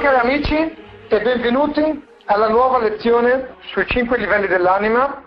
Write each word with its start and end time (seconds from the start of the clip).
Cari 0.00 0.16
amici 0.16 0.76
e 1.08 1.20
benvenuti 1.20 2.06
alla 2.24 2.48
nuova 2.48 2.78
lezione 2.78 3.56
sui 3.72 3.84
cinque 3.86 4.16
livelli 4.16 4.46
dell'anima, 4.46 5.22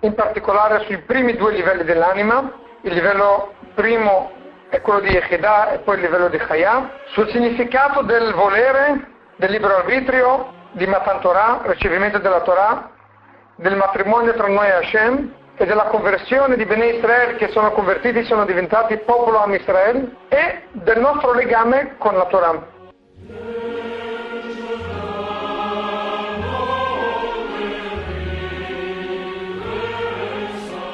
in 0.00 0.12
particolare 0.14 0.84
sui 0.86 0.98
primi 1.02 1.36
due 1.36 1.52
livelli 1.52 1.84
dell'anima. 1.84 2.52
Il 2.80 2.94
livello 2.94 3.52
primo 3.76 4.32
è 4.70 4.80
quello 4.80 4.98
di 4.98 5.10
Yechidah 5.10 5.70
e 5.70 5.78
poi 5.78 5.94
il 5.94 6.00
livello 6.00 6.28
di 6.28 6.36
Chaya, 6.36 6.90
sul 7.12 7.28
significato 7.28 8.02
del 8.02 8.34
volere, 8.34 9.08
del 9.36 9.52
libero 9.52 9.76
arbitrio, 9.76 10.52
di 10.72 10.86
Matan 10.88 11.20
Torah, 11.20 11.60
ricevimento 11.66 12.18
della 12.18 12.40
Torah, 12.40 12.90
del 13.54 13.76
matrimonio 13.76 14.34
tra 14.34 14.48
noi 14.48 14.66
e 14.66 14.72
Hashem 14.72 15.32
e 15.54 15.64
della 15.64 15.84
conversione 15.84 16.56
di 16.56 16.64
Bnei 16.64 16.96
Israel 16.96 17.36
che 17.36 17.50
sono 17.50 17.70
convertiti, 17.70 18.24
sono 18.24 18.44
diventati 18.44 18.96
popolo 18.96 19.38
Am 19.38 19.54
Israel 19.54 20.16
e 20.28 20.62
del 20.72 20.98
nostro 20.98 21.34
legame 21.34 21.94
con 21.98 22.16
la 22.16 22.24
Torah. 22.24 22.76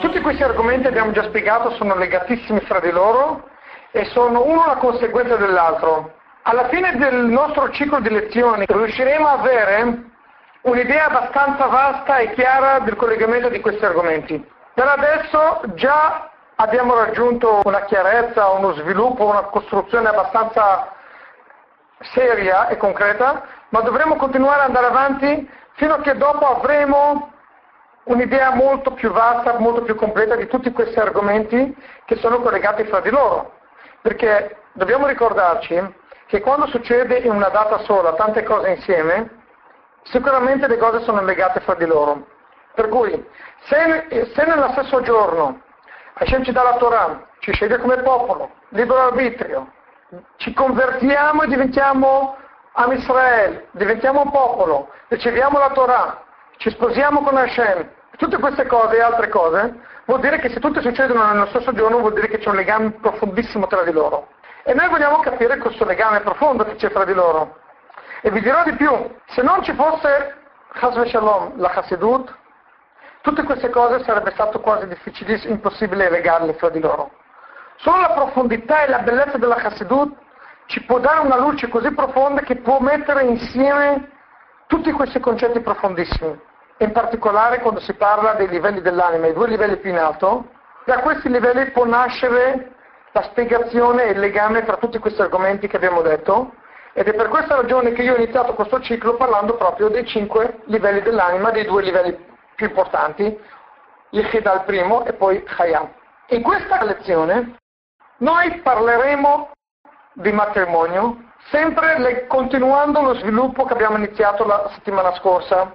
Tutti 0.05 0.21
questi 0.21 0.43
argomenti 0.43 0.87
abbiamo 0.87 1.13
già 1.13 1.23
spiegato 1.23 1.71
sono 1.77 1.95
legatissimi 1.97 2.61
fra 2.61 2.79
di 2.79 2.91
loro 2.91 3.49
e 3.91 4.05
sono 4.05 4.45
uno 4.45 4.67
la 4.67 4.77
conseguenza 4.77 5.37
dell'altro. 5.37 6.13
Alla 6.43 6.69
fine 6.69 6.95
del 6.99 7.25
nostro 7.25 7.71
ciclo 7.71 8.01
di 8.01 8.11
lezioni 8.11 8.67
riusciremo 8.69 9.27
a 9.27 9.33
avere 9.33 10.05
un'idea 10.61 11.07
abbastanza 11.07 11.69
vasta 11.69 12.19
e 12.19 12.35
chiara 12.35 12.81
del 12.81 12.97
collegamento 12.97 13.49
di 13.49 13.61
questi 13.61 13.83
argomenti. 13.83 14.47
Per 14.75 14.87
adesso 14.87 15.63
già 15.73 16.31
abbiamo 16.57 16.95
raggiunto 16.95 17.63
una 17.65 17.85
chiarezza, 17.85 18.51
uno 18.51 18.75
sviluppo, 18.75 19.25
una 19.25 19.45
costruzione 19.45 20.11
abbastanza 20.11 20.93
seria 22.13 22.69
e 22.69 22.77
concreta, 22.77 23.43
ma 23.71 23.81
dovremo 23.81 24.17
continuare 24.17 24.61
ad 24.61 24.67
andare 24.67 24.87
avanti 24.87 25.51
fino 25.77 25.95
a 25.95 26.01
che 26.01 26.15
dopo 26.15 26.47
avremo 26.47 27.33
un'idea 28.05 28.55
molto 28.55 28.93
più 28.93 29.11
vasta, 29.11 29.59
molto 29.59 29.83
più 29.83 29.95
completa 29.95 30.37
di 30.37 30.47
tutti 30.47 30.71
questi 30.73 30.99
argomenti 30.99 31.75
che 32.05 32.17
sono 32.17 32.41
collegati 32.41 32.85
fra 32.85 33.01
di 33.01 33.11
loro. 33.11 33.53
Perché 34.03 34.57
dobbiamo 34.73 35.07
ricordarci 35.07 35.81
che 36.27 36.41
quando 36.41 36.67
succede 36.67 37.19
in 37.19 37.31
una 37.31 37.49
data 37.49 37.79
sola 37.79 38.15
tante 38.15 38.43
cose 38.43 38.71
insieme, 38.71 39.43
sicuramente 40.05 40.67
le 40.67 40.79
cose 40.79 41.01
sono 41.05 41.23
legate 41.23 41.61
fra 41.61 41.75
di 41.75 41.87
loro. 41.87 42.27
Per 42.75 42.89
cui, 42.89 43.25
se, 43.63 44.31
se 44.35 44.45
nello 44.45 44.71
stesso 44.73 45.01
giorno 45.03 45.63
Hashem 46.15 46.45
ci 46.45 46.53
dà 46.53 46.63
la 46.63 46.77
Torah, 46.77 47.27
ci 47.41 47.53
sceglie 47.53 47.79
come 47.79 47.97
popolo, 48.03 48.51
libero 48.71 49.07
arbitrio, 49.07 49.73
ci 50.37 50.53
convertiamo 50.53 51.43
e 51.43 51.47
diventiamo 51.49 52.37
Am 52.77 52.93
Israel, 52.93 53.67
diventiamo 53.73 54.23
un 54.23 54.31
popolo, 54.31 54.91
riceviamo 55.09 55.59
la 55.59 55.71
Torah, 55.71 56.24
ci 56.57 56.71
sposiamo 56.71 57.23
con 57.23 57.37
Hashem, 57.37 57.89
tutte 58.17 58.39
queste 58.39 58.67
cose 58.67 58.97
e 58.97 59.01
altre 59.01 59.29
cose, 59.29 59.81
vuol 60.07 60.21
dire 60.21 60.39
che 60.39 60.51
se 60.51 60.61
tutte 60.61 60.81
succedono 60.81 61.25
nello 61.27 61.47
stesso 61.47 61.73
giorno 61.73 61.99
vuol 61.99 62.13
dire 62.13 62.29
che 62.29 62.39
c'è 62.39 62.49
un 62.49 62.57
legame 62.57 62.91
profondissimo 62.93 63.67
tra 63.67 63.83
di 63.83 63.93
loro. 63.93 64.29
E 64.65 64.73
noi 64.73 64.89
vogliamo 64.89 65.19
capire 65.19 65.59
questo 65.59 65.85
legame 65.85 66.21
profondo 66.21 66.65
che 66.65 66.77
c'è 66.77 66.91
tra 66.91 67.05
di 67.05 67.13
loro. 67.13 67.59
E 68.23 68.31
vi 68.31 68.41
dirò 68.41 68.63
di 68.65 68.73
più, 68.75 68.91
se 69.27 69.43
non 69.43 69.63
ci 69.63 69.75
fosse 69.75 70.35
Chas 70.73 70.99
Shalom, 71.09 71.53
la 71.57 71.71
Hasidut, 71.75 72.35
tutte 73.21 73.43
queste 73.43 73.69
cose 73.69 74.03
sarebbe 74.05 74.31
stato 74.33 74.61
quasi 74.61 74.87
difficilissimo, 74.87 75.53
impossibile 75.53 76.09
legarle 76.09 76.55
fra 76.55 76.71
di 76.71 76.81
loro. 76.81 77.11
Solo 77.77 78.01
la 78.01 78.11
profondità 78.11 78.85
e 78.85 78.89
la 78.89 79.01
bellezza 79.01 79.37
della 79.37 79.57
Hasidut 79.57 80.17
ci 80.67 80.83
può 80.85 80.99
dare 80.99 81.21
una 81.21 81.37
luce 81.37 81.69
così 81.69 81.93
profonda 81.93 82.41
che 82.41 82.57
può 82.57 82.81
mettere 82.81 83.25
insieme 83.25 84.11
tutti 84.67 84.91
questi 84.93 85.21
concetti 85.21 85.61
profondissimi, 85.61 86.41
in 86.79 86.93
particolare 86.93 87.61
quando 87.61 87.81
si 87.81 87.95
parla 87.95 88.35
dei 88.35 88.49
livelli 88.49 88.81
dell'anima, 88.81 89.27
i 89.27 89.33
due 89.33 89.49
livelli 89.49 89.77
più 89.77 89.91
in 89.91 89.99
alto, 89.99 90.49
da 90.85 90.99
questi 91.01 91.29
livelli 91.29 91.71
può 91.71 91.85
nascere 91.85 92.73
la 93.13 93.23
spiegazione 93.23 94.05
e 94.05 94.11
il 94.11 94.19
legame 94.19 94.65
tra 94.65 94.77
tutti 94.77 94.99
questi 94.99 95.23
argomenti 95.23 95.69
che 95.69 95.77
abbiamo 95.77 96.03
detto 96.03 96.53
ed 96.93 97.09
è 97.09 97.15
per 97.15 97.29
questa 97.29 97.57
ragione 97.57 97.93
che 97.93 98.03
io 98.03 98.15
ho 98.15 98.17
iniziato 98.17 98.55
questo 98.55 98.81
ciclo 98.81 99.17
parlando 99.17 99.57
proprio 99.57 99.89
dei 99.89 100.07
cinque 100.07 100.61
livelli 100.67 101.01
dell'anima, 101.01 101.51
dei 101.51 101.65
due 101.65 101.83
livelli 101.83 102.17
più 102.55 102.67
importanti, 102.67 103.37
Yichida 104.11 104.55
il 104.55 104.63
primo 104.65 105.05
e 105.05 105.13
poi 105.13 105.43
Chayam. 105.43 105.89
In 106.29 106.43
questa 106.43 106.85
lezione 106.85 107.57
noi 108.19 108.61
parleremo 108.61 109.51
di 110.13 110.31
matrimonio, 110.31 111.33
sempre 111.51 111.99
le, 111.99 112.27
continuando 112.29 113.01
lo 113.01 113.15
sviluppo 113.15 113.65
che 113.65 113.73
abbiamo 113.73 113.97
iniziato 113.97 114.47
la 114.47 114.71
settimana 114.75 115.13
scorsa. 115.15 115.75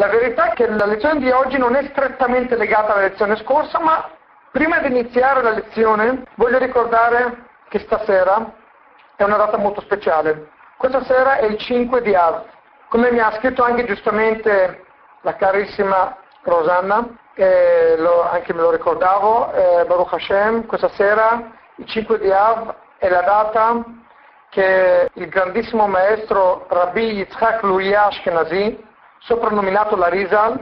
La 0.00 0.06
verità 0.06 0.52
è 0.52 0.54
che 0.54 0.66
la 0.66 0.86
lezione 0.86 1.20
di 1.20 1.30
oggi 1.30 1.58
non 1.58 1.74
è 1.76 1.84
strettamente 1.90 2.56
legata 2.56 2.94
alla 2.94 3.02
lezione 3.02 3.36
scorsa, 3.36 3.78
ma 3.80 4.08
prima 4.50 4.78
di 4.78 4.86
iniziare 4.86 5.42
la 5.42 5.50
lezione 5.50 6.24
voglio 6.36 6.56
ricordare 6.56 7.48
che 7.68 7.80
stasera 7.80 8.50
è 9.14 9.24
una 9.24 9.36
data 9.36 9.58
molto 9.58 9.82
speciale. 9.82 10.52
Questa 10.78 11.04
sera 11.04 11.36
è 11.36 11.44
il 11.44 11.58
5 11.58 12.00
di 12.00 12.14
Av. 12.14 12.44
Come 12.88 13.12
mi 13.12 13.18
ha 13.18 13.30
scritto 13.32 13.62
anche 13.62 13.84
giustamente 13.84 14.86
la 15.20 15.36
carissima 15.36 16.16
Rosanna, 16.44 17.06
eh, 17.34 17.96
lo, 17.98 18.26
anche 18.26 18.54
me 18.54 18.62
lo 18.62 18.70
ricordavo, 18.70 19.52
eh, 19.52 19.84
Baruch 19.84 20.14
Hashem, 20.14 20.64
questa 20.64 20.88
sera, 20.94 21.50
il 21.74 21.84
5 21.84 22.18
di 22.20 22.32
Av, 22.32 22.74
è 22.96 23.10
la 23.10 23.20
data 23.20 23.84
che 24.48 25.10
il 25.12 25.28
grandissimo 25.28 25.86
maestro 25.86 26.64
Rabbi 26.70 27.16
Yitzhak 27.16 27.62
Luria 27.64 28.06
Ashkenazi, 28.06 28.88
soprannominato 29.20 29.96
la 29.96 30.08
Rizal, 30.08 30.58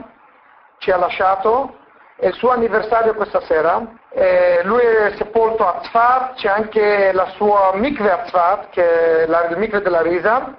ci 0.77 0.91
ha 0.91 0.97
lasciato, 0.97 1.77
è 2.15 2.27
il 2.27 2.33
suo 2.33 2.51
anniversario 2.51 3.13
questa 3.15 3.41
sera, 3.41 3.81
eh, 4.11 4.61
lui 4.63 4.81
è 4.81 5.13
sepolto 5.17 5.65
a 5.67 5.79
Tzfat, 5.81 6.35
c'è 6.35 6.49
anche 6.49 7.11
la 7.13 7.27
sua 7.35 7.71
mikve 7.75 8.11
a 8.11 8.23
Tzfat, 8.23 8.69
che 8.69 9.23
è 9.23 9.25
la, 9.27 9.47
il 9.47 9.57
mikve 9.57 9.81
della 9.81 10.01
Rizal, 10.01 10.55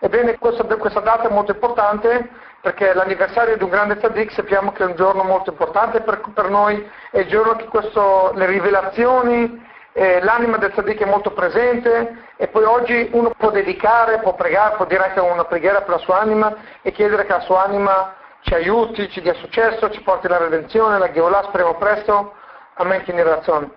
ebbene 0.00 0.38
questa, 0.38 0.64
questa 0.64 1.00
data 1.00 1.28
è 1.28 1.32
molto 1.32 1.52
importante 1.52 2.28
perché 2.60 2.92
l'anniversario 2.92 3.56
di 3.56 3.62
un 3.62 3.70
grande 3.70 3.96
tzaddik 3.96 4.32
sappiamo 4.32 4.72
che 4.72 4.82
è 4.82 4.86
un 4.86 4.96
giorno 4.96 5.22
molto 5.22 5.50
importante 5.50 6.00
per, 6.00 6.20
per 6.34 6.50
noi, 6.50 6.88
è 7.10 7.20
il 7.20 7.28
giorno 7.28 7.54
che 7.54 7.66
questo, 7.66 8.32
le 8.34 8.46
rivelazioni 8.46 9.66
eh, 9.92 10.20
l'anima 10.22 10.58
del 10.58 10.72
tzaddik 10.72 11.02
è 11.02 11.06
molto 11.06 11.32
presente 11.32 12.26
e 12.36 12.48
poi 12.48 12.64
oggi 12.64 13.08
uno 13.12 13.32
può 13.36 13.50
dedicare, 13.50 14.20
può 14.20 14.34
pregare, 14.34 14.76
può 14.76 14.84
dire 14.84 15.04
anche 15.04 15.20
una 15.20 15.44
preghiera 15.44 15.80
per 15.80 15.90
la 15.90 15.98
sua 15.98 16.20
anima 16.20 16.54
e 16.82 16.92
chiedere 16.92 17.24
che 17.24 17.32
la 17.32 17.40
sua 17.40 17.64
anima 17.64 18.14
ci 18.42 18.54
aiuti, 18.54 19.10
ci 19.10 19.20
dia 19.20 19.34
successo, 19.34 19.90
ci 19.90 20.00
porti 20.02 20.28
la 20.28 20.38
redenzione, 20.38 20.98
la 20.98 21.08
Gheolà, 21.08 21.42
speriamo 21.44 21.74
presto, 21.74 22.34
amen 22.74 23.02
in 23.06 23.24
ragione. 23.24 23.70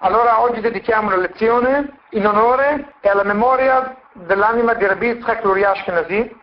Allora 0.00 0.40
oggi 0.40 0.60
dedichiamo 0.60 1.10
la 1.10 1.16
lezione 1.16 1.98
in 2.10 2.26
onore 2.26 2.94
e 3.00 3.08
alla 3.08 3.22
memoria 3.22 3.96
dell'anima 4.12 4.74
di 4.74 4.86
Rabbi 4.86 5.06
Yitzhak 5.06 5.44
Luria 5.44 5.70
Ashkenazi, 5.70 6.38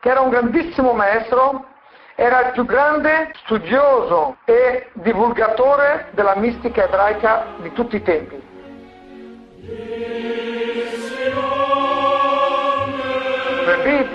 che 0.00 0.08
era 0.08 0.20
un 0.20 0.28
grandissimo 0.28 0.92
maestro, 0.92 1.64
era 2.14 2.46
il 2.46 2.52
più 2.52 2.64
grande 2.64 3.30
studioso 3.44 4.36
e 4.44 4.90
divulgatore 4.92 6.08
della 6.12 6.36
mistica 6.36 6.84
ebraica 6.84 7.46
di 7.58 7.72
tutti 7.72 7.96
i 7.96 8.02
tempi. 8.02 8.57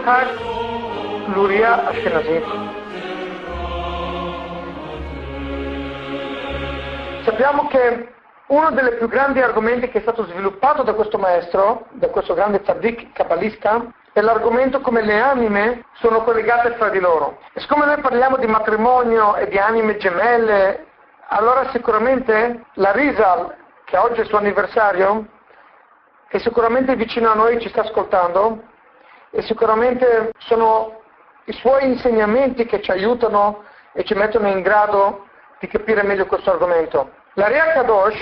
Yitzhak 0.04 0.40
Luria 1.34 1.88
Ashkenazi. 1.88 2.44
Sappiamo 7.24 7.68
che 7.68 8.08
uno 8.48 8.72
dei 8.72 8.98
più 8.98 9.08
grandi 9.08 9.42
argomenti 9.42 9.90
che 9.90 10.00
è 10.00 10.02
stato 10.02 10.26
sviluppato 10.26 10.84
da 10.84 10.94
questo 10.94 11.18
maestro, 11.18 11.88
da 11.92 12.08
questo 12.10 12.34
grande 12.34 12.62
tzaddik 12.62 13.14
kabbalista, 13.14 13.94
è 14.12 14.22
l'argomento 14.22 14.82
come 14.82 15.02
le 15.02 15.20
anime 15.20 15.86
sono 15.94 16.24
collegate 16.24 16.72
fra 16.72 16.90
di 16.90 17.00
loro. 17.00 17.40
E 17.54 17.62
siccome 17.62 17.86
noi 17.86 18.00
parliamo 18.00 18.38
di 18.38 18.48
matrimonio 18.48 19.36
e 19.36 19.48
di 19.48 19.58
anime 19.58 19.98
gemelle, 19.98 20.86
allora 21.30 21.70
sicuramente 21.72 22.66
la 22.74 22.92
Rizal, 22.92 23.56
che 23.86 23.98
oggi 23.98 24.20
è 24.20 24.24
il 24.24 24.28
suo 24.28 24.38
anniversario, 24.38 25.28
è 26.34 26.40
sicuramente 26.40 26.96
vicino 26.96 27.30
a 27.30 27.36
noi, 27.36 27.62
ci 27.62 27.70
sta 27.70 27.82
ascoltando, 27.82 28.64
e 29.30 29.44
sicuramente 29.44 30.32
sono 30.40 31.04
i 31.44 31.54
suoi 31.54 31.86
insegnamenti 31.86 32.66
che 32.66 32.82
ci 32.82 32.90
aiutano 32.90 33.66
e 33.92 34.04
ci 34.04 34.16
mettono 34.16 34.48
in 34.48 34.64
grado 34.64 35.28
di 35.60 35.68
capire 35.68 36.02
meglio 36.02 36.26
questo 36.26 36.50
argomento. 36.50 37.12
L'Aria 37.34 37.74
Kadosh, 37.74 38.18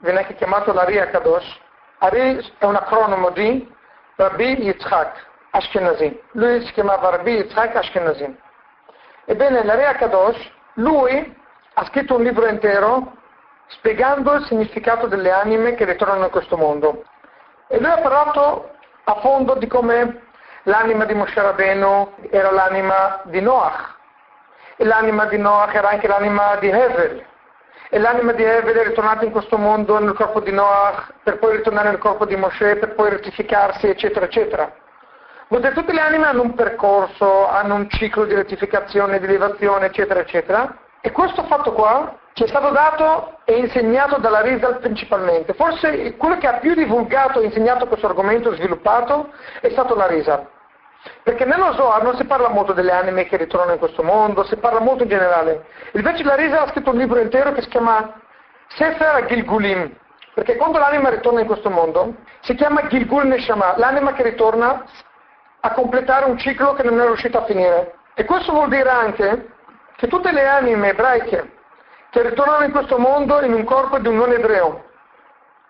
viene 0.00 0.18
anche 0.18 0.34
chiamato 0.34 0.74
l'Aria 0.74 1.08
Kadosh, 1.08 1.58
Ari 2.00 2.52
è 2.58 2.64
un 2.66 2.74
acronimo 2.74 3.30
di 3.30 3.66
Rabbi 4.16 4.64
Yitzhak 4.64 5.26
Ashkenazi. 5.52 6.20
Lui 6.32 6.66
si 6.66 6.72
chiamava 6.72 7.08
Rabbi 7.08 7.30
Yitzhak 7.30 7.76
Ashkenazi. 7.76 8.36
Ebbene, 9.24 9.64
l'Aria 9.64 9.94
Kadosh, 9.94 10.50
lui 10.74 11.34
ha 11.72 11.84
scritto 11.86 12.16
un 12.16 12.22
libro 12.24 12.46
intero 12.46 13.16
spiegando 13.68 14.34
il 14.34 14.44
significato 14.44 15.06
delle 15.06 15.30
anime 15.30 15.74
che 15.74 15.84
ritornano 15.84 16.24
in 16.24 16.30
questo 16.30 16.56
mondo. 16.56 17.04
E 17.68 17.78
lui 17.78 17.90
ha 17.90 18.00
parlato 18.00 18.70
a 19.04 19.14
fondo 19.16 19.54
di 19.54 19.66
come 19.66 20.22
l'anima 20.64 21.04
di 21.04 21.14
Moshe 21.14 21.40
Rabbeinu 21.40 22.14
era 22.30 22.50
l'anima 22.50 23.20
di 23.24 23.40
Noach, 23.40 23.94
e 24.76 24.84
l'anima 24.84 25.26
di 25.26 25.38
Noach 25.38 25.74
era 25.74 25.90
anche 25.90 26.06
l'anima 26.06 26.56
di 26.56 26.68
Hevel, 26.68 27.24
e 27.88 27.98
l'anima 27.98 28.32
di 28.32 28.42
Hevel 28.42 28.76
è 28.76 28.84
ritornata 28.84 29.24
in 29.24 29.30
questo 29.30 29.58
mondo 29.58 29.98
nel 29.98 30.14
corpo 30.14 30.40
di 30.40 30.50
Noach 30.50 31.12
per 31.22 31.38
poi 31.38 31.56
ritornare 31.56 31.88
nel 31.90 31.98
corpo 31.98 32.24
di 32.24 32.36
Moshe, 32.36 32.76
per 32.76 32.94
poi 32.94 33.10
rettificarsi, 33.10 33.88
eccetera, 33.88 34.26
eccetera. 34.26 34.72
Vuol 35.48 35.60
dire 35.60 35.74
tutte 35.74 35.92
le 35.92 36.00
anime 36.00 36.26
hanno 36.26 36.42
un 36.42 36.54
percorso, 36.54 37.48
hanno 37.48 37.76
un 37.76 37.88
ciclo 37.88 38.24
di 38.24 38.34
rettificazione, 38.34 39.20
di 39.20 39.26
elevazione, 39.26 39.86
eccetera, 39.86 40.18
eccetera. 40.18 40.76
E 41.06 41.12
questo 41.12 41.44
fatto 41.44 41.72
qua 41.72 42.18
ci 42.32 42.42
è 42.42 42.48
stato 42.48 42.70
dato 42.70 43.38
e 43.44 43.58
insegnato 43.58 44.18
dalla 44.18 44.40
Rizal 44.40 44.80
principalmente. 44.80 45.54
Forse 45.54 46.16
quello 46.16 46.36
che 46.38 46.48
ha 46.48 46.54
più 46.54 46.74
divulgato 46.74 47.38
e 47.38 47.44
insegnato 47.44 47.86
questo 47.86 48.08
argomento 48.08 48.52
sviluppato 48.54 49.30
è 49.60 49.70
stato 49.70 49.94
la 49.94 50.08
Rizal. 50.08 50.44
Perché 51.22 51.44
nello 51.44 51.74
Zohar 51.74 52.02
non 52.02 52.16
si 52.16 52.24
parla 52.24 52.48
molto 52.48 52.72
delle 52.72 52.90
anime 52.90 53.26
che 53.26 53.36
ritornano 53.36 53.74
in 53.74 53.78
questo 53.78 54.02
mondo, 54.02 54.42
si 54.42 54.56
parla 54.56 54.80
molto 54.80 55.04
in 55.04 55.08
generale. 55.08 55.66
Invece 55.92 56.24
la 56.24 56.34
Rizal 56.34 56.64
ha 56.64 56.70
scritto 56.70 56.90
un 56.90 56.98
libro 56.98 57.20
intero 57.20 57.52
che 57.52 57.62
si 57.62 57.68
chiama 57.68 58.20
Sefer 58.66 59.26
Gilgulim, 59.26 59.96
perché 60.34 60.56
quando 60.56 60.78
l'anima 60.78 61.08
ritorna 61.08 61.38
in 61.38 61.46
questo 61.46 61.70
mondo 61.70 62.16
si 62.40 62.56
chiama 62.56 62.84
Gilgul 62.88 63.28
Neshama, 63.28 63.74
l'anima 63.76 64.12
che 64.12 64.24
ritorna 64.24 64.84
a 65.60 65.70
completare 65.70 66.24
un 66.24 66.36
ciclo 66.36 66.74
che 66.74 66.82
non 66.82 66.98
è 66.98 67.04
riuscito 67.04 67.38
a 67.38 67.44
finire. 67.44 67.94
E 68.14 68.24
questo 68.24 68.50
vuol 68.50 68.70
dire 68.70 68.88
anche 68.88 69.54
che 69.96 70.08
tutte 70.08 70.32
le 70.32 70.46
anime 70.46 70.90
ebraiche 70.90 71.54
che 72.10 72.22
ritornano 72.22 72.64
in 72.64 72.70
questo 72.70 72.98
mondo 72.98 73.42
in 73.42 73.52
un 73.52 73.64
corpo 73.64 73.98
di 73.98 74.08
un 74.08 74.16
non 74.16 74.32
ebreo, 74.32 74.84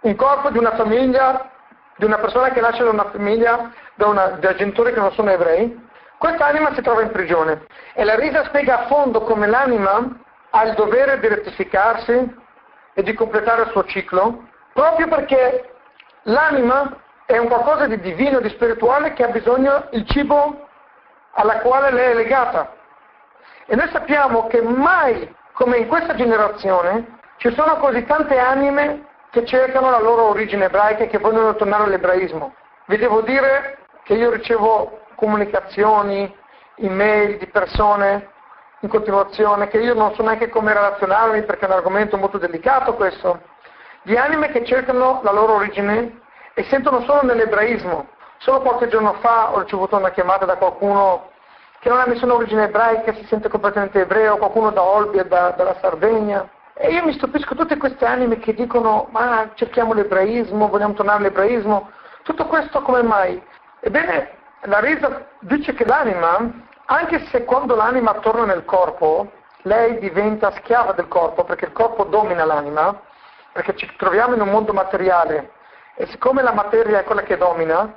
un 0.00 0.14
corpo 0.14 0.50
di 0.50 0.58
una 0.58 0.76
famiglia, 0.76 1.50
di 1.96 2.05
una 2.05 2.19
persona 2.19 2.50
che 2.50 2.61
nasce 2.61 2.84
da 2.84 2.90
una 2.90 3.11
famiglia, 3.11 3.73
da, 3.94 4.06
una, 4.06 4.26
da 4.38 4.55
genitori 4.55 4.93
che 4.93 5.00
non 5.00 5.12
sono 5.12 5.31
ebrei, 5.31 5.84
questa 6.19 6.46
anima 6.46 6.73
si 6.75 6.82
trova 6.82 7.02
in 7.02 7.11
prigione. 7.11 7.67
E 7.94 8.05
la 8.05 8.14
risa 8.14 8.44
spiega 8.44 8.84
a 8.84 8.87
fondo 8.87 9.23
come 9.23 9.46
l'anima 9.46 10.08
ha 10.50 10.62
il 10.64 10.75
dovere 10.75 11.19
di 11.19 11.28
rettificarsi 11.28 12.37
e 12.94 13.02
di 13.02 13.12
completare 13.12 13.62
il 13.62 13.70
suo 13.70 13.84
ciclo, 13.84 14.46
proprio 14.73 15.08
perché 15.08 15.75
l'anima 16.23 16.96
è 17.26 17.38
un 17.38 17.49
qualcosa 17.49 17.87
di 17.87 17.99
divino, 17.99 18.40
di 18.40 18.49
spirituale 18.50 19.12
che 19.14 19.25
ha 19.25 19.28
bisogno 19.28 19.88
del 19.90 20.06
cibo 20.06 20.69
alla 21.32 21.58
quale 21.58 21.90
lei 21.90 22.12
è 22.12 22.14
legata. 22.14 22.75
E 23.66 23.74
noi 23.74 23.88
sappiamo 23.90 24.46
che 24.46 24.62
mai, 24.62 25.34
come 25.52 25.78
in 25.78 25.88
questa 25.88 26.14
generazione, 26.14 27.18
ci 27.38 27.52
sono 27.52 27.76
così 27.78 28.04
tante 28.04 28.38
anime 28.38 29.06
che 29.30 29.44
cercano 29.44 29.90
la 29.90 30.00
loro 30.00 30.28
origine 30.28 30.66
ebraica 30.66 31.04
e 31.04 31.08
che 31.08 31.18
vogliono 31.18 31.56
tornare 31.56 31.84
all'ebraismo. 31.84 32.54
Vi 32.86 32.96
devo 32.96 33.22
dire 33.22 33.78
che 34.04 34.14
io 34.14 34.30
ricevo 34.30 35.00
comunicazioni, 35.16 36.32
email 36.76 37.38
di 37.38 37.46
persone 37.48 38.30
in 38.80 38.88
continuazione, 38.88 39.66
che 39.66 39.78
io 39.78 39.94
non 39.94 40.14
so 40.14 40.22
neanche 40.22 40.48
come 40.48 40.72
relazionarmi 40.72 41.42
perché 41.42 41.64
è 41.64 41.68
un 41.68 41.74
argomento 41.74 42.16
molto 42.16 42.38
delicato 42.38 42.94
questo, 42.94 43.40
di 44.02 44.16
anime 44.16 44.50
che 44.50 44.64
cercano 44.64 45.20
la 45.24 45.32
loro 45.32 45.54
origine 45.54 46.20
e 46.54 46.62
sentono 46.64 47.02
solo 47.02 47.24
nell'ebraismo. 47.24 48.06
Solo 48.38 48.60
qualche 48.60 48.86
giorno 48.88 49.14
fa 49.14 49.52
ho 49.52 49.58
ricevuto 49.58 49.96
una 49.96 50.10
chiamata 50.10 50.44
da 50.44 50.56
qualcuno 50.56 51.30
che 51.87 51.93
non 51.93 52.00
ha 52.00 52.05
nessuna 52.05 52.35
origine 52.35 52.65
ebraica, 52.65 53.15
si 53.15 53.25
sente 53.27 53.49
completamente 53.49 54.00
ebreo, 54.00 54.38
qualcuno 54.38 54.73
da 54.73 54.83
Olbia, 54.83 55.23
da, 55.23 55.50
dalla 55.50 55.77
Sardegna. 55.81 56.50
E 56.75 56.91
io 56.91 57.05
mi 57.05 57.12
stupisco 57.12 57.55
tutte 57.55 57.77
queste 57.77 58.05
anime 58.05 58.41
che 58.41 58.55
dicono 58.55 59.06
ma 59.12 59.50
cerchiamo 59.55 59.93
l'ebraismo, 59.93 60.69
vogliamo 60.69 60.94
tornare 60.94 61.19
all'ebraismo. 61.19 61.88
Tutto 62.25 62.47
questo 62.47 62.83
come 62.83 63.05
mai? 63.05 63.41
Ebbene, 63.79 64.31
la 64.62 64.81
resa 64.81 65.29
dice 65.38 65.75
che 65.75 65.87
l'anima, 65.87 66.50
anche 66.87 67.25
se 67.27 67.44
quando 67.44 67.77
l'anima 67.77 68.15
torna 68.15 68.47
nel 68.47 68.65
corpo, 68.65 69.31
lei 69.62 70.00
diventa 70.00 70.50
schiava 70.56 70.91
del 70.91 71.06
corpo 71.06 71.44
perché 71.44 71.67
il 71.67 71.73
corpo 71.73 72.03
domina 72.03 72.44
l'anima, 72.44 73.00
perché 73.53 73.77
ci 73.77 73.88
troviamo 73.97 74.35
in 74.35 74.41
un 74.41 74.49
mondo 74.49 74.73
materiale 74.73 75.53
e 75.94 76.06
siccome 76.06 76.43
la 76.43 76.53
materia 76.53 76.99
è 76.99 77.05
quella 77.05 77.23
che 77.23 77.37
domina, 77.37 77.94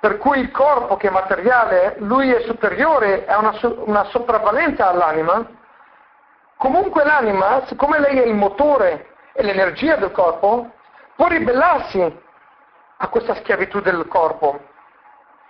per 0.00 0.16
cui 0.16 0.40
il 0.40 0.50
corpo 0.50 0.96
che 0.96 1.08
è 1.08 1.10
materiale, 1.10 1.96
lui 1.98 2.32
è 2.32 2.40
superiore, 2.46 3.26
ha 3.26 3.38
una, 3.38 3.54
una 3.84 4.04
sopravvalenza 4.04 4.88
all'anima, 4.88 5.46
comunque 6.56 7.04
l'anima, 7.04 7.66
siccome 7.66 8.00
lei 8.00 8.18
è 8.18 8.24
il 8.24 8.34
motore 8.34 9.08
e 9.34 9.42
l'energia 9.42 9.96
del 9.96 10.10
corpo, 10.10 10.70
può 11.14 11.28
ribellarsi 11.28 12.18
a 12.96 13.08
questa 13.08 13.34
schiavitù 13.36 13.80
del 13.80 14.06
corpo. 14.08 14.58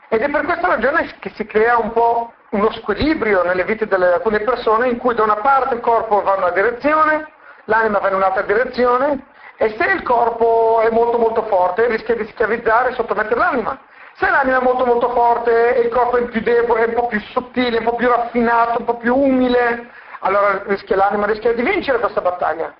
Ed 0.09 0.23
è 0.23 0.29
per 0.29 0.45
questa 0.45 0.67
ragione 0.67 1.07
che 1.21 1.31
si 1.37 1.47
crea 1.47 1.79
un 1.79 1.93
po' 1.93 2.33
uno 2.51 2.73
squilibrio 2.73 3.45
nelle 3.45 3.63
vite 3.63 3.87
di 3.87 3.95
alcune 3.95 4.41
persone 4.41 4.89
in 4.89 4.99
cui 4.99 5.15
da 5.15 5.23
una 5.23 5.37
parte 5.37 5.77
il 5.77 5.81
corpo 5.81 6.23
va 6.23 6.35
in 6.35 6.43
una 6.43 6.51
direzione, 6.51 7.29
l'anima 7.67 8.01
va 8.01 8.09
in 8.09 8.15
un'altra 8.15 8.43
direzione 8.43 9.27
e 9.57 9.77
se 9.79 9.85
il 9.85 10.03
corpo 10.03 10.81
è 10.81 10.91
molto 10.91 11.19
molto 11.19 11.45
forte 11.45 11.87
rischia 11.87 12.17
di 12.17 12.27
schiavizzare 12.27 12.91
e 12.91 12.95
sottomettere 12.95 13.39
l'anima. 13.39 13.79
Se 14.15 14.29
l'anima 14.29 14.59
è 14.59 14.63
molto 14.63 14.85
molto 14.85 15.11
forte 15.11 15.77
e 15.77 15.81
il 15.81 15.89
corpo 15.89 16.17
è 16.17 16.25
più 16.25 16.41
debole, 16.41 16.85
è 16.85 16.89
un 16.89 16.95
po' 16.95 17.07
più 17.07 17.21
sottile, 17.33 17.79
un 17.79 17.85
po' 17.85 17.95
più 17.95 18.09
raffinato, 18.09 18.81
un 18.81 18.85
po' 18.85 18.97
più 18.97 19.17
umile, 19.17 19.89
allora 20.21 20.63
rischia 20.67 20.97
l'anima 20.97 21.27
rischia 21.27 21.55
di 21.55 21.63
vincere 21.63 21.99
questa 21.99 22.21
battaglia. 22.21 22.75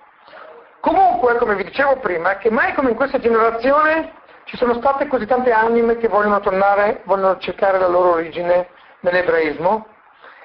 Comunque, 0.81 1.35
come 1.37 1.55
vi 1.55 1.63
dicevo 1.63 1.97
prima, 1.97 2.37
che 2.37 2.49
mai 2.49 2.73
come 2.73 2.89
in 2.89 2.95
questa 2.95 3.19
generazione 3.19 4.13
ci 4.45 4.57
sono 4.57 4.73
state 4.75 5.07
così 5.07 5.25
tante 5.25 5.51
anime 5.51 5.97
che 5.97 6.07
vogliono 6.07 6.39
tornare, 6.39 7.01
vogliono 7.05 7.37
cercare 7.37 7.79
la 7.79 7.87
loro 7.87 8.13
origine 8.13 8.67
nell'ebraismo. 9.01 9.87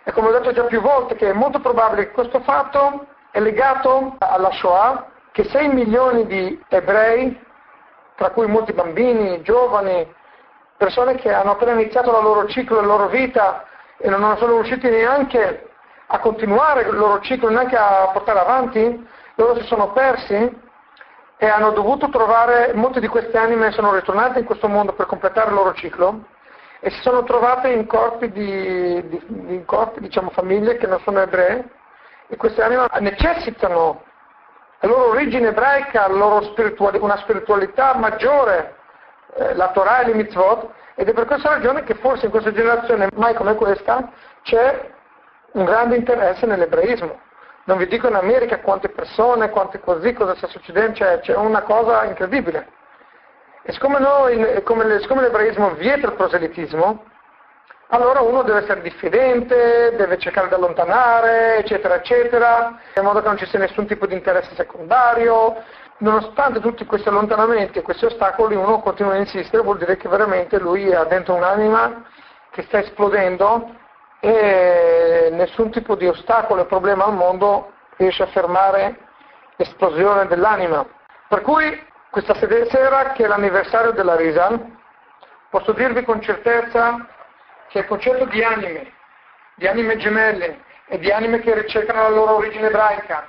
E 0.04 0.12
come 0.12 0.28
ho 0.28 0.32
detto 0.32 0.52
già 0.52 0.64
più 0.64 0.80
volte, 0.80 1.16
che 1.16 1.30
è 1.30 1.32
molto 1.32 1.60
probabile 1.60 2.06
che 2.06 2.12
questo 2.12 2.40
fatto 2.40 3.06
è 3.30 3.40
legato 3.40 4.14
alla 4.18 4.50
Shoah, 4.52 5.06
che 5.32 5.44
6 5.44 5.68
milioni 5.68 6.26
di 6.26 6.62
ebrei, 6.68 7.38
tra 8.14 8.30
cui 8.30 8.46
molti 8.46 8.72
bambini, 8.72 9.42
giovani, 9.42 10.14
persone 10.76 11.16
che 11.16 11.32
hanno 11.32 11.52
appena 11.52 11.72
iniziato 11.72 12.16
il 12.16 12.22
loro 12.22 12.46
ciclo, 12.48 12.80
la 12.80 12.86
loro 12.86 13.08
vita 13.08 13.64
e 13.98 14.08
non 14.08 14.36
sono 14.36 14.54
riusciti 14.54 14.88
neanche 14.88 15.70
a 16.06 16.18
continuare 16.18 16.82
il 16.82 16.96
loro 16.96 17.20
ciclo, 17.20 17.48
neanche 17.48 17.76
a 17.76 18.10
portare 18.12 18.38
avanti, 18.38 19.08
loro 19.34 19.58
si 19.58 19.66
sono 19.66 19.92
persi 19.92 20.64
e 21.38 21.46
hanno 21.46 21.70
dovuto 21.70 22.08
trovare, 22.08 22.72
molte 22.74 23.00
di 23.00 23.08
queste 23.08 23.36
anime 23.36 23.72
sono 23.72 23.92
ritornate 23.94 24.38
in 24.38 24.44
questo 24.44 24.68
mondo 24.68 24.92
per 24.92 25.06
completare 25.06 25.48
il 25.48 25.54
loro 25.54 25.74
ciclo 25.74 26.24
e 26.80 26.90
si 26.90 27.00
sono 27.00 27.24
trovate 27.24 27.68
in 27.68 27.86
corpi, 27.86 28.30
di, 28.30 29.08
di, 29.08 29.22
in 29.28 29.64
corpi 29.64 30.00
diciamo, 30.00 30.30
famiglie 30.30 30.76
che 30.76 30.86
non 30.86 31.00
sono 31.00 31.20
ebree 31.20 31.68
e 32.28 32.36
queste 32.36 32.62
anime 32.62 32.86
necessitano 33.00 34.02
la 34.80 34.88
loro 34.88 35.08
origine 35.10 35.48
ebraica, 35.48 36.08
la 36.08 36.40
spirituali- 36.42 36.98
una 36.98 37.16
spiritualità 37.18 37.94
maggiore, 37.94 38.76
eh, 39.36 39.54
la 39.54 39.70
Torah 39.70 40.00
e 40.00 40.06
le 40.06 40.14
mitzvot, 40.14 40.68
ed 40.94 41.08
è 41.08 41.12
per 41.12 41.26
questa 41.26 41.50
ragione 41.50 41.84
che 41.84 41.94
forse 41.94 42.24
in 42.24 42.30
questa 42.30 42.52
generazione, 42.52 43.08
mai 43.14 43.34
come 43.34 43.54
questa, 43.54 44.10
c'è 44.42 44.90
un 45.52 45.64
grande 45.64 45.96
interesse 45.96 46.46
nell'ebraismo. 46.46 47.20
Non 47.64 47.78
vi 47.78 47.86
dico 47.86 48.08
in 48.08 48.14
America 48.14 48.60
quante 48.60 48.88
persone, 48.88 49.50
quante 49.50 49.80
così, 49.80 50.12
cosa 50.12 50.36
sta 50.36 50.46
succedendo, 50.46 50.94
cioè, 50.94 51.20
c'è 51.20 51.34
una 51.34 51.62
cosa 51.62 52.04
incredibile. 52.04 52.68
E 53.62 53.72
siccome, 53.72 53.98
noi, 53.98 54.62
come, 54.62 55.00
siccome 55.00 55.22
l'ebraismo 55.22 55.70
vieta 55.74 56.06
il 56.06 56.14
proselitismo, 56.14 57.04
allora 57.88 58.20
uno 58.20 58.42
deve 58.42 58.60
essere 58.60 58.80
diffidente, 58.80 59.94
deve 59.96 60.18
cercare 60.18 60.48
di 60.48 60.54
allontanare, 60.54 61.58
eccetera, 61.58 61.96
eccetera, 61.96 62.78
in 62.94 63.02
modo 63.02 63.20
che 63.20 63.26
non 63.28 63.36
ci 63.36 63.46
sia 63.46 63.58
nessun 63.58 63.86
tipo 63.86 64.06
di 64.06 64.14
interesse 64.14 64.54
secondario. 64.54 65.62
Nonostante 65.98 66.60
tutti 66.60 66.84
questi 66.84 67.08
allontanamenti 67.08 67.78
e 67.78 67.82
questi 67.82 68.04
ostacoli, 68.04 68.54
uno 68.54 68.80
continua 68.80 69.12
a 69.14 69.16
insistere, 69.16 69.62
vuol 69.62 69.78
dire 69.78 69.96
che 69.96 70.10
veramente 70.10 70.58
lui 70.58 70.92
ha 70.92 71.04
dentro 71.04 71.34
un'anima 71.34 72.04
che 72.50 72.62
sta 72.64 72.80
esplodendo 72.80 73.74
e 74.20 75.30
nessun 75.32 75.70
tipo 75.70 75.94
di 75.94 76.06
ostacolo 76.06 76.62
e 76.62 76.66
problema 76.66 77.06
al 77.06 77.14
mondo 77.14 77.72
riesce 77.96 78.24
a 78.24 78.26
fermare 78.26 78.98
l'esplosione 79.56 80.26
dell'anima. 80.26 80.86
Per 81.28 81.40
cui 81.40 81.82
questa 82.10 82.34
sera, 82.34 83.12
che 83.12 83.24
è 83.24 83.26
l'anniversario 83.26 83.92
della 83.92 84.16
Rizal, 84.16 84.76
posso 85.48 85.72
dirvi 85.72 86.04
con 86.04 86.20
certezza 86.20 87.06
che 87.68 87.78
il 87.78 87.86
concetto 87.86 88.26
di 88.26 88.44
anime, 88.44 88.92
di 89.54 89.66
anime 89.66 89.96
gemelle 89.96 90.62
e 90.88 90.98
di 90.98 91.10
anime 91.10 91.40
che 91.40 91.54
ricercano 91.54 92.02
la 92.02 92.10
loro 92.10 92.36
origine 92.36 92.66
ebraica 92.66 93.28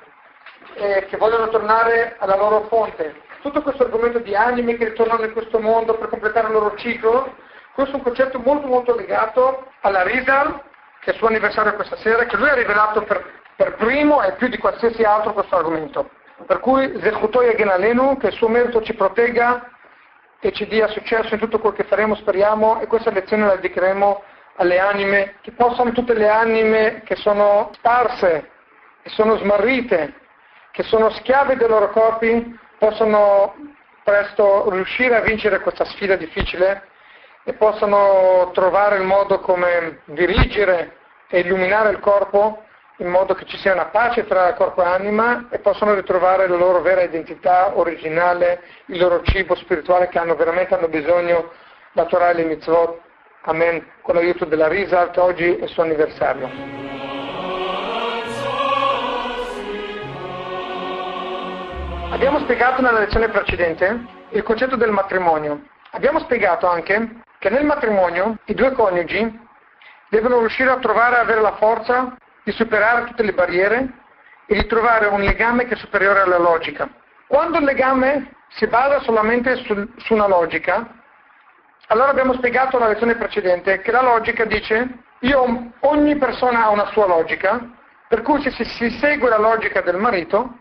e 0.78 1.06
che 1.10 1.18
vogliono 1.18 1.50
tornare 1.50 2.16
alla 2.20 2.36
loro 2.36 2.68
fonte, 2.70 3.22
tutto 3.42 3.62
questo 3.62 3.84
argomento 3.84 4.20
di 4.20 4.36
anime 4.36 4.78
che 4.78 4.86
ritornano 4.86 5.26
in 5.26 5.34
questo 5.34 5.60
mondo 5.60 5.96
per 5.98 6.10
completare 6.10 6.48
il 6.48 6.54
loro 6.54 6.76
ciclo, 6.76 7.36
questo 7.74 7.94
è 7.94 7.98
un 7.98 8.04
concetto 8.04 8.40
molto 8.40 8.68
molto 8.68 8.96
legato 8.96 9.72
alla 9.82 10.04
Rizal, 10.04 10.62
che 11.00 11.10
è 11.10 11.14
il 11.14 11.18
suo 11.18 11.28
anniversario 11.28 11.74
questa 11.76 11.96
sera, 11.98 12.26
che 12.26 12.38
lui 12.38 12.50
ha 12.50 12.56
rivelato 12.56 13.04
per, 13.04 13.24
per 13.56 13.76
primo 13.76 14.22
e 14.22 14.34
più 14.34 14.48
di 14.48 14.58
qualsiasi 14.58 15.04
altro 15.04 15.34
questo 15.34 15.56
argomento. 15.56 16.10
Per 16.46 16.60
cui 16.60 17.00
Zechutoy 17.02 17.50
e 17.50 17.56
Genalenu, 17.56 18.18
che 18.18 18.28
il 18.28 18.34
suo 18.34 18.48
merito 18.48 18.82
ci 18.82 18.94
protegga 18.94 19.70
e 20.40 20.52
ci 20.52 20.68
dia 20.68 20.88
successo 20.88 21.34
in 21.34 21.40
tutto 21.40 21.60
quello 21.60 21.76
che 21.76 21.84
faremo, 21.84 22.16
speriamo, 22.16 22.80
e 22.80 22.88
questa 22.88 23.12
lezione 23.12 23.46
la 23.46 23.56
dedicheremo 23.56 24.24
alle 24.56 24.80
anime, 24.80 25.36
che 25.42 25.52
possano 25.52 25.92
tutte 25.92 26.14
le 26.14 26.28
anime 26.28 27.02
che 27.06 27.16
sono 27.16 27.72
sparse, 27.74 28.50
che 29.04 29.10
sono 29.10 29.38
smarrite, 29.38 30.14
che 30.78 30.84
sono 30.84 31.10
schiave 31.10 31.56
dei 31.56 31.68
loro 31.68 31.90
corpi, 31.90 32.56
possano 32.78 33.56
presto 34.04 34.70
riuscire 34.70 35.16
a 35.16 35.22
vincere 35.22 35.60
questa 35.62 35.86
sfida 35.86 36.16
difficile 36.16 36.84
e 37.44 37.54
possano 37.54 38.52
trovare 38.54 38.98
il 38.98 39.04
modo 39.04 39.40
come 39.40 40.02
dirigere 40.06 40.98
e 41.30 41.40
illuminare 41.40 41.90
il 41.90 42.00
corpo 42.00 42.62
in 42.98 43.08
modo 43.08 43.34
che 43.34 43.46
ci 43.46 43.58
sia 43.58 43.74
una 43.74 43.88
pace 43.88 44.28
tra 44.28 44.54
corpo 44.54 44.84
e 44.84 44.86
anima 44.86 45.48
e 45.50 45.58
possano 45.58 45.96
ritrovare 45.96 46.48
la 46.48 46.58
loro 46.58 46.82
vera 46.82 47.02
identità 47.02 47.76
originale, 47.76 48.62
il 48.86 49.00
loro 49.00 49.24
cibo 49.24 49.56
spirituale 49.56 50.10
che 50.10 50.20
hanno 50.20 50.36
veramente 50.36 50.76
hanno 50.76 50.90
bisogno 50.90 51.54
da 51.94 52.06
Torah 52.06 52.30
e 52.30 52.44
mitzvot. 52.44 53.00
Amen. 53.46 53.84
Con 54.04 54.14
l'aiuto 54.14 54.46
della 54.46 54.68
Risa, 54.68 55.10
oggi 55.16 55.56
è 55.56 55.64
il 55.64 55.70
suo 55.70 55.82
anniversario. 55.82 57.07
Abbiamo 62.10 62.40
spiegato 62.40 62.82
nella 62.82 63.00
lezione 63.00 63.30
precedente 63.30 64.06
il 64.30 64.44
concetto 64.44 64.76
del 64.76 64.92
matrimonio. 64.92 65.62
Abbiamo 65.92 66.20
spiegato 66.20 66.68
anche 66.68 67.22
che 67.38 67.50
nel 67.50 67.66
matrimonio 67.66 68.38
i 68.46 68.54
due 68.54 68.72
coniugi 68.72 69.40
devono 70.10 70.40
riuscire 70.40 70.70
a 70.70 70.78
trovare 70.78 71.18
e 71.18 71.20
avere 71.20 71.42
la 71.42 71.56
forza 71.56 72.16
di 72.44 72.52
superare 72.54 73.06
tutte 73.06 73.24
le 73.24 73.34
barriere 73.34 73.90
e 74.46 74.56
di 74.56 74.66
trovare 74.68 75.08
un 75.08 75.22
legame 75.22 75.66
che 75.66 75.74
è 75.74 75.78
superiore 75.78 76.22
alla 76.22 76.38
logica. 76.38 76.90
Quando 77.28 77.58
il 77.58 77.66
legame 77.66 78.32
si 78.50 78.66
basa 78.68 79.02
solamente 79.02 79.58
su, 79.58 79.90
su 79.98 80.14
una 80.14 80.28
logica, 80.28 80.90
allora 81.88 82.10
abbiamo 82.10 82.34
spiegato 82.34 82.78
nella 82.78 82.92
lezione 82.92 83.16
precedente 83.16 83.82
che 83.82 83.92
la 83.92 84.02
logica 84.02 84.46
dice 84.46 85.04
io, 85.20 85.72
ogni 85.82 86.16
persona 86.18 86.64
ha 86.64 86.70
una 86.70 86.86
sua 86.88 87.06
logica, 87.06 87.60
per 88.08 88.22
cui 88.22 88.42
se 88.42 88.52
si, 88.52 88.90
segue 88.92 89.30
la 89.30 89.38
logica 89.38 89.82
del 89.82 89.98
marito, 89.98 90.60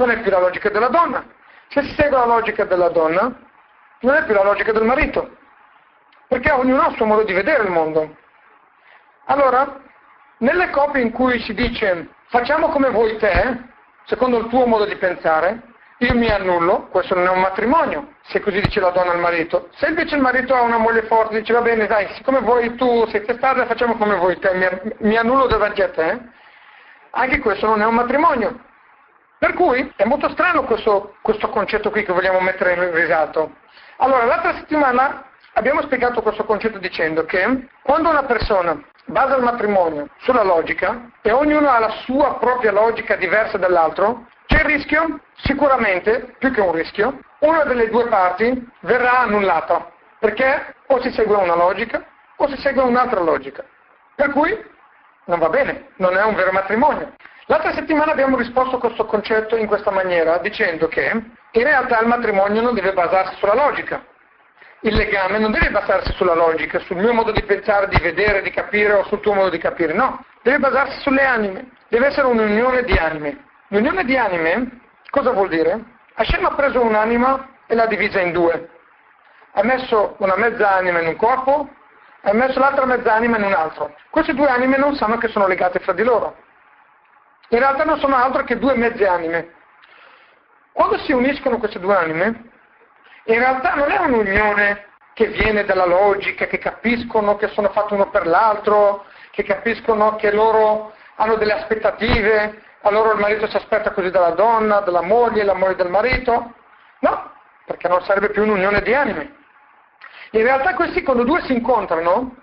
non 0.00 0.10
è 0.10 0.20
più 0.20 0.30
la 0.30 0.40
logica 0.40 0.70
della 0.70 0.88
donna. 0.88 1.22
Se 1.68 1.82
si 1.82 1.94
segue 1.94 2.16
la 2.16 2.24
logica 2.24 2.64
della 2.64 2.88
donna, 2.88 3.30
non 4.00 4.14
è 4.14 4.24
più 4.24 4.34
la 4.34 4.42
logica 4.42 4.72
del 4.72 4.84
marito, 4.84 5.36
perché 6.26 6.50
ognuno 6.50 6.82
ha 6.82 6.88
il 6.88 6.96
suo 6.96 7.04
modo 7.04 7.22
di 7.22 7.34
vedere 7.34 7.64
il 7.64 7.70
mondo. 7.70 8.16
Allora, 9.26 9.78
nelle 10.38 10.70
coppie 10.70 11.02
in 11.02 11.12
cui 11.12 11.38
si 11.40 11.52
dice 11.52 12.08
facciamo 12.28 12.68
come 12.68 12.88
vuoi 12.90 13.16
te, 13.18 13.58
secondo 14.04 14.38
il 14.38 14.48
tuo 14.48 14.64
modo 14.64 14.86
di 14.86 14.96
pensare, 14.96 15.68
io 15.98 16.14
mi 16.14 16.30
annullo, 16.30 16.88
questo 16.88 17.14
non 17.14 17.26
è 17.26 17.30
un 17.30 17.40
matrimonio, 17.40 18.14
se 18.22 18.40
così 18.40 18.58
dice 18.62 18.80
la 18.80 18.90
donna 18.90 19.12
al 19.12 19.18
marito. 19.18 19.68
Se 19.74 19.86
invece 19.86 20.14
il 20.14 20.22
marito 20.22 20.54
ha 20.54 20.62
una 20.62 20.78
moglie 20.78 21.02
forte, 21.02 21.38
dice 21.38 21.52
va 21.52 21.60
bene, 21.60 21.86
dai, 21.86 22.08
siccome 22.14 22.40
vuoi 22.40 22.74
tu, 22.76 23.06
sei 23.08 23.22
testarda, 23.22 23.66
facciamo 23.66 23.96
come 23.96 24.16
vuoi 24.16 24.38
te, 24.38 24.54
mi, 24.54 24.66
mi 25.00 25.16
annullo 25.18 25.46
davanti 25.46 25.82
a 25.82 25.90
te, 25.90 26.18
anche 27.10 27.38
questo 27.40 27.66
non 27.66 27.82
è 27.82 27.84
un 27.84 27.94
matrimonio. 27.94 28.68
Per 29.40 29.54
cui 29.54 29.90
è 29.96 30.04
molto 30.04 30.28
strano 30.28 30.64
questo, 30.64 31.14
questo 31.22 31.48
concetto 31.48 31.90
qui 31.90 32.04
che 32.04 32.12
vogliamo 32.12 32.40
mettere 32.40 32.74
in 32.74 32.92
risalto. 32.92 33.54
Allora, 33.96 34.26
l'altra 34.26 34.52
settimana 34.52 35.24
abbiamo 35.54 35.80
spiegato 35.80 36.20
questo 36.20 36.44
concetto 36.44 36.76
dicendo 36.76 37.24
che 37.24 37.68
quando 37.80 38.10
una 38.10 38.24
persona 38.24 38.78
basa 39.06 39.36
il 39.36 39.42
matrimonio 39.42 40.10
sulla 40.18 40.42
logica 40.42 41.10
e 41.22 41.32
ognuno 41.32 41.70
ha 41.70 41.78
la 41.78 41.88
sua 42.04 42.34
propria 42.34 42.70
logica 42.70 43.16
diversa 43.16 43.56
dall'altro, 43.56 44.26
c'è 44.44 44.58
il 44.58 44.66
rischio, 44.66 45.20
sicuramente, 45.36 46.34
più 46.38 46.52
che 46.52 46.60
un 46.60 46.72
rischio, 46.72 47.20
una 47.38 47.64
delle 47.64 47.88
due 47.88 48.08
parti 48.08 48.68
verrà 48.80 49.20
annullata, 49.20 49.90
perché 50.18 50.74
o 50.88 51.00
si 51.00 51.10
segue 51.12 51.36
una 51.36 51.54
logica 51.54 52.04
o 52.36 52.46
si 52.46 52.58
segue 52.58 52.82
un'altra 52.82 53.20
logica. 53.20 53.64
Per 54.14 54.32
cui 54.32 54.54
non 55.24 55.38
va 55.38 55.48
bene, 55.48 55.92
non 55.96 56.14
è 56.14 56.22
un 56.24 56.34
vero 56.34 56.52
matrimonio. 56.52 57.14
L'altra 57.50 57.72
settimana 57.72 58.12
abbiamo 58.12 58.36
risposto 58.36 58.76
a 58.76 58.78
questo 58.78 59.06
concetto 59.06 59.56
in 59.56 59.66
questa 59.66 59.90
maniera, 59.90 60.38
dicendo 60.38 60.86
che 60.86 61.10
in 61.50 61.62
realtà 61.64 61.98
il 61.98 62.06
matrimonio 62.06 62.62
non 62.62 62.74
deve 62.74 62.92
basarsi 62.92 63.34
sulla 63.38 63.56
logica, 63.56 64.04
il 64.82 64.94
legame 64.94 65.40
non 65.40 65.50
deve 65.50 65.68
basarsi 65.70 66.12
sulla 66.12 66.34
logica, 66.34 66.78
sul 66.78 66.98
mio 66.98 67.12
modo 67.12 67.32
di 67.32 67.42
pensare, 67.42 67.88
di 67.88 67.98
vedere, 68.00 68.42
di 68.42 68.50
capire 68.50 68.92
o 68.92 69.04
sul 69.06 69.18
tuo 69.18 69.34
modo 69.34 69.48
di 69.50 69.58
capire, 69.58 69.92
no, 69.92 70.24
deve 70.42 70.60
basarsi 70.60 71.00
sulle 71.00 71.24
anime, 71.24 71.70
deve 71.88 72.06
essere 72.06 72.28
un'unione 72.28 72.84
di 72.84 72.96
anime. 72.96 73.44
L'unione 73.70 74.04
di 74.04 74.16
anime 74.16 74.82
cosa 75.10 75.32
vuol 75.32 75.48
dire? 75.48 75.76
Hashem 76.14 76.44
ha 76.44 76.54
preso 76.54 76.80
un'anima 76.80 77.48
e 77.66 77.74
l'ha 77.74 77.86
divisa 77.86 78.20
in 78.20 78.30
due. 78.30 78.68
Ha 79.54 79.64
messo 79.64 80.14
una 80.18 80.36
mezza 80.36 80.72
anima 80.76 81.00
in 81.00 81.08
un 81.08 81.16
corpo 81.16 81.68
e 82.22 82.30
ha 82.30 82.32
messo 82.32 82.60
l'altra 82.60 82.86
mezza 82.86 83.12
anima 83.12 83.38
in 83.38 83.42
un 83.42 83.54
altro. 83.54 83.92
Queste 84.08 84.34
due 84.34 84.46
anime 84.46 84.76
non 84.76 84.94
sanno 84.94 85.18
che 85.18 85.26
sono 85.26 85.48
legate 85.48 85.80
fra 85.80 85.92
di 85.92 86.04
loro. 86.04 86.36
In 87.52 87.58
realtà 87.58 87.84
non 87.84 87.98
sono 87.98 88.16
altro 88.16 88.44
che 88.44 88.58
due 88.58 88.74
mezze 88.76 89.06
anime. 89.06 89.54
Quando 90.72 90.98
si 90.98 91.12
uniscono 91.12 91.58
queste 91.58 91.80
due 91.80 91.96
anime, 91.96 92.50
in 93.24 93.38
realtà 93.38 93.74
non 93.74 93.90
è 93.90 93.98
un'unione 93.98 94.86
che 95.14 95.26
viene 95.26 95.64
dalla 95.64 95.84
logica, 95.84 96.46
che 96.46 96.58
capiscono 96.58 97.36
che 97.36 97.48
sono 97.48 97.68
fatti 97.70 97.94
uno 97.94 98.08
per 98.08 98.26
l'altro, 98.26 99.04
che 99.32 99.42
capiscono 99.42 100.16
che 100.16 100.30
loro 100.32 100.94
hanno 101.16 101.34
delle 101.34 101.54
aspettative, 101.54 102.62
allora 102.82 103.12
il 103.12 103.18
marito 103.18 103.48
si 103.48 103.56
aspetta 103.56 103.90
così 103.90 104.10
dalla 104.10 104.30
donna, 104.30 104.80
dalla 104.80 105.02
moglie, 105.02 105.42
la 105.42 105.54
moglie 105.54 105.74
del 105.74 105.90
marito. 105.90 106.54
No, 107.00 107.32
perché 107.66 107.88
non 107.88 108.02
sarebbe 108.04 108.30
più 108.30 108.44
un'unione 108.44 108.80
di 108.80 108.94
anime. 108.94 109.36
In 110.30 110.42
realtà 110.42 110.74
questi 110.74 111.02
quando 111.02 111.24
due 111.24 111.42
si 111.42 111.52
incontrano 111.52 112.36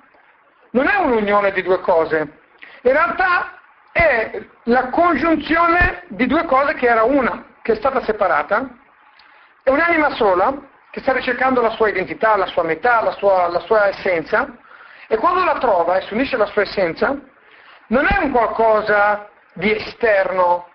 non 0.71 0.87
è 0.87 0.97
un'unione 0.97 1.53
di 1.53 1.63
due 1.63 1.79
cose, 1.79 2.17
in 2.81 2.91
realtà 2.91 3.56
è 3.97 4.45
la 4.63 4.89
congiunzione 4.89 6.03
di 6.09 6.27
due 6.27 6.45
cose 6.45 6.75
che 6.75 6.85
era 6.85 7.03
una, 7.03 7.45
che 7.63 7.73
è 7.73 7.75
stata 7.75 8.03
separata, 8.03 8.69
è 9.63 9.71
un'anima 9.71 10.11
sola 10.11 10.55
che 10.91 10.99
sta 11.01 11.13
ricercando 11.13 11.61
la 11.61 11.71
sua 11.71 11.89
identità, 11.89 12.35
la 12.35 12.45
sua 12.45 12.63
metà, 12.63 13.01
la 13.01 13.11
sua, 13.11 13.47
la 13.47 13.59
sua 13.61 13.87
essenza, 13.87 14.47
e 15.07 15.17
quando 15.17 15.43
la 15.43 15.57
trova 15.57 15.97
e 15.97 16.01
si 16.01 16.13
unisce 16.13 16.35
alla 16.35 16.45
sua 16.45 16.61
essenza, 16.61 17.17
non 17.87 18.05
è 18.07 18.19
un 18.21 18.31
qualcosa 18.31 19.29
di 19.53 19.75
esterno 19.75 20.67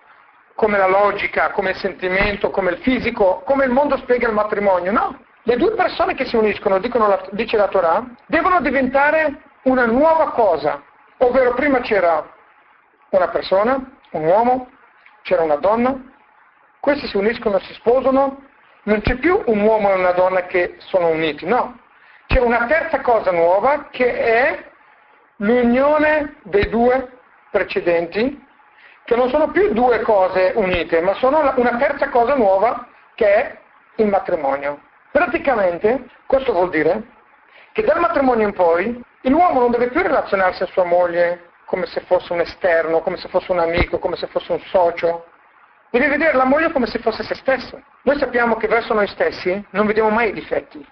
come 0.55 0.77
la 0.77 0.87
logica, 0.87 1.51
come 1.51 1.71
il 1.71 1.77
sentimento, 1.77 2.49
come 2.49 2.71
il 2.71 2.77
fisico, 2.79 3.41
come 3.45 3.63
il 3.63 3.71
mondo 3.71 3.97
spiega 3.97 4.27
il 4.27 4.33
matrimonio, 4.33 4.91
no. 4.91 5.23
Le 5.43 5.55
due 5.55 5.71
persone 5.71 6.13
che 6.13 6.25
si 6.25 6.35
uniscono, 6.35 6.77
la, 6.77 7.25
dice 7.31 7.57
la 7.57 7.67
Torah, 7.67 8.03
devono 8.27 8.61
diventare 8.61 9.41
una 9.63 9.85
nuova 9.85 10.31
cosa, 10.31 10.81
ovvero 11.17 11.53
prima 11.53 11.79
c'era 11.79 12.25
una 13.17 13.29
persona, 13.29 13.79
un 14.11 14.25
uomo, 14.25 14.69
c'era 15.21 15.43
una 15.43 15.55
donna, 15.55 15.95
questi 16.79 17.07
si 17.07 17.17
uniscono, 17.17 17.59
si 17.59 17.73
sposano, 17.75 18.43
non 18.83 19.01
c'è 19.01 19.15
più 19.15 19.41
un 19.45 19.61
uomo 19.61 19.91
e 19.91 19.95
una 19.95 20.11
donna 20.11 20.45
che 20.45 20.75
sono 20.79 21.09
uniti, 21.09 21.45
no. 21.45 21.79
C'è 22.27 22.39
una 22.39 22.65
terza 22.65 23.01
cosa 23.01 23.31
nuova 23.31 23.87
che 23.89 24.13
è 24.17 24.63
l'unione 25.37 26.37
dei 26.43 26.67
due 26.69 27.19
precedenti, 27.51 28.45
che 29.05 29.15
non 29.15 29.29
sono 29.29 29.49
più 29.51 29.71
due 29.73 30.01
cose 30.01 30.53
unite, 30.55 31.01
ma 31.01 31.13
sono 31.15 31.53
una 31.55 31.77
terza 31.77 32.09
cosa 32.09 32.35
nuova 32.35 32.87
che 33.15 33.33
è 33.33 33.57
il 33.95 34.07
matrimonio. 34.07 34.81
Praticamente 35.11 36.09
questo 36.25 36.51
vuol 36.51 36.69
dire 36.69 37.03
che 37.73 37.83
dal 37.83 37.99
matrimonio 37.99 38.47
in 38.47 38.53
poi 38.53 39.03
l'uomo 39.21 39.59
non 39.59 39.71
deve 39.71 39.89
più 39.89 40.01
relazionarsi 40.01 40.63
a 40.63 40.67
sua 40.67 40.83
moglie 40.83 41.51
come 41.73 41.87
se 41.87 42.01
fosse 42.01 42.31
un 42.31 42.39
esterno, 42.39 43.01
come 43.01 43.17
se 43.17 43.27
fosse 43.29 43.51
un 43.51 43.57
amico, 43.57 43.97
come 43.97 44.15
se 44.15 44.27
fosse 44.27 44.51
un 44.51 44.59
socio, 44.67 45.25
Deve 45.89 46.07
vedere 46.07 46.35
la 46.35 46.45
moglie 46.45 46.71
come 46.71 46.87
se 46.87 46.97
fosse 46.97 47.21
se 47.21 47.35
stesso. 47.35 47.79
Noi 48.01 48.17
sappiamo 48.17 48.55
che 48.57 48.67
verso 48.67 48.95
noi 48.95 49.05
stessi 49.05 49.63
non 49.71 49.85
vediamo 49.85 50.09
mai 50.09 50.29
i 50.29 50.33
difetti. 50.33 50.83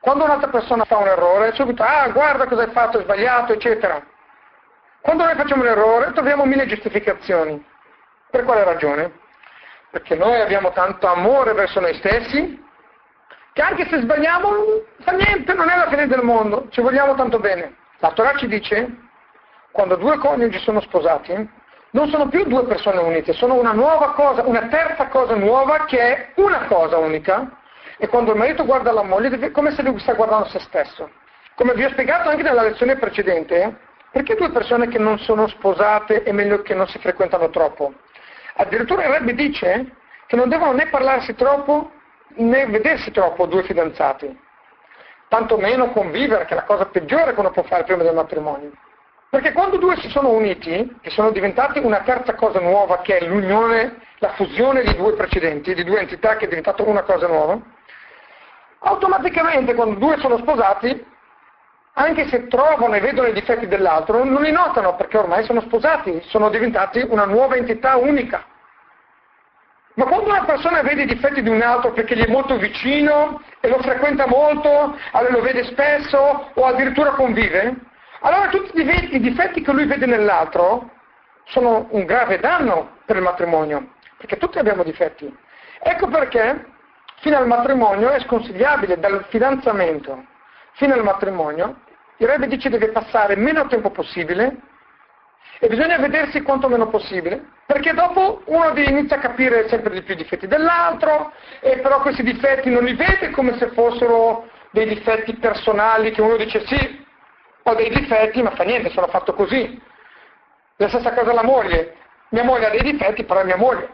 Quando 0.00 0.24
un'altra 0.24 0.48
persona 0.48 0.86
fa 0.86 0.96
un 0.96 1.08
errore, 1.08 1.52
subito, 1.52 1.82
ah, 1.82 2.08
guarda 2.08 2.46
cosa 2.46 2.62
hai 2.62 2.70
fatto, 2.70 2.98
è 2.98 3.02
sbagliato, 3.02 3.52
eccetera. 3.52 4.02
Quando 5.02 5.24
noi 5.24 5.34
facciamo 5.34 5.60
un 5.60 5.68
errore, 5.68 6.12
troviamo 6.12 6.46
mille 6.46 6.66
giustificazioni. 6.66 7.62
Per 8.30 8.44
quale 8.44 8.64
ragione? 8.64 9.12
Perché 9.90 10.14
noi 10.14 10.40
abbiamo 10.40 10.72
tanto 10.72 11.06
amore 11.06 11.52
verso 11.52 11.80
noi 11.80 11.94
stessi, 11.96 12.64
che 13.52 13.60
anche 13.62 13.86
se 13.88 14.00
sbagliamo, 14.00 14.50
fa 15.00 15.12
niente, 15.12 15.52
non 15.52 15.68
è 15.68 15.76
la 15.76 15.88
fine 15.88 16.06
del 16.06 16.22
mondo, 16.22 16.68
ci 16.70 16.80
vogliamo 16.80 17.14
tanto 17.14 17.38
bene. 17.40 17.76
La 17.98 18.12
Torah 18.12 18.34
ci 18.36 18.46
dice, 18.46 19.03
quando 19.74 19.96
due 19.96 20.18
coniugi 20.18 20.60
sono 20.60 20.80
sposati, 20.80 21.34
non 21.90 22.08
sono 22.08 22.28
più 22.28 22.44
due 22.44 22.64
persone 22.64 23.00
unite, 23.00 23.32
sono 23.32 23.54
una 23.54 23.72
nuova 23.72 24.12
cosa, 24.12 24.44
una 24.44 24.68
terza 24.68 25.08
cosa 25.08 25.34
nuova 25.34 25.84
che 25.86 25.98
è 25.98 26.32
una 26.36 26.66
cosa 26.66 26.96
unica. 26.98 27.50
E 27.96 28.06
quando 28.06 28.30
il 28.30 28.38
marito 28.38 28.64
guarda 28.64 28.92
la 28.92 29.02
moglie 29.02 29.36
è 29.36 29.50
come 29.50 29.72
se 29.72 29.82
lui 29.82 29.98
sta 29.98 30.14
guardando 30.14 30.46
se 30.46 30.60
stesso. 30.60 31.10
Come 31.56 31.74
vi 31.74 31.82
ho 31.82 31.90
spiegato 31.90 32.28
anche 32.28 32.44
nella 32.44 32.62
lezione 32.62 32.98
precedente, 32.98 33.76
perché 34.12 34.36
due 34.36 34.52
persone 34.52 34.86
che 34.86 34.98
non 34.98 35.18
sono 35.18 35.48
sposate 35.48 36.22
è 36.22 36.30
meglio 36.30 36.62
che 36.62 36.74
non 36.74 36.86
si 36.86 37.00
frequentano 37.00 37.50
troppo? 37.50 37.94
Addirittura 38.54 39.02
il 39.06 39.10
Rebbe 39.10 39.34
dice 39.34 39.90
che 40.28 40.36
non 40.36 40.48
devono 40.48 40.70
né 40.70 40.86
parlarsi 40.86 41.34
troppo 41.34 41.90
né 42.36 42.66
vedersi 42.66 43.10
troppo 43.10 43.46
due 43.46 43.64
fidanzati, 43.64 44.38
tanto 45.26 45.56
meno 45.56 45.90
convivere, 45.90 46.44
che 46.44 46.52
è 46.52 46.56
la 46.56 46.62
cosa 46.62 46.86
peggiore 46.86 47.34
che 47.34 47.40
uno 47.40 47.50
può 47.50 47.64
fare 47.64 47.82
prima 47.82 48.04
del 48.04 48.14
matrimonio. 48.14 48.70
Perché 49.34 49.50
quando 49.50 49.78
due 49.78 49.96
si 49.96 50.08
sono 50.10 50.30
uniti 50.30 50.96
e 51.00 51.10
sono 51.10 51.32
diventati 51.32 51.80
una 51.80 52.02
terza 52.02 52.36
cosa 52.36 52.60
nuova, 52.60 53.00
che 53.00 53.18
è 53.18 53.26
l'unione, 53.26 53.96
la 54.18 54.28
fusione 54.34 54.84
di 54.84 54.94
due 54.94 55.14
precedenti, 55.14 55.74
di 55.74 55.82
due 55.82 55.98
entità 55.98 56.36
che 56.36 56.44
è 56.44 56.48
diventato 56.48 56.88
una 56.88 57.02
cosa 57.02 57.26
nuova, 57.26 57.58
automaticamente 58.78 59.74
quando 59.74 59.98
due 59.98 60.18
sono 60.18 60.38
sposati, 60.38 61.04
anche 61.94 62.28
se 62.28 62.46
trovano 62.46 62.94
e 62.94 63.00
vedono 63.00 63.26
i 63.26 63.32
difetti 63.32 63.66
dell'altro, 63.66 64.22
non 64.22 64.40
li 64.40 64.52
notano 64.52 64.94
perché 64.94 65.18
ormai 65.18 65.42
sono 65.42 65.62
sposati, 65.62 66.22
sono 66.26 66.48
diventati 66.48 67.04
una 67.04 67.24
nuova 67.24 67.56
entità 67.56 67.96
unica. 67.96 68.44
Ma 69.94 70.04
quando 70.04 70.30
una 70.30 70.44
persona 70.44 70.80
vede 70.82 71.02
i 71.02 71.06
difetti 71.06 71.42
di 71.42 71.48
un 71.48 71.60
altro 71.60 71.90
perché 71.90 72.14
gli 72.14 72.24
è 72.24 72.30
molto 72.30 72.56
vicino 72.56 73.42
e 73.58 73.66
lo 73.66 73.80
frequenta 73.80 74.28
molto, 74.28 74.96
lo 75.28 75.40
vede 75.40 75.64
spesso 75.64 76.50
o 76.54 76.64
addirittura 76.66 77.10
convive, 77.14 77.90
allora 78.24 78.48
tutti 78.48 78.80
i 78.80 79.20
difetti 79.20 79.60
che 79.60 79.72
lui 79.72 79.84
vede 79.84 80.06
nell'altro 80.06 80.90
sono 81.44 81.88
un 81.90 82.06
grave 82.06 82.40
danno 82.40 82.96
per 83.04 83.16
il 83.16 83.22
matrimonio, 83.22 83.92
perché 84.16 84.38
tutti 84.38 84.58
abbiamo 84.58 84.82
difetti. 84.82 85.30
Ecco 85.80 86.08
perché 86.08 86.64
fino 87.20 87.36
al 87.36 87.46
matrimonio 87.46 88.08
è 88.08 88.20
sconsigliabile, 88.20 88.98
dal 88.98 89.26
fidanzamento 89.28 90.24
fino 90.72 90.94
al 90.94 91.04
matrimonio, 91.04 91.80
il 92.16 92.26
Rebbe 92.26 92.46
dice 92.46 92.70
deve 92.70 92.88
passare 92.88 93.36
meno 93.36 93.66
tempo 93.66 93.90
possibile 93.90 94.56
e 95.58 95.68
bisogna 95.68 95.98
vedersi 95.98 96.40
quanto 96.40 96.68
meno 96.68 96.88
possibile, 96.88 97.50
perché 97.66 97.92
dopo 97.92 98.40
uno 98.46 98.72
inizia 98.74 99.16
a 99.16 99.20
capire 99.20 99.68
sempre 99.68 99.92
di 99.92 100.02
più 100.02 100.14
i 100.14 100.18
difetti 100.18 100.46
dell'altro, 100.46 101.32
e 101.60 101.78
però 101.78 102.00
questi 102.00 102.22
difetti 102.22 102.70
non 102.70 102.84
li 102.84 102.94
vede 102.94 103.30
come 103.30 103.56
se 103.58 103.68
fossero 103.68 104.48
dei 104.70 104.88
difetti 104.88 105.34
personali 105.34 106.10
che 106.10 106.22
uno 106.22 106.36
dice 106.36 106.66
sì, 106.66 107.03
ho 107.64 107.74
dei 107.74 107.90
difetti, 107.90 108.42
ma 108.42 108.50
fa 108.50 108.64
niente, 108.64 108.90
sono 108.90 109.06
fatto 109.08 109.34
così. 109.34 109.80
La 110.76 110.88
stessa 110.88 111.12
cosa 111.12 111.32
la 111.32 111.42
moglie. 111.42 111.96
Mia 112.30 112.44
moglie 112.44 112.66
ha 112.66 112.70
dei 112.70 112.82
difetti, 112.82 113.24
però 113.24 113.40
è 113.40 113.44
mia 113.44 113.56
moglie. 113.56 113.88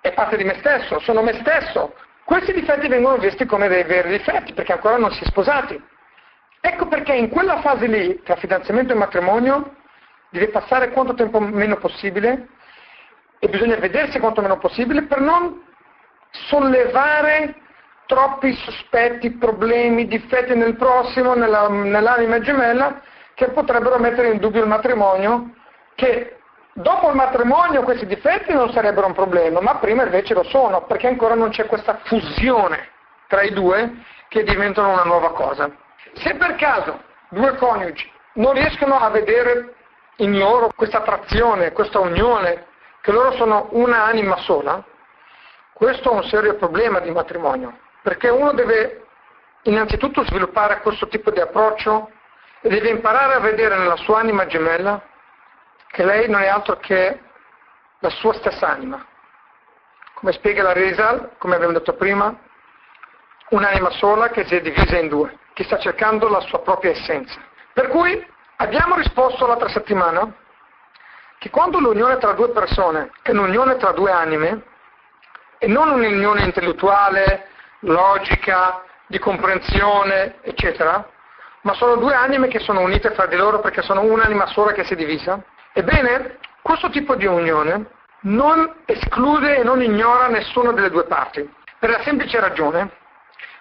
È 0.00 0.12
parte 0.12 0.36
di 0.36 0.44
me 0.44 0.56
stesso, 0.58 0.98
sono 1.00 1.22
me 1.22 1.34
stesso. 1.34 1.94
Questi 2.24 2.52
difetti 2.52 2.88
vengono 2.88 3.16
visti 3.18 3.46
come 3.46 3.68
dei 3.68 3.84
veri 3.84 4.10
difetti, 4.10 4.52
perché 4.52 4.72
ancora 4.72 4.96
non 4.96 5.12
si 5.12 5.22
è 5.22 5.26
sposati. 5.26 5.80
Ecco 6.60 6.86
perché 6.88 7.14
in 7.14 7.28
quella 7.28 7.60
fase 7.60 7.86
lì, 7.86 8.20
tra 8.22 8.36
fidanzamento 8.36 8.92
e 8.92 8.96
matrimonio, 8.96 9.76
deve 10.30 10.48
passare 10.48 10.90
quanto 10.90 11.14
tempo 11.14 11.38
meno 11.40 11.76
possibile 11.76 12.48
e 13.38 13.48
bisogna 13.48 13.76
vedersi 13.76 14.18
quanto 14.18 14.42
meno 14.42 14.58
possibile 14.58 15.02
per 15.02 15.20
non 15.20 15.62
sollevare 16.30 17.54
troppi 18.08 18.54
sospetti, 18.54 19.32
problemi, 19.32 20.06
difetti 20.06 20.54
nel 20.54 20.76
prossimo, 20.76 21.34
nella, 21.34 21.68
nell'anima 21.68 22.40
gemella, 22.40 23.02
che 23.34 23.48
potrebbero 23.50 23.98
mettere 23.98 24.30
in 24.30 24.38
dubbio 24.38 24.62
il 24.62 24.68
matrimonio, 24.68 25.50
che 25.94 26.38
dopo 26.72 27.10
il 27.10 27.14
matrimonio 27.14 27.82
questi 27.82 28.06
difetti 28.06 28.54
non 28.54 28.72
sarebbero 28.72 29.06
un 29.06 29.12
problema, 29.12 29.60
ma 29.60 29.74
prima 29.74 30.04
invece 30.04 30.32
lo 30.32 30.42
sono, 30.44 30.86
perché 30.86 31.06
ancora 31.06 31.34
non 31.34 31.50
c'è 31.50 31.66
questa 31.66 32.00
fusione 32.04 32.88
tra 33.28 33.42
i 33.42 33.52
due 33.52 34.02
che 34.28 34.42
diventano 34.42 34.92
una 34.92 35.04
nuova 35.04 35.32
cosa. 35.32 35.70
Se 36.14 36.34
per 36.36 36.54
caso 36.54 37.02
due 37.28 37.56
coniugi 37.56 38.10
non 38.34 38.54
riescono 38.54 38.98
a 38.98 39.10
vedere 39.10 39.74
in 40.16 40.38
loro 40.38 40.70
questa 40.74 40.98
attrazione, 40.98 41.72
questa 41.72 41.98
unione, 41.98 42.64
che 43.02 43.12
loro 43.12 43.32
sono 43.32 43.68
una 43.72 44.04
anima 44.04 44.38
sola, 44.38 44.82
questo 45.74 46.10
è 46.10 46.14
un 46.14 46.24
serio 46.24 46.54
problema 46.54 47.00
di 47.00 47.10
matrimonio 47.10 47.80
perché 48.08 48.30
uno 48.30 48.52
deve 48.52 49.04
innanzitutto 49.64 50.24
sviluppare 50.24 50.80
questo 50.80 51.08
tipo 51.08 51.30
di 51.30 51.40
approccio 51.40 52.10
e 52.62 52.70
deve 52.70 52.88
imparare 52.88 53.34
a 53.34 53.40
vedere 53.40 53.76
nella 53.76 53.96
sua 53.96 54.20
anima 54.20 54.46
gemella 54.46 55.02
che 55.88 56.04
lei 56.06 56.26
non 56.26 56.40
è 56.40 56.46
altro 56.46 56.78
che 56.78 57.20
la 57.98 58.08
sua 58.08 58.32
stessa 58.32 58.66
anima. 58.66 59.04
Come 60.14 60.32
spiega 60.32 60.62
la 60.62 60.72
Rizal, 60.72 61.32
come 61.36 61.56
abbiamo 61.56 61.74
detto 61.74 61.92
prima, 61.96 62.34
un'anima 63.50 63.90
sola 63.90 64.30
che 64.30 64.46
si 64.46 64.54
è 64.54 64.62
divisa 64.62 64.96
in 64.96 65.08
due, 65.08 65.36
che 65.52 65.64
sta 65.64 65.78
cercando 65.78 66.28
la 66.28 66.40
sua 66.40 66.60
propria 66.60 66.92
essenza. 66.92 67.38
Per 67.74 67.88
cui 67.88 68.26
abbiamo 68.56 68.96
risposto 68.96 69.46
l'altra 69.46 69.68
settimana 69.68 70.34
che 71.36 71.50
quando 71.50 71.78
l'unione 71.78 72.16
tra 72.16 72.32
due 72.32 72.48
persone 72.52 73.10
è 73.20 73.32
un'unione 73.32 73.76
tra 73.76 73.92
due 73.92 74.10
anime, 74.10 74.62
e 75.58 75.66
non 75.66 75.90
un'unione 75.90 76.42
intellettuale, 76.44 77.48
logica, 77.80 78.82
di 79.06 79.18
comprensione, 79.18 80.36
eccetera, 80.42 81.06
ma 81.62 81.74
sono 81.74 81.96
due 81.96 82.14
anime 82.14 82.48
che 82.48 82.60
sono 82.60 82.80
unite 82.80 83.10
fra 83.12 83.26
di 83.26 83.36
loro 83.36 83.60
perché 83.60 83.82
sono 83.82 84.02
un'anima 84.02 84.46
sola 84.46 84.72
che 84.72 84.84
si 84.84 84.92
è 84.92 84.96
divisa. 84.96 85.42
Ebbene, 85.72 86.38
questo 86.62 86.90
tipo 86.90 87.14
di 87.14 87.26
unione 87.26 87.86
non 88.20 88.82
esclude 88.84 89.56
e 89.56 89.62
non 89.64 89.82
ignora 89.82 90.28
nessuna 90.28 90.72
delle 90.72 90.90
due 90.90 91.04
parti, 91.04 91.48
per 91.78 91.90
la 91.90 92.02
semplice 92.02 92.38
ragione, 92.40 92.90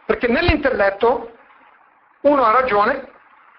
perché 0.06 0.28
nell'intelletto 0.28 1.32
uno 2.22 2.44
ha 2.44 2.52
ragione 2.52 3.10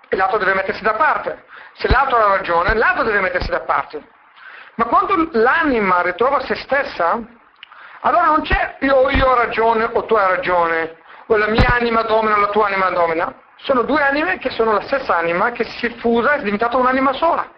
e 0.09 0.17
l'altro 0.17 0.39
deve 0.39 0.55
mettersi 0.55 0.83
da 0.83 0.95
parte. 0.95 1.45
Se 1.75 1.89
l'altro 1.89 2.17
ha 2.19 2.37
ragione, 2.37 2.75
l'altro 2.75 3.05
deve 3.05 3.21
mettersi 3.21 3.51
da 3.51 3.61
parte. 3.61 4.03
Ma 4.75 4.85
quando 4.87 5.29
l'anima 5.33 6.03
ritrova 6.03 6.41
se 6.41 6.55
stessa, 6.57 7.21
allora 8.01 8.27
non 8.27 8.43
c'è 8.43 8.77
io, 8.81 9.11
io 9.11 9.27
ho 9.27 9.35
ragione 9.35 9.85
o 9.93 10.05
tu 10.05 10.15
hai 10.15 10.29
ragione, 10.37 10.97
o 11.27 11.37
la 11.37 11.49
mia 11.49 11.75
anima 11.75 12.03
domina 12.03 12.37
o 12.37 12.41
la 12.41 12.49
tua 12.49 12.67
anima 12.67 12.91
domina. 12.91 13.35
Sono 13.57 13.83
due 13.83 14.01
anime 14.03 14.39
che 14.39 14.51
sono 14.51 14.73
la 14.73 14.83
stessa 14.83 15.17
anima 15.17 15.51
che 15.51 15.65
si 15.65 15.87
è 15.87 15.95
fusa 15.97 16.35
e 16.35 16.37
è 16.39 16.43
diventata 16.43 16.77
un'anima 16.77 17.13
sola. 17.15 17.51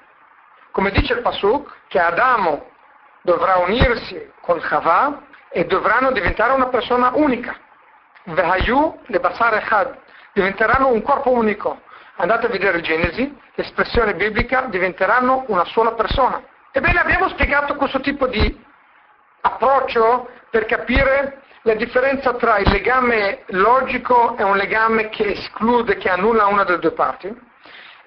Come 0.71 0.91
dice 0.91 1.15
il 1.15 1.21
Pasuk, 1.21 1.71
che 1.89 1.99
Adamo 1.99 2.71
dovrà 3.23 3.57
unirsi 3.57 4.33
con 4.41 4.59
Chava 4.61 5.23
e 5.51 5.67
dovranno 5.67 6.11
diventare 6.13 6.53
una 6.53 6.69
persona 6.69 7.11
unica. 7.15 7.55
Vehayu 8.25 9.01
le 9.07 9.21
basar 9.21 9.55
echad, 9.55 9.99
diventeranno 10.33 10.89
un 10.89 11.03
corpo 11.03 11.31
unico. 11.31 11.83
Andate 12.17 12.47
a 12.47 12.51
vedere 12.51 12.81
Genesi, 12.81 13.39
l'espressione 13.55 14.15
biblica, 14.15 14.63
diventeranno 14.63 15.45
una 15.49 15.65
sola 15.65 15.93
persona. 15.93 16.43
Ebbene 16.71 17.01
abbiamo 17.01 17.29
spiegato 17.29 17.75
questo 17.75 18.01
tipo 18.01 18.27
di 18.27 18.69
approccio 19.41 20.29
per 20.51 20.67
capire 20.67 21.43
la 21.63 21.75
differenza 21.75 22.35
tra 22.35 22.59
il 22.59 22.71
legame 22.71 23.43
logico 23.49 24.37
e 24.37 24.43
un 24.43 24.57
legame 24.57 25.09
che 25.11 25.33
esclude, 25.33 25.97
che 25.97 26.09
annulla 26.09 26.47
una 26.47 26.65
delle 26.65 26.79
due 26.79 26.93
parti. 26.93 27.49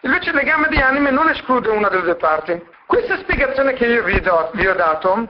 Invece 0.02 0.32
il 0.32 0.36
legame 0.36 0.68
di 0.70 0.78
anime 0.78 1.12
non 1.12 1.30
esclude 1.30 1.70
una 1.70 1.88
delle 1.88 2.04
due 2.04 2.16
parti. 2.16 2.62
Questa 2.86 3.18
spiegazione 3.20 3.74
che 3.74 3.86
io 3.86 4.04
vi, 4.04 4.20
do, 4.20 4.50
vi 4.54 4.68
ho 4.68 4.74
dato 4.74 5.28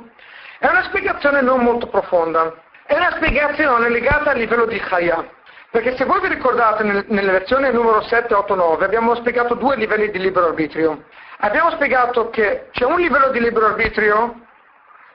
è 0.57 0.67
una 0.67 0.83
spiegazione 0.83 1.41
non 1.41 1.61
molto 1.61 1.87
profonda, 1.87 2.53
è 2.85 2.95
una 2.95 3.11
spiegazione 3.11 3.89
legata 3.89 4.31
al 4.31 4.37
livello 4.37 4.65
di 4.65 4.79
Chaya. 4.79 5.41
Perché 5.69 5.95
se 5.97 6.05
voi 6.05 6.21
vi 6.21 6.27
ricordate 6.27 6.83
nel, 6.83 7.05
nella 7.07 7.33
lezione 7.33 7.71
numero 7.71 8.01
7, 8.01 8.33
8, 8.33 8.55
9 8.55 8.85
abbiamo 8.85 9.15
spiegato 9.15 9.55
due 9.55 9.75
livelli 9.75 10.09
di 10.11 10.19
libero 10.19 10.47
arbitrio. 10.47 11.03
Abbiamo 11.39 11.71
spiegato 11.71 12.29
che 12.29 12.69
c'è 12.71 12.85
un 12.85 12.99
livello 12.99 13.29
di 13.29 13.39
libero 13.39 13.65
arbitrio 13.65 14.42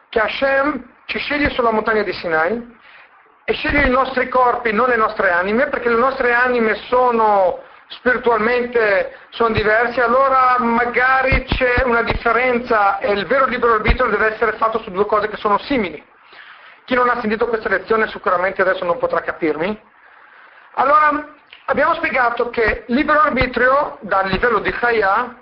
che 0.09 0.21
Hashem 0.21 0.92
ci 1.07 1.18
sceglie 1.18 1.51
sulla 1.51 1.71
montagna 1.71 2.03
di 2.03 2.12
Sinai 2.12 2.77
e 3.44 3.53
sceglie 3.55 3.87
i 3.87 3.90
nostri 3.90 4.29
corpi, 4.29 4.73
non 4.73 4.88
le 4.88 4.97
nostre 4.97 5.31
anime, 5.31 5.68
perché 5.68 5.88
le 5.88 5.97
nostre 5.97 6.33
anime 6.33 6.75
sono 6.88 7.62
spiritualmente 7.88 9.16
sono 9.31 9.55
diverse, 9.55 10.03
allora 10.03 10.57
magari 10.59 11.44
c'è 11.44 11.83
una 11.85 12.03
differenza 12.03 12.99
e 12.99 13.12
il 13.12 13.27
vero 13.27 13.47
libero 13.47 13.75
arbitrio 13.75 14.11
deve 14.11 14.35
essere 14.35 14.53
fatto 14.59 14.81
su 14.81 14.90
due 14.90 15.07
cose 15.07 15.29
che 15.29 15.37
sono 15.37 15.59
simili. 15.59 16.05
Chi 16.85 16.94
non 16.94 17.09
ha 17.09 17.21
sentito 17.21 17.47
questa 17.47 17.68
lezione 17.68 18.09
sicuramente 18.09 18.62
adesso 18.62 18.85
non 18.85 18.99
potrà 18.99 19.21
capirmi. 19.21 19.81
Allora, 20.75 21.35
abbiamo 21.66 21.94
spiegato 21.94 22.51
che 22.51 22.85
libero 22.88 23.21
arbitrio 23.21 23.99
dal 24.03 24.29
livello 24.29 24.59
di 24.59 24.71
Chaya 24.73 25.35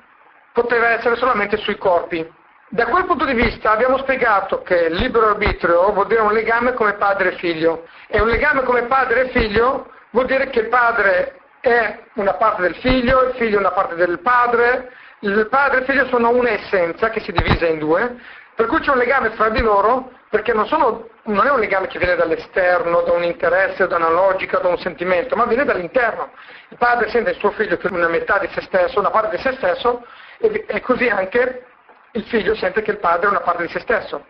poteva 0.52 0.90
essere 0.90 1.16
solamente 1.16 1.56
sui 1.56 1.76
corpi, 1.76 2.28
da 2.68 2.86
quel 2.86 3.04
punto 3.04 3.24
di 3.24 3.34
vista 3.34 3.70
abbiamo 3.70 3.96
spiegato 3.98 4.62
che 4.62 4.86
il 4.86 4.94
libero 4.94 5.28
arbitrio 5.28 5.92
vuol 5.92 6.08
dire 6.08 6.20
un 6.20 6.32
legame 6.32 6.72
come 6.72 6.94
padre 6.94 7.32
e 7.32 7.36
figlio. 7.36 7.86
E 8.08 8.20
un 8.20 8.28
legame 8.28 8.62
come 8.64 8.82
padre 8.84 9.26
e 9.26 9.28
figlio 9.28 9.90
vuol 10.10 10.26
dire 10.26 10.48
che 10.50 10.60
il 10.60 10.68
padre 10.68 11.38
è 11.60 11.98
una 12.14 12.34
parte 12.34 12.62
del 12.62 12.74
figlio, 12.76 13.28
il 13.28 13.34
figlio 13.34 13.56
è 13.56 13.60
una 13.60 13.70
parte 13.70 13.94
del 13.94 14.18
padre, 14.18 14.90
il 15.20 15.46
padre 15.48 15.76
e 15.76 15.80
il 15.80 15.86
figlio 15.86 16.06
sono 16.06 16.30
un'essenza 16.30 17.10
che 17.10 17.20
si 17.20 17.30
divisa 17.30 17.66
in 17.66 17.78
due, 17.78 18.16
per 18.56 18.66
cui 18.66 18.80
c'è 18.80 18.90
un 18.90 18.98
legame 18.98 19.30
fra 19.30 19.48
di 19.48 19.60
loro 19.60 20.10
perché 20.28 20.52
non, 20.52 20.66
sono, 20.66 21.08
non, 21.24 21.46
è 21.46 21.50
un 21.50 21.60
legame 21.60 21.86
che 21.86 21.98
viene 21.98 22.16
dall'esterno, 22.16 23.02
da 23.02 23.12
un 23.12 23.22
interesse, 23.22 23.86
da 23.86 23.96
una 23.96 24.10
logica, 24.10 24.58
da 24.58 24.68
un 24.68 24.78
sentimento, 24.78 25.36
ma 25.36 25.44
viene 25.44 25.64
dall'interno. 25.64 26.32
Il 26.68 26.78
padre 26.78 27.08
sente 27.10 27.30
il 27.30 27.36
suo 27.36 27.52
figlio 27.52 27.78
come 27.78 27.98
una 27.98 28.08
metà 28.08 28.38
di 28.38 28.48
se 28.52 28.60
stesso, 28.62 28.98
una 28.98 29.10
parte 29.10 29.36
di 29.36 29.42
se 29.42 29.52
stesso, 29.52 30.04
e, 30.38 30.64
e 30.66 30.80
così 30.80 31.08
anche 31.08 31.64
il 32.16 32.24
figlio 32.24 32.54
sente 32.54 32.82
che 32.82 32.90
il 32.90 32.98
padre 32.98 33.26
è 33.26 33.30
una 33.30 33.40
parte 33.40 33.64
di 33.64 33.68
se 33.68 33.80
stesso. 33.80 34.24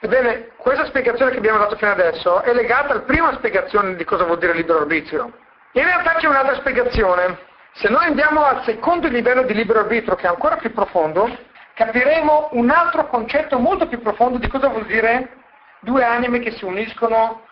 Ebbene, 0.00 0.50
questa 0.56 0.84
spiegazione 0.86 1.32
che 1.32 1.38
abbiamo 1.38 1.58
dato 1.58 1.76
fino 1.76 1.90
adesso 1.90 2.42
è 2.42 2.52
legata 2.52 2.92
alla 2.92 3.00
prima 3.00 3.32
spiegazione 3.34 3.96
di 3.96 4.04
cosa 4.04 4.24
vuol 4.24 4.38
dire 4.38 4.52
libero 4.52 4.80
arbitrio. 4.80 5.32
In 5.72 5.84
realtà 5.84 6.14
c'è 6.14 6.26
un'altra 6.26 6.56
spiegazione. 6.56 7.38
Se 7.72 7.88
noi 7.88 8.04
andiamo 8.06 8.44
al 8.44 8.62
secondo 8.64 9.08
livello 9.08 9.42
di 9.42 9.54
libero 9.54 9.80
arbitrio, 9.80 10.14
che 10.14 10.26
è 10.26 10.28
ancora 10.28 10.56
più 10.56 10.72
profondo, 10.72 11.28
capiremo 11.74 12.50
un 12.52 12.70
altro 12.70 13.06
concetto 13.06 13.58
molto 13.58 13.86
più 13.86 14.00
profondo 14.00 14.38
di 14.38 14.48
cosa 14.48 14.68
vuol 14.68 14.86
dire 14.86 15.36
due 15.80 16.04
anime 16.04 16.40
che 16.40 16.52
si 16.52 16.64
uniscono, 16.64 17.46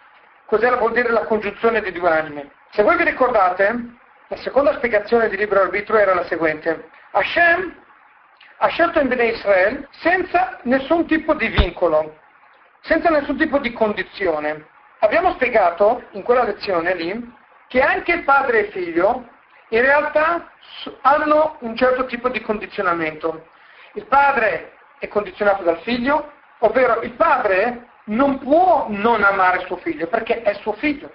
cos'è 0.46 0.70
vuol 0.76 0.92
dire 0.92 1.10
la 1.10 1.24
congiunzione 1.24 1.80
di 1.80 1.92
due 1.92 2.10
anime. 2.10 2.50
Se 2.70 2.82
voi 2.82 2.96
vi 2.96 3.04
ricordate, 3.04 3.94
la 4.28 4.36
seconda 4.36 4.74
spiegazione 4.74 5.28
di 5.28 5.36
libero 5.36 5.62
arbitrio 5.62 5.98
era 5.98 6.14
la 6.14 6.24
seguente. 6.24 6.90
Hashem 7.12 7.84
ha 8.58 8.68
scelto 8.68 9.00
in 9.00 9.08
Bene 9.08 9.26
Israel 9.26 9.88
senza 10.00 10.58
nessun 10.62 11.06
tipo 11.06 11.34
di 11.34 11.48
vincolo, 11.48 12.16
senza 12.80 13.10
nessun 13.10 13.36
tipo 13.36 13.58
di 13.58 13.72
condizione. 13.72 14.66
Abbiamo 15.00 15.32
spiegato 15.32 16.04
in 16.12 16.22
quella 16.22 16.44
lezione 16.44 16.94
lì 16.94 17.34
che 17.68 17.82
anche 17.82 18.20
padre 18.20 18.66
e 18.66 18.70
figlio 18.70 19.28
in 19.68 19.80
realtà 19.80 20.50
hanno 21.02 21.56
un 21.60 21.76
certo 21.76 22.06
tipo 22.06 22.28
di 22.28 22.40
condizionamento. 22.40 23.46
Il 23.94 24.06
padre 24.06 24.72
è 24.98 25.08
condizionato 25.08 25.62
dal 25.62 25.80
figlio, 25.80 26.32
ovvero 26.58 27.02
il 27.02 27.12
padre 27.12 27.88
non 28.04 28.38
può 28.38 28.86
non 28.88 29.22
amare 29.24 29.64
suo 29.66 29.76
figlio 29.78 30.06
perché 30.06 30.42
è 30.42 30.54
suo 30.54 30.72
figlio. 30.74 31.10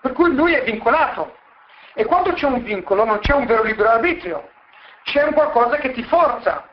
Per 0.00 0.12
cui 0.12 0.34
lui 0.34 0.54
è 0.54 0.64
vincolato. 0.64 1.36
E 1.94 2.04
quando 2.06 2.32
c'è 2.32 2.46
un 2.46 2.62
vincolo 2.62 3.04
non 3.04 3.18
c'è 3.18 3.34
un 3.34 3.44
vero 3.44 3.62
libero 3.62 3.90
arbitrio, 3.90 4.48
c'è 5.04 5.22
un 5.24 5.32
qualcosa 5.32 5.76
che 5.76 5.92
ti 5.92 6.02
forza. 6.04 6.68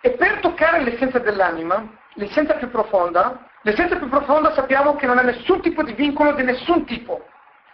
E 0.00 0.10
per 0.10 0.40
toccare 0.40 0.82
l'essenza 0.82 1.18
dell'anima, 1.18 1.86
l'essenza 2.14 2.54
più 2.54 2.70
profonda, 2.70 3.48
l'essenza 3.62 3.96
più 3.96 4.08
profonda 4.08 4.52
sappiamo 4.52 4.96
che 4.96 5.06
non 5.06 5.18
ha 5.18 5.22
nessun 5.22 5.60
tipo 5.62 5.82
di 5.82 5.94
vincolo 5.94 6.32
di 6.32 6.42
nessun 6.42 6.84
tipo, 6.84 7.26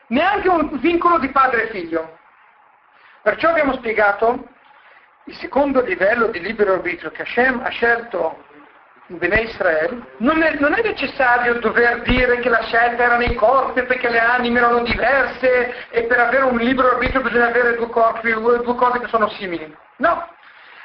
neanche 0.08 0.48
un 0.48 0.78
vincolo 0.78 1.18
di 1.18 1.28
padre 1.30 1.64
e 1.64 1.70
figlio. 1.70 2.18
Perciò 3.22 3.50
abbiamo 3.50 3.74
spiegato 3.74 4.46
il 5.24 5.34
secondo 5.36 5.82
livello 5.82 6.28
di 6.28 6.40
libero 6.40 6.74
arbitrio 6.74 7.10
che 7.10 7.22
Hashem 7.22 7.60
ha 7.64 7.68
scelto 7.68 8.44
Bene 9.12 9.40
Israel, 9.40 10.06
non 10.18 10.40
è, 10.40 10.54
non 10.60 10.72
è, 10.72 10.82
necessario 10.82 11.58
dover 11.58 12.02
dire 12.02 12.38
che 12.38 12.48
la 12.48 12.62
scelta 12.62 13.02
era 13.02 13.16
nei 13.16 13.34
corpi 13.34 13.82
perché 13.82 14.08
le 14.08 14.20
anime 14.20 14.60
erano 14.60 14.84
diverse 14.84 15.88
e 15.90 16.04
per 16.04 16.20
avere 16.20 16.44
un 16.44 16.56
libero 16.56 16.92
arbitrio 16.92 17.20
bisogna 17.20 17.48
avere 17.48 17.74
due 17.74 17.88
corpi, 17.88 18.32
due 18.32 18.62
cose 18.62 19.00
che 19.00 19.08
sono 19.08 19.28
simili. 19.30 19.76
No, 19.96 20.28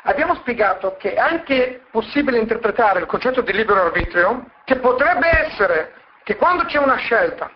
abbiamo 0.06 0.34
spiegato 0.38 0.96
che 0.98 1.14
è 1.14 1.20
anche 1.20 1.84
possibile 1.92 2.40
interpretare 2.40 3.00
il 3.02 3.06
concetto 3.06 3.42
di 3.42 3.54
libero 3.54 3.84
arbitrio 3.84 4.50
che 4.64 4.78
potrebbe 4.78 5.30
essere 5.46 5.94
che 6.24 6.36
quando 6.36 6.66
c'è 6.66 6.80
una 6.80 6.96
scelta 6.96 7.52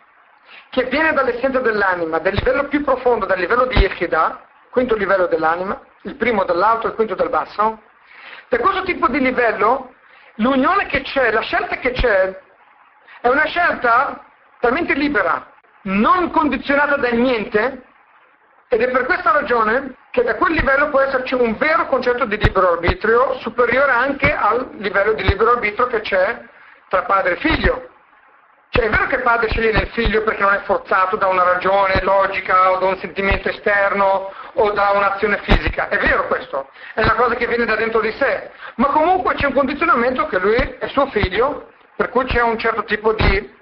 che 0.70 0.84
viene 0.84 1.14
dall'essenza 1.14 1.62
dell'anima, 1.62 2.20
del 2.20 2.36
livello 2.36 2.68
più 2.68 2.84
profondo, 2.84 3.26
dal 3.26 3.40
livello 3.40 3.66
di 3.66 3.76
Yechidah, 3.76 4.40
quinto 4.70 4.94
livello 4.94 5.26
dell'anima, 5.26 5.82
il 6.04 6.14
primo 6.14 6.44
dall'alto 6.44 6.86
e 6.86 6.90
il 6.92 6.96
quinto 6.96 7.16
dal 7.16 7.30
basso, 7.30 7.82
per 8.48 8.60
questo 8.60 8.84
tipo 8.84 9.08
di 9.08 9.20
livello 9.20 9.94
l'unione 10.40 10.86
che 10.88 11.02
c'è, 11.02 11.32
la 11.32 11.42
scelta 11.42 11.78
che 11.78 11.92
c'è, 11.92 12.38
è 13.22 13.28
una 13.28 13.46
scelta 13.46 14.26
talmente 14.60 14.94
libera, 14.94 15.52
non 15.84 16.32
condizionata 16.32 16.98
da 16.98 17.10
niente, 17.10 17.84
ed 18.68 18.82
è 18.82 18.92
per 18.92 19.06
questa 19.06 19.32
ragione 19.32 19.96
che 20.12 20.24
da 20.24 20.36
quel 20.36 20.54
livello 20.54 20.90
può 20.90 21.00
esserci 21.00 21.34
un 21.34 21.58
vero 21.58 21.88
concetto 21.88 22.26
di 22.26 22.38
libero 22.38 22.74
arbitrio, 22.74 23.38
superiore 23.40 23.92
anche 23.92 24.34
al 24.34 24.70
livello 24.78 25.14
di 25.14 25.24
libero 25.24 25.52
arbitrio 25.52 25.88
che 25.88 26.02
c'è 26.02 26.44
tra 26.88 27.04
padre 27.04 27.34
e 27.34 27.38
figlio. 27.38 27.90
Cioè 28.72 28.86
è 28.86 28.90
vero 28.90 29.08
che 29.08 29.16
il 29.16 29.24
padre 29.24 29.50
sceglie 29.50 29.72
nel 29.72 29.88
figlio 29.90 30.24
perché 30.24 30.44
non 30.44 30.54
è 30.54 30.60
forzato 30.60 31.16
da 31.16 31.28
una 31.28 31.44
ragione 31.44 32.02
logica 32.04 32.72
o 32.72 32.78
da 32.78 32.86
un 32.86 32.98
sentimento 33.00 33.50
esterno 33.50 34.32
o 34.54 34.72
da 34.72 34.92
un'azione 34.92 35.40
fisica, 35.40 35.90
è 35.90 35.98
vero 35.98 36.28
questo, 36.28 36.70
è 36.94 37.02
una 37.02 37.16
cosa 37.16 37.36
che 37.36 37.48
viene 37.48 37.66
da 37.66 37.76
dentro 37.76 38.00
di 38.00 38.12
sé, 38.12 38.52
ma 38.76 38.88
comunque 38.88 39.34
c'è 39.34 39.48
un 39.48 39.54
condizionamento 39.54 40.28
che 40.28 40.38
lui 40.38 40.56
è 40.56 40.88
suo 40.88 41.08
figlio, 41.08 41.72
per 41.96 42.10
cui 42.10 42.26
c'è 42.26 42.42
un 42.42 42.58
certo 42.60 42.84
tipo 42.84 43.14
di 43.14 43.58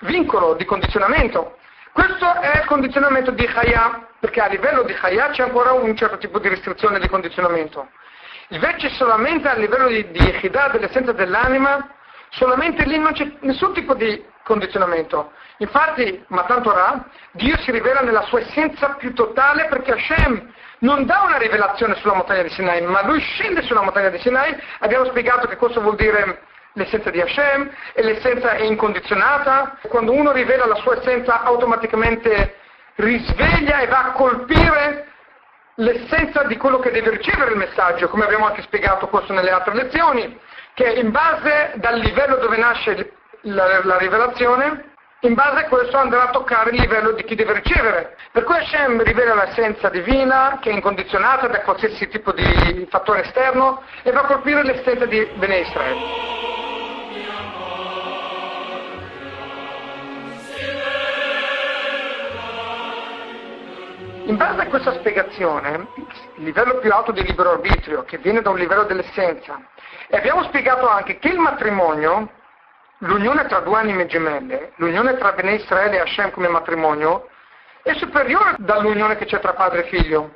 vincolo, 0.00 0.54
di 0.54 0.64
condizionamento. 0.64 1.56
Questo 1.92 2.40
è 2.40 2.60
il 2.60 2.64
condizionamento 2.66 3.32
di 3.32 3.44
Chaya, 3.46 4.08
perché 4.20 4.40
a 4.40 4.46
livello 4.46 4.82
di 4.84 4.94
Chaya 4.94 5.28
c'è 5.30 5.42
ancora 5.42 5.72
un 5.72 5.94
certo 5.96 6.16
tipo 6.18 6.38
di 6.38 6.48
restrizione 6.48 6.98
di 6.98 7.08
condizionamento. 7.08 7.90
Invece 8.48 8.88
solamente 8.90 9.48
a 9.48 9.54
livello 9.54 9.88
di, 9.88 10.10
di 10.10 10.20
Yechidah, 10.20 10.68
dell'essenza 10.68 11.12
dell'anima, 11.12 11.94
solamente 12.30 12.84
lì 12.84 12.98
non 12.98 13.12
c'è 13.12 13.30
nessun 13.40 13.72
tipo 13.72 13.94
di 13.94 14.24
condizionamento. 14.44 15.32
Infatti, 15.58 16.24
ma 16.28 16.44
tanto 16.44 16.72
Ra, 16.72 17.04
Dio 17.32 17.56
si 17.58 17.70
rivela 17.70 18.00
nella 18.00 18.22
sua 18.22 18.40
essenza 18.40 18.94
più 18.98 19.12
totale 19.12 19.66
perché 19.66 19.92
Hashem 19.92 20.52
non 20.80 21.04
dà 21.04 21.22
una 21.26 21.36
rivelazione 21.36 21.94
sulla 21.96 22.14
montagna 22.14 22.42
di 22.42 22.48
Sinai, 22.50 22.80
ma 22.82 23.04
lui 23.04 23.20
scende 23.20 23.62
sulla 23.62 23.82
montagna 23.82 24.08
di 24.08 24.18
Sinai. 24.18 24.56
Abbiamo 24.78 25.04
spiegato 25.06 25.46
che 25.46 25.56
cosa 25.56 25.80
vuol 25.80 25.96
dire 25.96 26.42
l'essenza 26.74 27.10
di 27.10 27.20
Hashem 27.20 27.70
e 27.92 28.02
l'essenza 28.02 28.52
è 28.52 28.62
incondizionata. 28.62 29.78
Quando 29.88 30.12
uno 30.12 30.32
rivela 30.32 30.66
la 30.66 30.76
sua 30.76 30.98
essenza 30.98 31.42
automaticamente 31.42 32.56
risveglia 32.96 33.80
e 33.80 33.86
va 33.86 34.06
a 34.06 34.12
colpire 34.12 35.06
l'essenza 35.76 36.44
di 36.44 36.56
quello 36.56 36.78
che 36.78 36.90
deve 36.90 37.10
ricevere 37.10 37.52
il 37.52 37.56
messaggio, 37.56 38.08
come 38.08 38.24
abbiamo 38.24 38.46
anche 38.46 38.62
spiegato 38.62 39.08
questo 39.08 39.32
nelle 39.32 39.50
altre 39.50 39.74
lezioni, 39.74 40.38
che 40.80 40.92
in 40.98 41.10
base 41.10 41.72
dal 41.74 41.98
livello 41.98 42.36
dove 42.36 42.56
nasce 42.56 43.12
la, 43.42 43.84
la 43.84 43.98
rivelazione, 43.98 44.92
in 45.20 45.34
base 45.34 45.64
a 45.64 45.68
questo 45.68 45.98
andrà 45.98 46.28
a 46.28 46.30
toccare 46.30 46.70
il 46.70 46.80
livello 46.80 47.12
di 47.12 47.22
chi 47.24 47.34
deve 47.34 47.52
ricevere. 47.52 48.16
Per 48.32 48.44
cui 48.44 48.56
Hashem 48.56 49.02
rivela 49.02 49.34
l'essenza 49.34 49.90
divina 49.90 50.58
che 50.62 50.70
è 50.70 50.72
incondizionata 50.72 51.48
da 51.48 51.60
qualsiasi 51.60 52.08
tipo 52.08 52.32
di 52.32 52.86
fattore 52.88 53.24
esterno 53.24 53.82
e 54.02 54.10
va 54.10 54.20
a 54.20 54.24
colpire 54.24 54.62
l'essenza 54.62 55.04
di 55.04 55.22
Bene 55.34 55.58
Israele. 55.58 56.39
In 64.24 64.36
base 64.36 64.60
a 64.60 64.66
questa 64.66 64.92
spiegazione, 64.94 65.88
il 66.36 66.44
livello 66.44 66.78
più 66.78 66.92
alto 66.92 67.12
di 67.12 67.22
libero 67.24 67.52
arbitrio, 67.52 68.04
che 68.04 68.18
viene 68.18 68.42
da 68.42 68.50
un 68.50 68.58
livello 68.58 68.84
dell'essenza, 68.84 69.60
e 70.08 70.16
abbiamo 70.16 70.42
spiegato 70.44 70.88
anche 70.88 71.18
che 71.18 71.28
il 71.28 71.38
matrimonio 71.38 72.28
l'unione 73.00 73.46
tra 73.46 73.60
due 73.60 73.78
anime 73.78 74.06
gemelle, 74.06 74.72
l'unione 74.76 75.16
tra 75.16 75.32
Bene 75.32 75.54
Israele 75.54 75.96
e 75.96 76.00
Hashem 76.00 76.30
come 76.32 76.48
matrimonio, 76.48 77.28
è 77.82 77.94
superiore 77.94 78.56
dall'unione 78.58 79.16
che 79.16 79.24
c'è 79.24 79.40
tra 79.40 79.54
padre 79.54 79.86
e 79.86 79.88
figlio. 79.88 80.34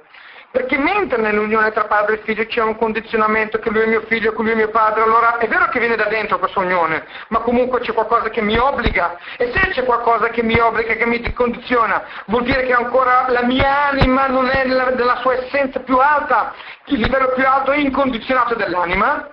Perché 0.55 0.79
mentre 0.79 1.21
nell'unione 1.21 1.73
tra 1.73 1.87
padre 1.87 2.15
e 2.15 2.19
figlio 2.19 2.47
c'è 2.47 2.63
un 2.63 2.77
condizionamento 2.77 3.59
che 3.59 3.71
lui 3.71 3.81
è 3.81 3.87
mio 3.87 4.03
figlio, 4.03 4.33
che 4.33 4.41
lui 4.41 4.53
è 4.53 4.55
mio 4.55 4.69
padre, 4.69 5.03
allora 5.03 5.39
è 5.39 5.49
vero 5.49 5.67
che 5.67 5.81
viene 5.81 5.97
da 5.97 6.05
dentro 6.05 6.39
questa 6.39 6.61
unione, 6.61 7.05
ma 7.31 7.41
comunque 7.41 7.81
c'è 7.81 7.93
qualcosa 7.93 8.29
che 8.29 8.41
mi 8.41 8.57
obbliga. 8.57 9.19
E 9.37 9.51
se 9.53 9.71
c'è 9.71 9.83
qualcosa 9.83 10.29
che 10.29 10.45
mi 10.45 10.57
obbliga, 10.57 10.95
che 10.95 11.07
mi 11.07 11.33
condiziona, 11.33 12.05
vuol 12.27 12.45
dire 12.45 12.63
che 12.67 12.73
ancora 12.73 13.25
la 13.31 13.43
mia 13.43 13.89
anima 13.89 14.29
non 14.29 14.47
è 14.47 14.65
nella, 14.65 14.91
nella 14.91 15.17
sua 15.23 15.35
essenza 15.35 15.81
più 15.81 15.99
alta, 15.99 16.55
il 16.85 17.01
livello 17.01 17.33
più 17.33 17.45
alto 17.45 17.73
è 17.73 17.79
incondizionato 17.79 18.55
dell'anima, 18.55 19.29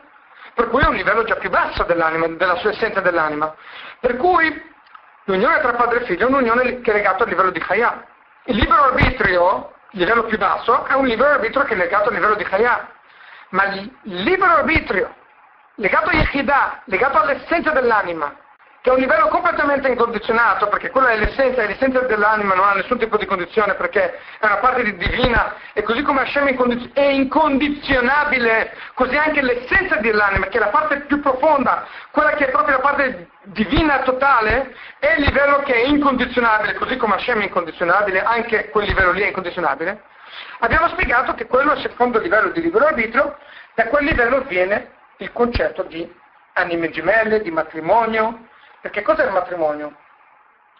per 0.55 0.69
cui 0.69 0.81
è 0.81 0.87
un 0.87 0.95
livello 0.95 1.23
già 1.23 1.35
più 1.35 1.51
basso 1.51 1.83
dell'anima, 1.83 2.29
della 2.29 2.55
sua 2.55 2.71
essenza 2.71 2.99
dell'anima. 2.99 3.53
Per 3.99 4.17
cui 4.17 4.59
l'unione 5.25 5.59
tra 5.59 5.73
padre 5.73 6.01
e 6.01 6.05
figlio 6.05 6.25
è 6.25 6.29
un'unione 6.29 6.81
che 6.81 6.89
è 6.89 6.95
legata 6.95 7.25
al 7.25 7.29
livello 7.29 7.51
di 7.51 7.59
Chaya. 7.59 8.07
Il 8.45 8.55
libero 8.55 8.85
arbitrio, 8.85 9.73
livello 9.91 10.23
più 10.23 10.37
basso, 10.37 10.85
è 10.85 10.93
un 10.93 11.05
libero 11.05 11.29
arbitrio 11.29 11.63
che 11.63 11.73
è 11.73 11.77
legato 11.77 12.09
al 12.09 12.15
livello 12.15 12.35
di 12.35 12.43
Chaya. 12.43 12.89
Ma 13.49 13.65
il 13.65 13.91
libero 14.03 14.53
arbitrio, 14.53 15.13
legato 15.75 16.09
a 16.09 16.13
Yechidah, 16.13 16.81
legato 16.85 17.19
all'essenza 17.19 17.71
dell'anima, 17.71 18.33
che 18.81 18.89
è 18.89 18.93
un 18.93 18.99
livello 18.99 19.27
completamente 19.27 19.87
incondizionato, 19.87 20.67
perché 20.67 20.89
quella 20.89 21.09
è 21.09 21.17
l'essenza, 21.17 21.61
e 21.61 21.67
l'essenza 21.67 21.99
dell'anima 21.99 22.55
non 22.55 22.67
ha 22.67 22.73
nessun 22.73 22.97
tipo 22.97 23.15
di 23.15 23.27
condizione, 23.27 23.75
perché 23.75 24.19
è 24.39 24.45
una 24.45 24.57
parte 24.57 24.83
di 24.83 24.97
divina, 24.97 25.53
e 25.73 25.83
così 25.83 26.01
come 26.01 26.21
Hashem 26.21 26.47
è 26.93 27.01
incondizionabile, 27.01 28.75
così 28.95 29.15
anche 29.15 29.43
l'essenza 29.43 29.97
dell'anima, 29.97 30.47
che 30.47 30.57
è 30.57 30.59
la 30.59 30.69
parte 30.69 31.01
più 31.01 31.19
profonda, 31.19 31.85
quella 32.09 32.31
che 32.31 32.47
è 32.47 32.49
proprio 32.49 32.77
la 32.77 32.81
parte 32.81 33.29
divina 33.43 33.99
totale, 33.99 34.75
è 34.97 35.13
il 35.15 35.25
livello 35.25 35.59
che 35.59 35.73
è 35.73 35.85
incondizionabile, 35.85 36.73
così 36.73 36.97
come 36.97 37.15
Hashem 37.15 37.39
è 37.39 37.43
incondizionabile, 37.43 38.23
anche 38.23 38.69
quel 38.69 38.87
livello 38.87 39.11
lì 39.11 39.21
è 39.21 39.27
incondizionabile. 39.27 40.01
Abbiamo 40.59 40.87
spiegato 40.87 41.35
che 41.35 41.45
quello 41.45 41.73
è 41.73 41.75
il 41.75 41.81
secondo 41.81 42.17
livello 42.17 42.49
di 42.49 42.61
libero 42.61 42.87
arbitrio, 42.87 43.37
da 43.75 43.85
quel 43.87 44.05
livello 44.05 44.41
viene 44.47 44.89
il 45.17 45.31
concetto 45.31 45.83
di 45.83 46.11
anime 46.53 46.89
gemelle, 46.89 47.41
di 47.41 47.51
matrimonio, 47.51 48.49
perché 48.81 49.01
cos'è 49.01 49.25
il 49.25 49.31
matrimonio? 49.31 49.95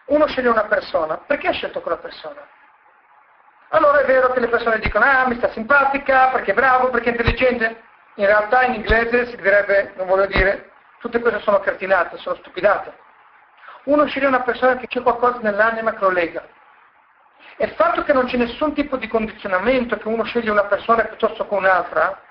Uno 0.06 0.28
sceglie 0.28 0.50
una 0.50 0.66
persona, 0.66 1.18
perché 1.18 1.48
ha 1.48 1.54
scelto 1.54 1.82
quella 1.82 1.98
persona? 1.98 2.46
Allora 3.70 4.02
è 4.02 4.06
vero 4.06 4.32
che 4.32 4.40
le 4.40 4.50
persone 4.50 4.80
dicono, 4.80 5.06
ah, 5.06 5.28
mi 5.28 5.38
sta 5.38 5.50
simpatica, 5.52 6.30
perché 6.30 6.52
è 6.52 6.56
bravo, 6.56 6.90
perché 6.90 7.10
è 7.10 7.12
intelligente. 7.12 7.84
In 8.16 8.26
realtà 8.26 8.64
in 8.64 8.74
inglese 8.74 9.28
si 9.28 9.38
direbbe, 9.38 9.94
non 9.96 10.08
voglio 10.08 10.26
dire, 10.26 10.72
Tutte 11.02 11.20
queste 11.20 11.40
sono 11.40 11.60
cretinate, 11.60 12.18
sono 12.18 12.36
stupidate. 12.36 12.96
Uno 13.86 14.06
sceglie 14.06 14.28
una 14.28 14.44
persona 14.44 14.76
che 14.76 14.86
c'è 14.86 15.02
qualcosa 15.02 15.40
nell'anima 15.42 15.94
che 15.94 16.00
lo 16.02 16.12
lega. 16.12 16.48
E 17.58 17.66
il 17.66 17.72
fatto 17.72 18.04
che 18.04 18.14
non 18.14 18.26
c'è 18.26 18.38
nessun 18.38 18.76
tipo 18.76 18.98
di 18.98 19.08
condizionamento, 19.08 19.98
che 19.98 20.08
uno 20.08 20.24
sceglie 20.24 20.52
una 20.52 20.66
persona 20.66 21.06
piuttosto 21.06 21.48
che 21.48 21.54
un'altra, 21.56 22.22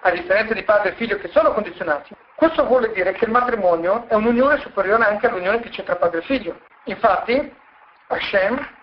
a 0.00 0.10
differenza 0.10 0.54
di 0.54 0.64
padre 0.64 0.90
e 0.90 0.94
figlio 0.96 1.18
che 1.18 1.28
sono 1.28 1.52
condizionati, 1.52 2.16
questo 2.36 2.66
vuole 2.66 2.92
dire 2.92 3.12
che 3.12 3.24
il 3.24 3.30
matrimonio 3.30 4.04
è 4.08 4.14
un'unione 4.14 4.58
superiore 4.58 5.04
anche 5.04 5.26
all'unione 5.26 5.60
che 5.60 5.70
c'è 5.70 5.82
tra 5.84 5.96
padre 5.96 6.18
e 6.20 6.24
figlio. 6.24 6.60
Infatti, 6.84 7.54
Hashem 8.08 8.74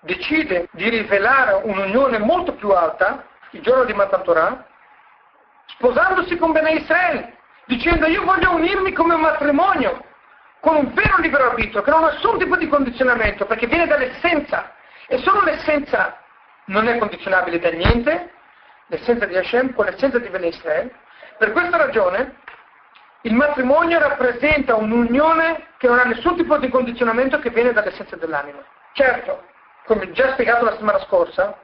decide 0.00 0.68
di 0.72 0.88
rivelare 0.88 1.60
un'unione 1.64 2.18
molto 2.18 2.54
più 2.54 2.70
alta, 2.70 3.26
il 3.50 3.60
giorno 3.60 3.84
di 3.84 3.92
Matan 3.92 4.22
Torah, 4.22 4.66
sposandosi 5.66 6.36
con 6.38 6.52
Bene 6.52 6.72
Israele, 6.72 7.36
dicendo 7.66 8.06
io 8.06 8.24
voglio 8.24 8.54
unirmi 8.54 8.92
come 8.92 9.14
un 9.14 9.20
matrimonio, 9.20 10.02
con 10.60 10.76
un 10.76 10.94
vero 10.94 11.18
libero 11.18 11.50
arbitrio, 11.50 11.82
che 11.82 11.90
non 11.90 12.04
ha 12.04 12.12
nessun 12.12 12.38
tipo 12.38 12.56
di 12.56 12.68
condizionamento, 12.68 13.44
perché 13.44 13.66
viene 13.66 13.86
dall'essenza, 13.86 14.72
e 15.08 15.18
solo 15.18 15.42
l'essenza 15.42 16.18
non 16.66 16.88
è 16.88 16.96
condizionabile 16.96 17.58
da 17.58 17.68
niente, 17.68 18.32
l'essenza 18.86 19.26
di 19.26 19.36
Hashem 19.36 19.74
con 19.74 19.84
l'essenza 19.84 20.18
di 20.18 20.28
Bene 20.28 20.46
Israele. 20.46 20.94
Per 21.36 21.52
questa 21.52 21.76
ragione 21.76 22.40
il 23.22 23.34
matrimonio 23.34 23.98
rappresenta 23.98 24.74
un'unione 24.74 25.68
che 25.78 25.86
non 25.86 25.98
ha 25.98 26.04
nessun 26.04 26.36
tipo 26.36 26.56
di 26.58 26.68
condizionamento 26.68 27.38
che 27.38 27.50
viene 27.50 27.72
dall'essenza 27.72 28.16
dell'anima. 28.16 28.58
Certo, 28.92 29.44
come 29.86 30.10
già 30.12 30.32
spiegato 30.32 30.64
la 30.64 30.72
settimana 30.72 31.00
scorsa, 31.00 31.56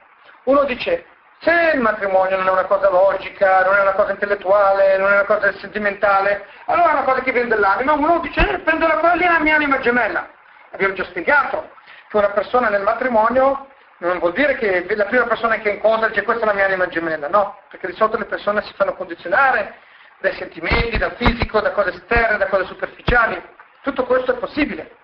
uno 0.45 0.65
dice, 0.65 1.05
se 1.41 1.73
il 1.75 1.81
matrimonio 1.81 2.37
non 2.37 2.47
è 2.47 2.51
una 2.51 2.65
cosa 2.65 2.91
logica, 2.91 3.65
non 3.65 3.75
è 3.75 3.81
una 3.81 3.93
cosa 3.93 4.13
intellettuale, 4.13 4.97
non 4.99 5.11
è 5.11 5.15
una 5.15 5.25
cosa 5.25 5.53
sentimentale, 5.55 6.47
allora 6.67 6.91
è 6.91 6.93
una 6.93 7.05
cosa 7.05 7.21
che 7.23 7.33
viene 7.33 7.49
dall'anima, 7.49 7.93
uno 7.93 8.21
dice, 8.21 8.41
eh, 8.41 8.59
prendo 8.61 8.87
la 8.87 9.13
è 9.13 9.17
la 9.17 9.41
mia 9.41 9.57
anima 9.57 9.79
gemella. 9.81 10.29
Abbiamo 10.71 10.95
già 10.95 11.05
spiegato 11.05 11.71
che 12.09 12.17
una 12.17 12.31
persona 12.31 12.69
nel 12.69 12.83
matrimonio 12.83 13.67
non 13.99 14.19
vuol 14.19 14.33
dire 14.33 14.55
che 14.57 14.87
la 14.95 15.07
prima 15.07 15.25
persona 15.25 15.57
che 15.57 15.71
incontra 15.71 16.09
dice 16.09 16.23
questa 16.23 16.45
è 16.45 16.47
la 16.47 16.55
mia 16.55 16.67
anima 16.67 16.87
gemella, 16.87 17.29
no, 17.29 17.59
perché 17.69 17.89
di 17.89 17.95
solito 17.95 18.17
le 18.17 18.27
persone 18.27 18.63
si 18.63 18.73
fanno 18.75 18.95
condizionare 18.95 19.75
dai 20.21 20.35
sentimenti, 20.35 20.99
dal 20.99 21.15
fisico, 21.17 21.61
da 21.61 21.73
cose 21.73 21.91
esterne, 21.91 22.39
da 22.39 22.47
cose 22.49 22.67
superficiali. 22.67 23.41
Tutto 23.83 24.05
questo 24.05 24.33
è 24.33 24.39
possibile. 24.39 24.97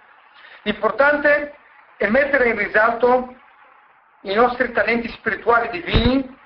L'importante 0.63 1.55
è 1.97 2.09
mettere 2.09 2.49
in 2.49 2.57
risalto 2.57 3.35
i 4.23 4.35
nostri 4.35 4.73
talenti 4.73 5.09
spirituali 5.11 5.69
divini 5.71 6.37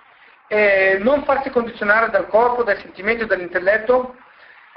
e 0.49 0.99
non 1.01 1.25
farsi 1.25 1.51
condizionare 1.51 2.11
dal 2.11 2.27
corpo, 2.27 2.65
dai 2.65 2.79
sentimenti, 2.81 3.27
dall'intelletto, 3.27 4.17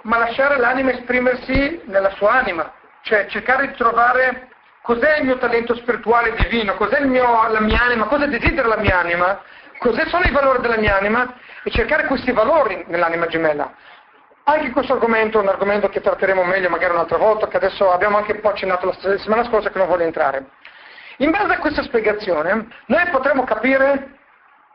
ma 0.04 0.18
lasciare 0.18 0.58
l'anima 0.58 0.92
esprimersi 0.92 1.82
nella 1.86 2.12
sua 2.12 2.34
anima, 2.34 2.74
cioè 3.02 3.28
cercare 3.28 3.68
di 3.68 3.74
trovare 3.76 4.50
cos'è 4.82 5.18
il 5.18 5.26
mio 5.26 5.38
talento 5.38 5.76
spirituale 5.76 6.34
divino, 6.36 6.76
cos'è 6.76 7.02
mio, 7.02 7.48
la 7.48 7.60
mia 7.60 7.82
anima, 7.82 8.06
cosa 8.06 8.26
desidera 8.26 8.68
la 8.68 8.78
mia 8.78 9.00
anima, 9.00 9.42
cos'è 9.82 10.06
sono 10.10 10.24
i 10.26 10.32
valori 10.32 10.62
della 10.62 10.78
mia 10.78 10.96
anima 10.96 11.34
e 11.64 11.72
cercare 11.72 12.06
questi 12.06 12.32
valori 12.32 12.84
nell'anima 12.88 13.26
gemella. 13.26 13.74
Anche 14.44 14.70
questo 14.70 14.94
argomento 14.94 15.40
è 15.40 15.42
un 15.42 15.48
argomento 15.48 15.90
che 15.90 16.02
tratteremo 16.02 16.44
meglio 16.44 16.70
magari 16.70 16.94
un'altra 16.94 17.18
volta, 17.18 17.48
che 17.48 17.58
adesso 17.58 17.92
abbiamo 17.92 18.18
anche 18.18 18.34
un 18.34 18.42
po' 18.42 18.50
accennato 18.50 18.86
la 18.86 18.94
settimana 18.94 19.44
scorsa 19.46 19.72
che 19.72 19.80
non 19.80 19.88
voglio 19.88 20.04
entrare. 20.04 20.46
In 21.18 21.32
base 21.32 21.54
a 21.54 21.58
questa 21.58 21.82
spiegazione, 21.82 22.68
noi 22.86 23.10
potremo 23.10 23.44
capire 23.44 24.20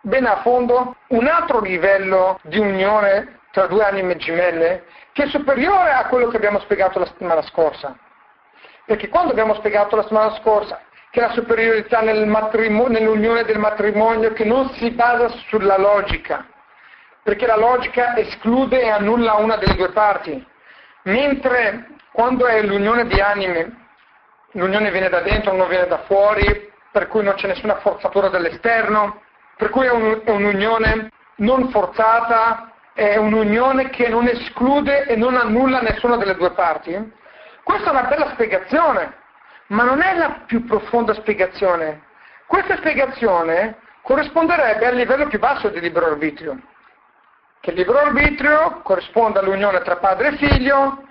bene 0.01 0.29
a 0.29 0.41
fondo 0.43 0.97
un 1.09 1.27
altro 1.29 1.61
livello 1.61 2.41
di 2.43 2.59
unione 2.59 3.43
tra 3.53 3.67
due 3.67 3.85
anime 3.85 4.17
gemelle 4.17 4.87
che 5.13 5.25
è 5.25 5.29
superiore 5.29 5.93
a 5.93 6.07
quello 6.07 6.29
che 6.29 6.37
abbiamo 6.37 6.59
spiegato 6.59 6.99
la 6.99 7.07
settimana 7.07 7.43
scorsa. 7.43 7.97
Perché 8.85 9.09
quando 9.09 9.31
abbiamo 9.31 9.55
spiegato 9.55 9.95
la 9.95 10.03
settimana 10.03 10.35
scorsa 10.35 10.81
che 11.17 11.23
la 11.23 11.31
superiorità 11.31 12.03
nel 12.03 12.27
nell'unione 12.27 13.45
del 13.45 13.59
matrimonio 13.59 14.35
che 14.35 14.45
non 14.45 14.69
si 14.75 14.91
basa 14.91 15.31
sulla 15.49 15.79
logica, 15.79 16.47
perché 17.23 17.47
la 17.47 17.57
logica 17.57 18.15
esclude 18.17 18.83
e 18.83 18.91
annulla 18.91 19.37
una 19.37 19.57
delle 19.57 19.77
due 19.77 19.93
parti, 19.93 20.47
mentre 21.05 21.87
quando 22.13 22.45
è 22.45 22.61
l'unione 22.61 23.07
di 23.07 23.19
anime 23.19 23.85
l'unione 24.53 24.91
viene 24.91 25.09
da 25.09 25.21
dentro, 25.21 25.57
non 25.57 25.69
viene 25.69 25.87
da 25.87 26.01
fuori, 26.01 26.71
per 26.93 27.09
cui 27.09 27.23
non 27.23 27.33
c'è 27.33 27.47
nessuna 27.47 27.77
forzatura 27.77 28.29
dall'esterno, 28.29 29.23
per 29.57 29.71
cui 29.71 29.87
è, 29.87 29.91
un, 29.91 30.21
è 30.23 30.31
un'unione 30.31 31.11
non 31.37 31.71
forzata, 31.71 32.73
è 32.93 33.17
un'unione 33.17 33.89
che 33.89 34.09
non 34.09 34.27
esclude 34.27 35.07
e 35.07 35.17
non 35.17 35.35
annulla 35.35 35.81
nessuna 35.81 36.19
delle 36.19 36.37
due 36.37 36.51
parti. 36.51 36.93
Questa 37.63 37.89
è 37.89 37.91
una 37.93 38.03
bella 38.03 38.29
spiegazione, 38.33 39.25
ma 39.69 39.85
non 39.85 40.01
è 40.01 40.17
la 40.17 40.43
più 40.47 40.65
profonda 40.65 41.15
spiegazione. 41.15 42.03
Questa 42.47 42.77
spiegazione 42.77 43.79
corrisponderebbe 44.03 44.87
al 44.87 44.95
livello 44.95 45.27
più 45.27 45.39
basso 45.39 45.69
di 45.69 45.81
libero 45.81 46.07
arbitrio, 46.07 46.61
che 47.61 47.71
il 47.71 47.77
libero 47.77 47.99
arbitrio 47.99 48.81
corrisponde 48.83 49.41
all'unione 49.41 49.81
tra 49.83 49.97
padre 49.97 50.29
e 50.29 50.37
figlio, 50.37 51.03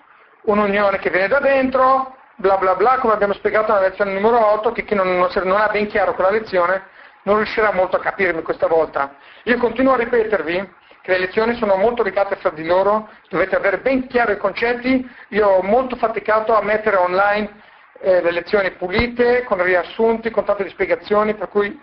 un'unione 0.44 0.98
che 1.00 1.10
viene 1.10 1.28
da 1.28 1.39
dentro, 1.39 2.15
bla 2.36 2.58
bla 2.58 2.76
bla, 2.76 2.98
come 3.00 3.13
abbiamo 3.13 3.34
spiegato 3.34 3.74
nella 3.74 3.88
lezione 3.88 4.13
numero 4.13 4.46
8, 4.54 4.72
che 4.72 4.86
chi 4.86 4.96
non, 4.96 5.18
non, 5.18 5.30
non 5.44 5.60
ha 5.60 5.68
ben 5.68 5.88
chiaro 5.88 6.13
quella 6.13 6.32
lezione 6.32 6.94
non 7.24 7.38
riuscirà 7.38 7.74
molto 7.74 7.98
a 7.98 8.00
capirmi 8.00 8.41
questa 8.44 8.68
volta. 8.68 9.15
Io 9.44 9.58
continuo 9.58 9.94
a 9.94 9.98
ripetervi 9.98 10.74
che 11.02 11.12
le 11.12 11.20
lezioni 11.20 11.56
sono 11.56 11.76
molto 11.76 12.02
legate 12.02 12.36
fra 12.38 12.50
di 12.50 12.65
loro, 12.65 13.10
dovete 13.30 13.56
avere 13.56 13.80
ben 13.80 14.08
chiaro 14.08 14.32
i 14.32 14.38
concetti, 14.38 15.08
io 15.30 15.48
ho 15.48 15.62
molto 15.62 15.96
faticato 15.96 16.56
a 16.56 16.63
mettere 16.63 16.96
online 16.96 17.62
eh, 17.99 18.21
le 18.21 18.31
lezioni 18.31 18.71
pulite, 18.71 19.43
con 19.43 19.62
riassunti, 19.62 20.29
con 20.29 20.45
tante 20.45 20.69
spiegazioni, 20.69 21.34
per 21.36 21.49
cui 21.49 21.79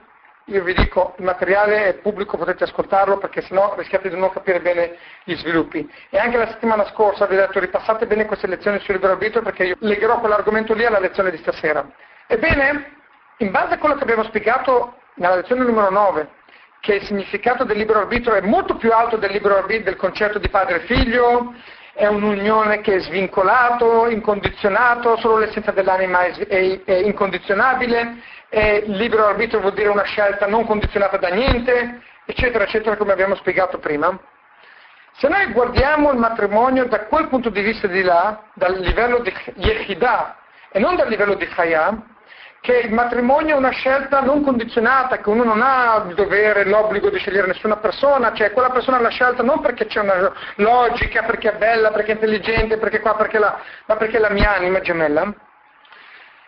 io 0.47 0.65
vi 0.65 0.75
dico 0.75 1.15
il 1.19 1.25
materiale 1.25 1.87
è 1.87 1.95
pubblico, 1.95 2.37
potete 2.37 2.65
ascoltarlo 2.65 3.19
perché 3.19 3.43
sennò 3.43 3.75
rischiate 3.77 4.09
di 4.09 4.19
non 4.19 4.31
capire 4.31 4.61
bene 4.61 4.97
gli 5.25 5.37
sviluppi. 5.37 5.89
E 6.11 6.19
anche 6.19 6.37
la 6.37 6.49
settimana 6.49 6.85
scorsa 6.87 7.27
vi 7.27 7.37
ho 7.37 7.41
detto 7.41 7.61
ripassate 7.61 8.07
bene 8.07 8.27
queste 8.27 8.49
lezioni 8.49 8.81
sul 8.81 8.95
libero 8.95 9.13
arbitrio 9.13 9.43
perché 9.43 9.65
io 9.65 9.77
legherò 9.79 10.19
quell'argomento 10.19 10.75
lì 10.75 10.85
alla 10.85 10.99
lezione 10.99 11.31
di 11.31 11.37
stasera. 11.39 11.89
Ebbene, 12.27 12.97
in 13.39 13.51
base 13.51 13.75
a 13.75 13.79
quello 13.79 13.95
che 13.95 14.03
abbiamo 14.03 14.25
spiegato 14.25 14.97
nella 15.15 15.37
lezione 15.37 15.65
numero 15.65 15.91
9, 15.91 16.29
che 16.81 16.95
il 16.95 17.03
significato 17.05 17.63
del 17.63 17.77
libero 17.77 18.01
arbitrio 18.01 18.35
è 18.35 18.41
molto 18.41 18.77
più 18.77 18.93
alto 18.93 19.17
del 19.17 19.31
arbitrio 19.31 19.83
del 19.85 19.97
concetto 19.97 20.41
di 20.41 20.49
padre 20.49 20.77
e 20.77 20.87
figlio, 20.87 21.55
è 21.95 22.07
un'unione 22.07 22.81
che 22.81 22.97
è 22.97 23.01
svincolato, 23.01 24.09
incondizionato, 24.09 25.17
solo 25.19 25.39
l'essenza 25.39 25.73
dell'anima 25.73 26.25
è, 26.25 26.33
è, 26.47 26.85
è 26.85 26.95
incondizionabile, 26.95 28.17
il 28.51 28.97
libero 28.97 29.27
arbitrio 29.27 29.61
vuol 29.61 29.73
dire 29.73 29.89
una 29.89 30.03
scelta 30.03 30.47
non 30.47 30.67
condizionata 30.67 31.17
da 31.17 31.29
niente, 31.29 32.03
eccetera, 32.27 32.65
eccetera, 32.65 32.97
come 32.97 33.13
abbiamo 33.13 33.35
spiegato 33.37 33.79
prima. 33.79 34.19
Se 35.15 35.29
noi 35.29 35.53
guardiamo 35.53 36.11
il 36.13 36.19
matrimonio 36.19 36.87
da 36.87 37.07
quel 37.07 37.29
punto 37.29 37.51
di 37.51 37.61
vista 37.61 37.87
di 37.87 38.03
là, 38.03 38.43
dal 38.55 38.79
livello 38.79 39.19
di 39.21 39.33
Yechidah 39.57 40.37
e 40.71 40.79
non 40.79 40.97
dal 40.97 41.09
livello 41.09 41.35
di 41.35 41.47
Chaya, 41.47 41.97
che 42.63 42.79
il 42.79 42.93
matrimonio 42.93 43.57
è 43.57 43.59
una 43.59 43.71
scelta 43.71 44.21
non 44.21 44.45
condizionata, 44.45 45.19
che 45.19 45.29
uno 45.29 45.43
non 45.43 45.61
ha 45.63 46.05
il 46.09 46.15
dovere, 46.15 46.65
l'obbligo 46.65 47.11
di 47.11 47.19
scegliere 47.19 47.49
nessuna 47.49 47.79
persona, 47.79 48.33
cioè 48.35 48.53
quella 48.53 48.71
persona 48.71 49.01
l'ha 49.01 49.09
scelta 49.09 49.43
non 49.43 49.61
perché 49.61 49.87
c'è 49.87 49.99
una 49.99 50.33
logica, 50.55 51.25
perché 51.25 51.55
è 51.55 51.57
bella, 51.57 51.91
perché 51.91 52.13
è 52.13 52.15
intelligente, 52.15 52.79
perché 52.79 53.01
qua, 53.01 53.17
perché 53.17 53.41
là, 53.41 53.61
ma 53.87 53.97
perché 53.97 54.19
è 54.19 54.21
la 54.21 54.31
mia 54.31 54.55
anima 54.55 54.81
gemella. 54.81 55.35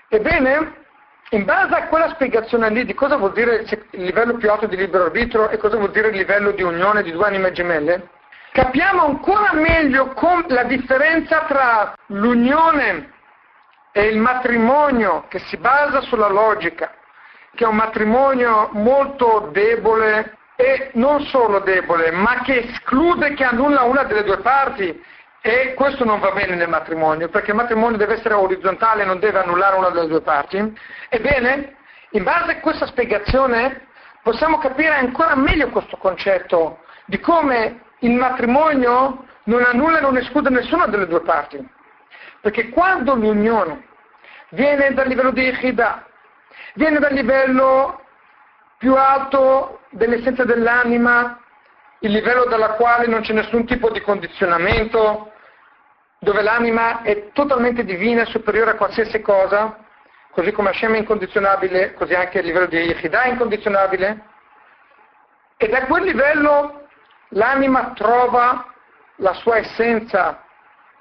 Ebbene, 0.09 0.83
in 1.31 1.45
base 1.45 1.75
a 1.75 1.89
quella 1.89 2.11
spiegazione 2.11 2.71
lì 2.71 2.85
di 2.85 2.95
cosa 2.95 3.17
vuol 3.17 3.33
dire 3.33 3.65
il 3.91 4.05
livello 4.05 4.35
più 4.35 4.49
alto 4.49 4.69
di 4.69 4.77
libero 4.77 5.07
arbitro 5.07 5.51
e 5.51 5.57
cosa 5.57 5.79
vuol 5.79 5.91
dire 5.91 6.11
il 6.11 6.17
livello 6.17 6.53
di 6.53 6.63
unione 6.63 7.03
di 7.03 7.11
due 7.11 7.27
anime 7.27 7.51
gemelle, 7.51 8.11
capiamo 8.53 9.05
ancora 9.05 9.53
meglio 9.53 10.15
la 10.47 10.63
differenza 10.63 11.41
tra 11.49 11.93
l'unione 12.07 13.14
e 13.97 14.07
il 14.09 14.19
matrimonio 14.19 15.27
che 15.29 15.39
si 15.39 15.57
basa 15.57 16.01
sulla 16.01 16.27
logica, 16.27 16.93
che 17.55 17.63
è 17.63 17.69
un 17.69 17.77
matrimonio 17.77 18.71
molto 18.73 19.51
debole 19.53 20.37
e 20.57 20.91
non 20.95 21.21
solo 21.27 21.61
debole, 21.61 22.11
ma 22.11 22.41
che 22.43 22.65
esclude, 22.65 23.35
che 23.35 23.45
annulla 23.45 23.83
una 23.83 24.03
delle 24.03 24.25
due 24.25 24.39
parti 24.39 25.01
e 25.41 25.75
questo 25.75 26.05
non 26.05 26.19
va 26.19 26.33
bene 26.33 26.57
nel 26.57 26.69
matrimonio, 26.69 27.29
perché 27.29 27.53
il 27.53 27.57
matrimonio 27.57 27.97
deve 27.97 28.15
essere 28.15 28.35
orizzontale, 28.35 29.05
non 29.05 29.21
deve 29.21 29.39
annullare 29.39 29.77
una 29.77 29.91
delle 29.91 30.09
due 30.09 30.23
parti. 30.23 30.77
Ebbene, 31.09 31.77
in 32.11 32.25
base 32.25 32.51
a 32.51 32.61
questa 32.61 32.87
spiegazione 32.87 33.87
possiamo 34.25 34.59
capire 34.59 34.95
ancora 34.97 35.37
meglio 35.37 35.69
questo 35.69 35.97
concetto 35.99 36.81
di 37.05 37.21
come 37.21 37.81
il 38.01 38.15
matrimonio 38.15 39.25
non 39.45 39.63
annulla 39.63 39.99
e 39.99 40.01
non 40.01 40.17
esclude 40.17 40.51
nessuna 40.51 40.87
delle 40.87 41.07
due 41.07 41.21
parti. 41.21 41.74
Perché 42.45 42.69
quando 42.69 43.15
l'unione 43.15 43.87
viene 44.51 44.93
dal 44.93 45.07
livello 45.07 45.31
di 45.31 45.47
Echida, 45.47 46.05
viene 46.75 46.99
dal 46.99 47.15
livello 47.15 48.03
più 48.77 48.95
alto 48.97 49.81
dell'essenza 49.89 50.45
dell'anima, 50.45 51.41
il 52.01 52.11
livello 52.11 52.45
dalla 52.45 52.75
quale 52.75 53.07
non 53.07 53.23
c'è 53.23 53.33
nessun 53.33 53.65
tipo 53.65 53.89
di 53.89 54.03
condizionamento, 54.03 55.33
dove 56.19 56.43
l'anima 56.43 57.01
è 57.01 57.31
totalmente 57.33 57.83
divina 57.83 58.21
e 58.21 58.27
superiore 58.27 58.73
a 58.73 58.77
qualsiasi 58.77 59.23
cosa, 59.23 59.79
così 60.31 60.53
come 60.53 60.69
Hashem 60.69 60.97
è 60.97 60.99
incondizionabile, 60.99 61.95
così 61.95 62.13
anche 62.13 62.41
a 62.41 62.43
livello 62.43 62.67
di 62.67 62.77
Yehidah 62.77 63.23
è 63.23 63.29
incondizionabile, 63.29 64.23
e 65.57 65.69
da 65.69 65.87
quel 65.87 66.05
livello 66.05 66.89
l'anima 67.29 67.93
trova 67.95 68.71
la 69.17 69.33
sua 69.33 69.57
essenza, 69.57 70.44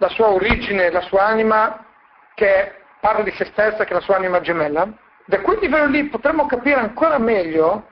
la 0.04 0.10
sua 0.10 0.28
origine, 0.28 0.92
la 0.92 1.02
sua 1.02 1.24
anima 1.24 1.86
che 2.34 2.74
parla 3.00 3.24
di 3.24 3.32
se 3.32 3.46
stessa, 3.46 3.86
che 3.86 3.92
è 3.92 3.94
la 3.94 4.02
sua 4.02 4.18
anima 4.18 4.42
gemella, 4.42 4.88
da 5.26 5.40
quel 5.40 5.60
livello 5.60 5.86
lì 5.86 6.04
potremmo 6.06 6.46
capire 6.46 6.80
ancora 6.80 7.18
meglio 7.18 7.88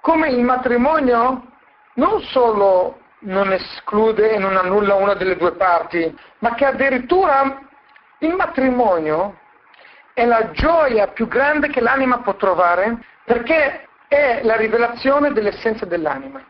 come 0.00 0.30
il 0.30 0.42
matrimonio 0.42 1.52
non 1.94 2.22
solo 2.22 3.00
non 3.20 3.52
esclude 3.52 4.30
e 4.30 4.38
non 4.38 4.56
annulla 4.56 4.94
una 4.94 5.14
delle 5.14 5.36
due 5.36 5.52
parti, 5.52 6.14
ma 6.38 6.54
che 6.54 6.64
addirittura 6.64 7.60
il 8.18 8.32
matrimonio 8.32 9.38
è 10.14 10.24
la 10.24 10.50
gioia 10.52 11.08
più 11.08 11.28
grande 11.28 11.68
che 11.68 11.80
l'anima 11.80 12.20
può 12.20 12.34
trovare 12.36 12.96
perché 13.24 13.88
è 14.08 14.40
la 14.42 14.56
rivelazione 14.56 15.32
dell'essenza 15.32 15.84
dell'anima. 15.84 16.42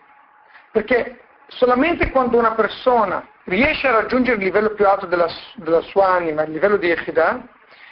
Perché 0.71 1.23
solamente 1.49 2.11
quando 2.11 2.39
una 2.39 2.53
persona 2.53 3.27
riesce 3.45 3.87
a 3.87 3.93
raggiungere 3.93 4.37
il 4.37 4.45
livello 4.45 4.71
più 4.71 4.87
alto 4.87 5.07
della, 5.07 5.29
della 5.55 5.81
sua 5.83 6.09
anima, 6.09 6.43
il 6.43 6.53
livello 6.53 6.77
di 6.77 6.91
Echida, 6.91 7.41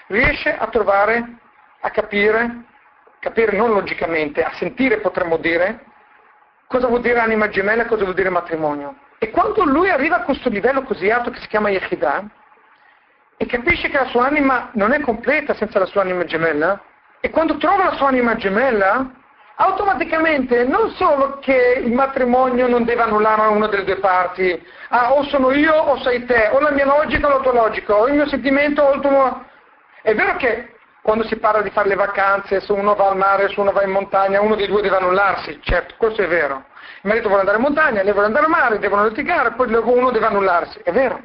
riesce 0.09 0.55
a 0.55 0.67
trovare, 0.69 1.39
a 1.81 1.91
capire, 1.91 2.65
capire 3.21 3.57
non 3.57 3.73
logicamente, 3.73 4.43
a 4.43 4.53
sentire 4.55 4.99
potremmo 4.99 5.37
dire, 5.37 5.85
cosa 6.67 6.89
vuol 6.89 7.01
dire 7.01 7.21
anima 7.21 7.49
gemella 7.49 7.85
e 7.85 7.87
cosa 7.87 8.03
vuol 8.03 8.15
dire 8.15 8.31
matrimonio. 8.31 8.97
E 9.19 9.31
quando 9.31 9.65
lui 9.65 9.91
arriva 9.91 10.17
a 10.17 10.25
questo 10.25 10.49
livello 10.49 10.83
così 10.83 11.09
alto 11.11 11.31
che 11.31 11.41
si 11.41 11.47
chiama 11.47 11.71
Yechidah, 11.71 12.25
e 13.37 13.47
capisce 13.47 13.89
che 13.89 13.99
la 13.99 14.07
sua 14.07 14.27
anima 14.27 14.71
non 14.75 14.93
è 14.93 15.01
completa 15.01 15.55
senza 15.55 15.79
la 15.79 15.87
sua 15.87 16.03
anima 16.03 16.25
gemella, 16.25 16.81
e 17.21 17.31
quando 17.31 17.57
trova 17.57 17.85
la 17.85 17.97
sua 17.97 18.09
anima 18.09 18.37
gemella, 18.37 19.11
automaticamente 19.57 20.65
non 20.65 20.91
solo 20.93 21.39
che 21.39 21.81
il 21.85 21.93
matrimonio 21.93 22.67
non 22.67 22.85
deve 22.85 23.03
annullare 23.03 23.47
una 23.49 23.69
delle 23.69 23.85
due 23.85 23.97
parti, 23.97 24.61
ah, 24.89 25.13
o 25.13 25.23
sono 25.25 25.53
io 25.53 25.75
o 25.75 25.99
sei 26.01 26.25
te, 26.25 26.49
o 26.53 26.61
la 26.61 26.71
mia 26.71 26.87
logica 26.87 27.27
o 27.27 27.31
la 27.31 27.43
tua 27.43 27.53
logica, 27.53 27.95
o 27.95 28.09
il 28.09 28.15
mio 28.15 28.27
sentimento 28.27 28.83
o 28.83 28.95
il 28.95 29.01
tuo... 29.01 29.45
È 30.03 30.15
vero 30.15 30.37
che 30.37 30.75
quando 31.03 31.25
si 31.25 31.37
parla 31.37 31.63
di 31.63 31.71
fare 31.71 31.89
le 31.89 31.95
vacanze, 31.95 32.61
se 32.61 32.73
uno 32.73 32.95
va 32.95 33.09
al 33.09 33.17
mare, 33.17 33.49
se 33.49 33.61
uno 33.61 33.73
va 33.73 33.83
in 33.85 33.91
montagna, 33.91 34.41
uno 34.41 34.55
dei 34.55 34.67
due 34.67 34.83
deve 34.83 34.97
annullarsi, 34.97 35.61
certo, 35.63 35.95
questo 35.99 36.23
è 36.23 36.27
vero. 36.27 36.65
Il 37.03 37.11
marito 37.11 37.29
vuole 37.29 37.41
andare 37.41 37.59
in 37.59 37.65
montagna, 37.65 38.03
lei 38.03 38.13
vuole 38.13 38.27
andare 38.27 38.47
al 38.47 38.51
mare, 38.51 38.79
devono 38.79 39.07
litigare, 39.07 39.53
poi 39.53 39.73
uno 39.73 40.11
deve 40.11 40.27
annullarsi, 40.27 40.81
è 40.83 40.93
vero. 40.93 41.21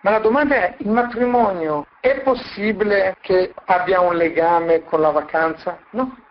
Ma 0.00 0.10
la 0.10 0.18
domanda 0.18 0.54
è, 0.54 0.74
il 0.80 0.90
matrimonio 0.90 1.86
è 2.00 2.20
possibile 2.20 3.16
che 3.22 3.54
abbia 3.64 4.00
un 4.00 4.16
legame 4.16 4.84
con 4.84 5.00
la 5.00 5.10
vacanza? 5.10 5.78
No. 5.92 6.23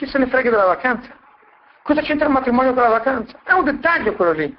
Chi 0.00 0.06
se 0.06 0.16
ne 0.16 0.28
frega 0.28 0.48
della 0.48 0.64
vacanza? 0.64 1.14
Cosa 1.82 2.00
c'entra 2.00 2.24
il 2.24 2.32
matrimonio 2.32 2.72
con 2.72 2.84
la 2.84 2.88
vacanza? 2.88 3.38
È 3.42 3.52
un 3.52 3.64
dettaglio 3.64 4.14
quello 4.14 4.32
lì. 4.32 4.56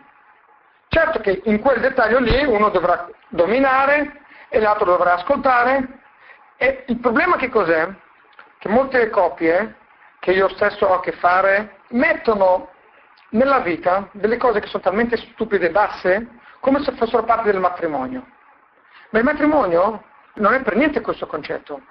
Certo 0.88 1.20
che 1.20 1.42
in 1.46 1.60
quel 1.60 1.80
dettaglio 1.80 2.20
lì 2.20 2.46
uno 2.46 2.70
dovrà 2.70 3.10
dominare 3.28 4.22
e 4.50 4.60
l'altro 4.60 4.86
dovrà 4.86 5.16
ascoltare. 5.16 6.00
E 6.58 6.84
il 6.90 7.00
problema 7.00 7.38
che 7.38 7.50
cos'è? 7.50 7.92
Che 8.60 8.70
molte 8.70 9.10
coppie, 9.10 9.78
che 10.20 10.32
io 10.32 10.48
stesso 10.50 10.86
ho 10.86 10.98
a 10.98 11.00
che 11.00 11.14
fare, 11.14 11.78
mettono 11.88 12.70
nella 13.30 13.62
vita 13.62 14.10
delle 14.12 14.38
cose 14.38 14.60
che 14.60 14.68
sono 14.68 14.84
talmente 14.84 15.18
stupide 15.18 15.70
e 15.70 15.72
basse 15.72 16.38
come 16.60 16.84
se 16.84 16.92
fossero 16.92 17.24
parte 17.24 17.52
del 17.52 17.60
matrimonio. 17.60 18.28
Ma 19.10 19.18
il 19.18 19.26
matrimonio 19.26 20.04
non 20.36 20.54
è 20.54 20.62
per 20.62 20.76
niente 20.76 21.02
questo 21.02 21.26
concetto. 21.26 21.82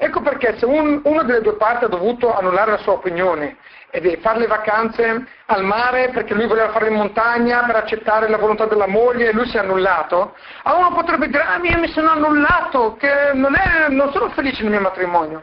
Ecco 0.00 0.20
perché 0.20 0.56
se 0.58 0.64
un, 0.64 1.00
una 1.02 1.24
delle 1.24 1.40
due 1.40 1.56
parti 1.56 1.84
ha 1.84 1.88
dovuto 1.88 2.32
annullare 2.32 2.70
la 2.70 2.78
sua 2.78 2.92
opinione 2.92 3.56
e 3.90 4.18
fare 4.22 4.38
le 4.38 4.46
vacanze 4.46 5.26
al 5.46 5.64
mare 5.64 6.10
perché 6.10 6.34
lui 6.34 6.46
voleva 6.46 6.70
fare 6.70 6.86
in 6.86 6.94
montagna 6.94 7.64
per 7.64 7.74
accettare 7.74 8.28
la 8.28 8.36
volontà 8.36 8.66
della 8.66 8.86
moglie 8.86 9.28
e 9.28 9.32
lui 9.32 9.48
si 9.48 9.56
è 9.56 9.60
annullato, 9.60 10.36
a 10.62 10.76
uno 10.76 10.92
potrebbe 10.92 11.26
dire, 11.26 11.42
ah 11.42 11.58
io 11.60 11.78
mi 11.80 11.88
sono 11.88 12.10
annullato, 12.10 12.96
che 12.96 13.32
non, 13.34 13.56
è, 13.56 13.88
non 13.88 14.12
sono 14.12 14.28
felice 14.30 14.62
nel 14.62 14.72
mio 14.72 14.82
matrimonio. 14.82 15.42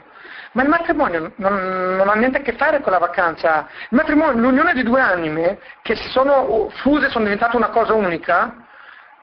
Ma 0.54 0.64
il 0.64 0.70
matrimonio 0.70 1.34
non, 1.36 1.96
non, 1.98 2.08
ha 2.08 2.14
niente 2.14 2.38
a 2.38 2.42
che 2.42 2.54
fare 2.54 2.80
con 2.80 2.94
la 2.94 3.00
vacanza. 3.00 3.68
Il 3.90 3.98
matrimonio, 3.98 4.40
l'unione 4.40 4.74
di 4.74 4.84
due 4.84 5.02
anime 5.02 5.60
che 5.82 5.98
si 5.98 6.08
sono 6.12 6.70
fuse, 6.76 7.10
sono 7.10 7.26
diventate 7.26 7.58
una 7.58 7.70
cosa 7.70 7.94
unica, 7.94 8.65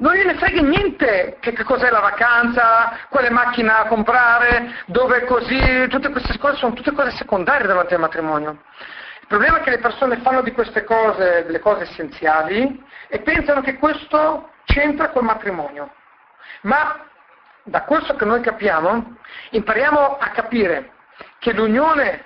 non 0.03 0.15
gliene 0.15 0.35
frega 0.35 0.61
niente 0.62 1.37
che, 1.38 1.53
che 1.53 1.62
cos'è 1.62 1.88
la 1.88 2.01
vacanza, 2.01 2.99
quale 3.09 3.31
macchina 3.31 3.87
comprare, 3.87 4.83
dove 4.87 5.25
così, 5.25 5.87
tutte 5.88 6.11
queste 6.11 6.38
cose 6.38 6.57
sono 6.57 6.75
tutte 6.75 6.93
cose 6.93 7.12
secondarie 7.12 7.69
davanti 7.69 7.95
al 7.95 8.01
matrimonio. 8.01 8.62
Il 9.21 9.29
problema 9.29 9.59
è 9.59 9.62
che 9.62 9.71
le 9.71 9.79
persone 9.79 10.19
fanno 10.19 10.43
di 10.43 10.51
queste 10.51 10.83
cose 10.83 11.45
delle 11.47 11.61
cose 11.61 11.85
essenziali 11.85 12.85
e 13.07 13.21
pensano 13.21 13.61
che 13.61 13.79
questo 13.79 14.51
c'entra 14.65 15.11
col 15.11 15.23
matrimonio. 15.23 15.93
Ma 16.62 17.07
da 17.62 17.83
questo 17.83 18.17
che 18.17 18.25
noi 18.25 18.41
capiamo, 18.41 19.19
impariamo 19.51 20.19
a 20.19 20.29
capire 20.31 20.91
che 21.38 21.53
l'unione 21.53 22.25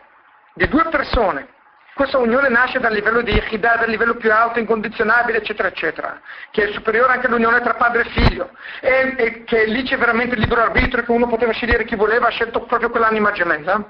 di 0.55 0.67
due 0.67 0.85
persone 0.89 1.49
questa 1.97 2.19
unione 2.19 2.51
nasce 2.51 2.79
dal 2.79 2.93
livello 2.93 3.23
di 3.23 3.33
Yechidah, 3.33 3.77
dal 3.77 3.89
livello 3.89 4.17
più 4.17 4.31
alto, 4.31 4.59
incondizionabile, 4.59 5.39
eccetera, 5.39 5.69
eccetera, 5.69 6.21
che 6.51 6.69
è 6.69 6.73
superiore 6.73 7.15
anche 7.15 7.27
all'unione 7.27 7.63
tra 7.63 7.73
padre 7.73 8.03
e 8.03 8.11
figlio, 8.11 8.51
e, 8.83 9.15
e 9.17 9.45
che 9.45 9.65
lì 9.65 9.83
c'è 9.83 9.97
veramente 9.97 10.35
il 10.35 10.43
libero 10.43 10.61
arbitrio, 10.61 11.03
che 11.03 11.11
uno 11.11 11.27
poteva 11.27 11.53
scegliere 11.53 11.87
chi 11.87 11.97
voleva, 11.97 12.27
ha 12.27 12.31
scelto 12.31 12.67
proprio 12.67 12.91
quell'anima 12.91 13.33
gemella, 13.33 13.83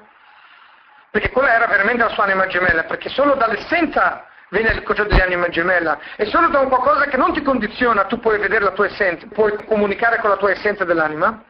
perché 1.11 1.31
quella 1.31 1.53
era 1.53 1.67
veramente 1.67 2.05
la 2.05 2.11
sua 2.11 2.23
anima 2.23 2.47
gemella, 2.47 2.85
perché 2.85 3.09
solo 3.09 3.35
dall'essenza 3.35 4.25
viene 4.51 4.71
il 4.71 4.85
concetto 4.85 5.13
di 5.13 5.21
anima 5.21 5.49
gemella, 5.49 5.99
e 6.15 6.27
solo 6.27 6.47
da 6.47 6.61
un 6.61 6.69
qualcosa 6.69 7.07
che 7.07 7.17
non 7.17 7.33
ti 7.33 7.43
condiziona 7.43 8.05
tu 8.05 8.21
puoi 8.21 8.39
vedere 8.39 8.63
la 8.63 8.71
tua 8.71 8.87
essenza, 8.87 9.27
puoi 9.35 9.53
comunicare 9.65 10.19
con 10.19 10.31
la 10.31 10.37
tua 10.37 10.53
essenza 10.53 10.85
dell'anima. 10.85 11.43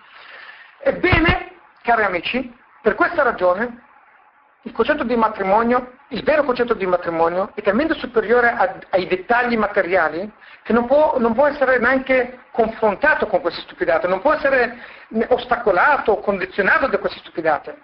Ebbene, 0.78 1.52
cari 1.82 2.04
amici, 2.04 2.50
per 2.80 2.94
questa 2.94 3.22
ragione 3.22 3.84
il 4.66 4.72
concetto 4.72 5.04
di 5.04 5.14
matrimonio, 5.14 5.92
il 6.08 6.24
vero 6.24 6.42
concetto 6.42 6.74
di 6.74 6.86
matrimonio 6.86 7.52
è 7.54 7.62
talmente 7.62 7.94
superiore 7.94 8.50
a, 8.50 8.74
ai 8.90 9.06
dettagli 9.06 9.56
materiali 9.56 10.30
che 10.64 10.72
non 10.72 10.86
può, 10.86 11.18
non 11.18 11.34
può, 11.34 11.46
essere 11.46 11.78
neanche 11.78 12.40
confrontato 12.50 13.28
con 13.28 13.40
queste 13.40 13.60
stupidate, 13.60 14.08
non 14.08 14.20
può 14.20 14.32
essere 14.32 14.76
ostacolato 15.28 16.12
o 16.12 16.20
condizionato 16.20 16.88
da 16.88 16.98
queste 16.98 17.20
stupidate. 17.20 17.78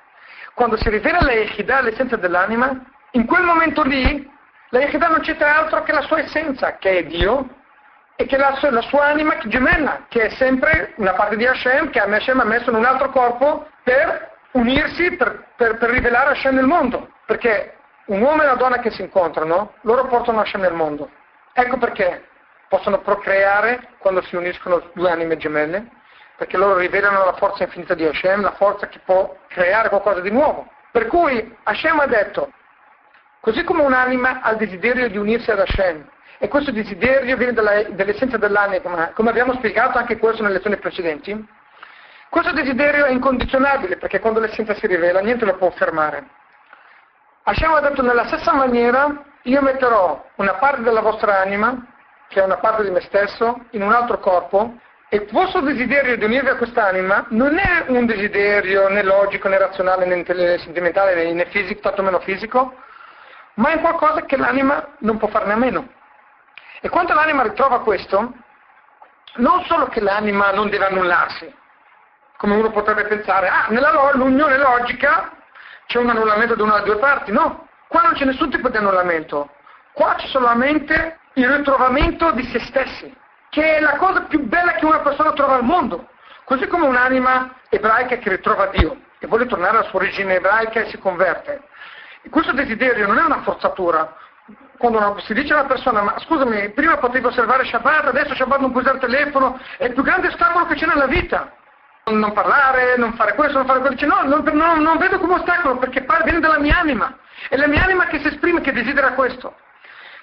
Quando 0.55 0.77
si 0.77 0.91
rivela 0.91 1.21
la 1.21 1.33
Echidà, 1.33 1.81
l'essenza 1.81 2.17
dell'anima, 2.17 2.85
in 3.13 3.27
quel 3.27 3.45
momento 3.45 3.85
lì 3.85 4.29
la 4.71 4.81
Echidà 4.81 5.07
non 5.07 5.21
c'entra 5.21 5.59
altro 5.59 5.85
che 5.85 5.93
la 5.93 6.03
sua 6.03 6.19
essenza, 6.19 6.79
che 6.79 6.99
è 6.99 7.05
Dio, 7.05 7.49
e 8.17 8.27
che 8.27 8.37
la, 8.37 8.59
la 8.61 8.83
sua 8.83 9.07
anima 9.07 9.39
gemella, 9.45 10.07
che 10.09 10.23
è 10.23 10.31
sempre 10.31 10.95
una 10.97 11.13
parte 11.13 11.37
di 11.37 11.47
Hashem, 11.47 11.91
che 11.91 12.01
Hashem 12.01 12.41
ha 12.41 12.45
messo 12.45 12.71
in 12.71 12.77
un 12.77 12.85
altro 12.85 13.11
corpo 13.11 13.69
per 13.85 14.32
unirsi 14.53 15.17
per, 15.17 15.49
per, 15.57 15.79
per 15.79 15.91
rivelare 15.91 16.31
Hashem 16.31 16.55
nel 16.55 16.67
mondo, 16.67 17.11
perché 17.27 17.77
un 18.07 18.21
uomo 18.21 18.43
e 18.43 18.47
una 18.47 18.55
donna 18.55 18.79
che 18.79 18.91
si 18.91 19.03
incontrano, 19.03 19.75
loro 19.83 20.07
portano 20.07 20.41
Hashem 20.41 20.61
nel 20.61 20.75
mondo. 20.75 21.11
Ecco 21.53 21.79
perché 21.79 22.27
possono 22.69 23.01
procreare 23.01 23.89
quando 23.99 24.23
si 24.23 24.37
uniscono 24.37 24.91
due 24.95 25.11
anime 25.11 25.37
gemelle, 25.37 25.87
perché 26.37 26.57
loro 26.57 26.79
rivelano 26.79 27.25
la 27.25 27.35
forza 27.35 27.65
infinita 27.65 27.95
di 27.95 28.05
Hashem, 28.05 28.43
la 28.43 28.53
forza 28.53 28.89
che 28.89 28.99
può 29.05 29.37
creare 29.49 29.89
qualcosa 29.89 30.21
di 30.21 30.31
nuovo. 30.31 30.69
Per 30.91 31.07
cui 31.07 31.57
Hashem 31.63 32.01
ha 32.01 32.07
detto, 32.07 32.51
così 33.41 33.63
come 33.65 33.83
un'anima 33.83 34.41
ha 34.41 34.51
il 34.51 34.57
desiderio 34.57 35.09
di 35.09 35.19
unirsi 35.19 35.51
ad 35.51 35.61
Hashem, 35.61 36.09
e 36.39 36.49
questo 36.49 36.73
desiderio 36.73 37.37
viene 37.37 37.53
dalla, 37.53 37.85
dall'essenza 37.85 38.37
dell'anima, 38.37 39.13
come 39.15 39.31
abbiamo 39.31 39.53
spiegato 39.55 39.99
anche 39.99 40.19
questo 40.19 40.43
nelle 40.43 40.55
lezioni 40.55 40.77
precedenti, 40.77 41.47
questo 42.33 42.53
desiderio 42.53 43.05
è 43.05 43.11
incondizionabile 43.11 43.99
perché 43.99 44.19
quando 44.19 44.41
l'essenza 44.41 44.73
si 44.73 44.87
rivela 44.87 45.21
niente 45.21 45.45
lo 45.45 45.55
può 45.57 45.69
fermare. 45.73 46.25
Hashem 47.43 47.75
ha 47.75 47.81
detto 47.81 48.01
nella 48.01 48.27
stessa 48.27 48.55
maniera, 48.55 49.23
io 49.43 49.61
metterò 49.61 50.31
una 50.37 50.55
parte 50.55 50.81
della 50.81 51.03
vostra 51.03 51.43
anima, 51.43 51.77
che 52.29 52.41
è 52.41 52.43
una 52.43 52.57
parte 52.57 52.85
di 52.85 52.91
me 52.91 53.03
stesso, 53.03 53.67
in 53.73 53.83
un 53.83 53.93
altro 53.93 54.19
corpo, 54.19 54.79
e 55.11 55.29
vostro 55.31 55.61
desiderio 55.61 56.17
di 56.17 56.25
unirvi 56.25 56.49
a 56.49 56.57
quest'anima 56.57 57.27
non 57.29 57.59
è 57.59 57.85
un 57.89 58.07
desiderio 58.07 58.89
né 58.89 59.03
logico, 59.03 59.49
né 59.49 59.59
razionale, 59.59 60.07
né 60.07 60.25
sentimentale, 60.57 61.31
né 61.35 61.45
fisico, 61.51 61.83
tanto 61.83 62.03
meno 62.03 62.21
fisico, 62.21 62.75
ma 63.57 63.73
è 63.73 63.81
qualcosa 63.81 64.23
che 64.23 64.39
l'anima 64.39 64.95
non 65.01 65.19
può 65.19 65.29
farne 65.29 65.53
a 65.53 65.57
meno. 65.57 65.87
E 66.81 66.89
quando 66.89 67.13
l'anima 67.13 67.43
ritrova 67.43 67.83
questo, 67.83 68.33
non 69.35 69.65
solo 69.65 69.89
che 69.89 70.01
l'anima 70.01 70.51
non 70.51 70.71
deve 70.71 70.87
annullarsi, 70.87 71.61
come 72.43 72.57
uno 72.57 72.73
potrebbe 72.73 73.05
pensare, 73.05 73.47
ah, 73.47 73.67
nell'unione 73.69 74.59
logica 74.59 75.31
c'è 75.87 75.99
un 75.99 76.11
annullamento 76.11 76.57
di 76.57 76.63
una 76.63 76.81
delle 76.81 76.87
due 76.87 76.97
parti, 76.97 77.31
no, 77.31 77.69
qua 77.87 78.03
non 78.03 78.15
c'è 78.15 78.25
nessun 78.25 78.51
tipo 78.51 78.69
di 78.69 78.77
annullamento, 78.79 79.49
qua 79.93 80.17
c'è 80.17 80.27
solamente 80.27 81.21
il 81.35 81.49
ritrovamento 81.49 82.33
di 82.33 82.43
se 82.47 82.59
stessi, 82.59 83.17
che 83.49 83.77
è 83.77 83.81
la 83.81 83.95
cosa 83.95 84.23
più 84.23 84.41
bella 84.41 84.73
che 84.73 84.85
una 84.85 84.99
persona 84.99 85.31
trova 85.35 85.55
al 85.55 85.63
mondo, 85.63 86.09
così 86.43 86.67
come 86.67 86.85
un'anima 86.87 87.61
ebraica 87.69 88.17
che 88.17 88.31
ritrova 88.31 88.67
Dio 88.67 88.97
e 89.21 89.29
vuole 89.29 89.47
tornare 89.47 89.77
alla 89.77 89.89
sua 89.89 90.01
origine 90.01 90.35
ebraica 90.35 90.81
e 90.81 90.89
si 90.89 90.99
converte. 90.99 91.63
Questo 92.29 92.51
desiderio 92.51 93.07
non 93.07 93.19
è 93.19 93.23
una 93.23 93.43
forzatura. 93.43 94.17
Quando 94.79 95.17
si 95.21 95.33
dice 95.33 95.53
a 95.53 95.61
una 95.61 95.69
persona, 95.69 96.03
ma 96.03 96.19
scusami, 96.19 96.71
prima 96.71 96.97
potevi 96.97 97.25
osservare 97.25 97.65
Shabbat, 97.67 98.07
adesso 98.07 98.35
Shabbat 98.35 98.59
non 98.59 98.73
puoi 98.73 98.83
usare 98.83 98.99
il 98.99 99.05
telefono, 99.05 99.61
è 99.77 99.85
il 99.85 99.93
più 99.93 100.03
grande 100.03 100.27
ostacolo 100.27 100.67
che 100.67 100.75
c'è 100.75 100.87
nella 100.87 101.07
vita. 101.07 101.61
Non 102.05 102.33
parlare, 102.33 102.97
non 102.97 103.15
fare 103.15 103.35
questo, 103.35 103.59
non 103.59 103.67
fare 103.67 103.79
quello. 103.79 103.95
Dice, 103.95 104.07
no, 104.07 104.23
non, 104.25 104.43
non, 104.53 104.83
non 104.83 104.99
vedo 104.99 105.19
come 105.19 105.35
ostacolo 105.35 105.79
perché 105.79 106.05
viene 106.25 106.41
dalla 106.41 106.59
mia 106.59 106.79
anima. 106.79 107.17
È 107.49 107.57
la 107.57 107.69
mia 107.69 107.85
anima 107.85 108.07
che 108.07 108.19
si 108.21 108.27
esprime, 108.27 108.61
che 108.61 108.73
desidera 108.73 109.13
questo. 109.13 109.55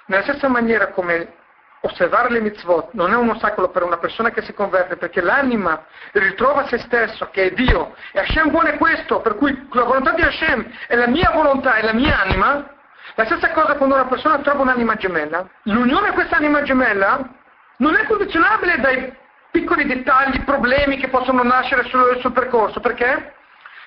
Nella 0.06 0.24
stessa 0.24 0.48
maniera 0.48 0.88
come 0.88 1.38
osservare 1.82 2.30
le 2.30 2.42
mitzvot 2.42 2.90
non 2.94 3.12
è 3.12 3.16
un 3.16 3.30
ostacolo 3.30 3.70
per 3.70 3.84
una 3.84 3.98
persona 3.98 4.32
che 4.32 4.42
si 4.42 4.54
converte 4.54 4.98
perché 4.98 5.22
l'anima 5.22 5.86
ritrova 6.12 6.68
se 6.68 6.78
stesso 6.80 7.30
che 7.32 7.46
è 7.46 7.52
Dio 7.52 7.96
e 8.12 8.20
Hashem 8.20 8.50
vuole 8.50 8.78
questo 8.78 9.22
per 9.22 9.36
cui 9.36 9.68
la 9.72 9.84
volontà 9.84 10.12
di 10.12 10.22
Hashem 10.22 10.70
è 10.88 10.96
la 10.96 11.08
mia 11.08 11.32
volontà 11.32 11.76
è 11.76 11.84
la 11.84 11.94
mia 11.94 12.20
anima 12.20 12.70
la 13.16 13.26
stessa 13.26 13.52
cosa 13.52 13.76
quando 13.76 13.96
una 13.96 14.08
persona 14.08 14.40
trova 14.40 14.64
un'anima 14.64 14.96
gemella 14.96 15.48
l'unione 15.64 16.10
a 16.10 16.14
questa 16.14 16.36
anima 16.36 16.64
gemella 16.64 17.30
non 17.78 17.96
è 17.96 18.06
condizionabile 18.06 18.80
dai 18.80 19.16
piccoli 19.52 19.86
dettagli, 19.86 20.44
problemi 20.44 20.98
che 20.98 21.10
possono 21.10 21.44
nascere 21.44 21.84
sul, 21.86 22.18
sul 22.20 22.32
percorso 22.32 22.80
perché? 22.80 23.34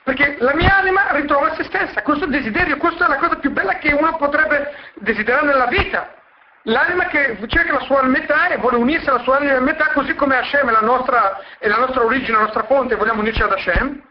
Perché 0.05 0.37
la 0.41 0.55
mia 0.55 0.77
anima 0.77 1.13
ritrova 1.13 1.55
se 1.55 1.65
stessa, 1.65 2.03
questo 2.03 2.27
desiderio, 2.27 2.77
questa 2.77 3.07
è 3.07 3.09
la 3.09 3.19
cosa 3.19 3.37
più 3.37 3.53
bella 3.53 3.75
che 3.75 3.93
uno 3.93 4.17
potrebbe 4.17 4.75
desiderare 4.95 5.47
nella 5.47 5.67
vita. 5.67 6.15
L'anima 6.67 7.07
che 7.07 7.39
cerca 7.47 7.73
la 7.73 7.81
sua 7.81 8.03
metà 8.03 8.49
e 8.49 8.57
vuole 8.57 8.77
unirsi 8.77 9.09
alla 9.09 9.23
sua 9.23 9.37
anima 9.37 9.59
metà, 9.61 9.91
così 9.93 10.15
come 10.15 10.37
Hashem 10.37 10.69
è 10.69 10.73
la 10.73 10.81
nostra, 10.81 11.41
è 11.59 11.69
la 11.69 11.79
nostra 11.79 12.05
origine, 12.05 12.37
la 12.37 12.45
nostra 12.45 12.65
fonte, 12.65 12.97
vogliamo 12.97 13.21
unirci 13.21 13.43
ad 13.43 13.53
Hashem, 13.53 14.03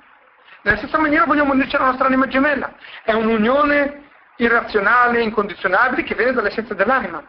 nella 0.64 0.78
stessa 0.78 1.00
maniera 1.00 1.26
vogliamo 1.26 1.54
unirci 1.54 1.76
alla 1.76 1.88
nostra 1.88 2.06
anima 2.06 2.28
gemella. 2.28 2.74
È 3.04 3.14
un'unione 3.14 4.10
irrazionale, 4.38 5.22
incondizionabile, 5.22 6.04
che 6.04 6.16
viene 6.16 6.34
dall'essenza 6.34 6.74
dell'anima. 6.74 7.24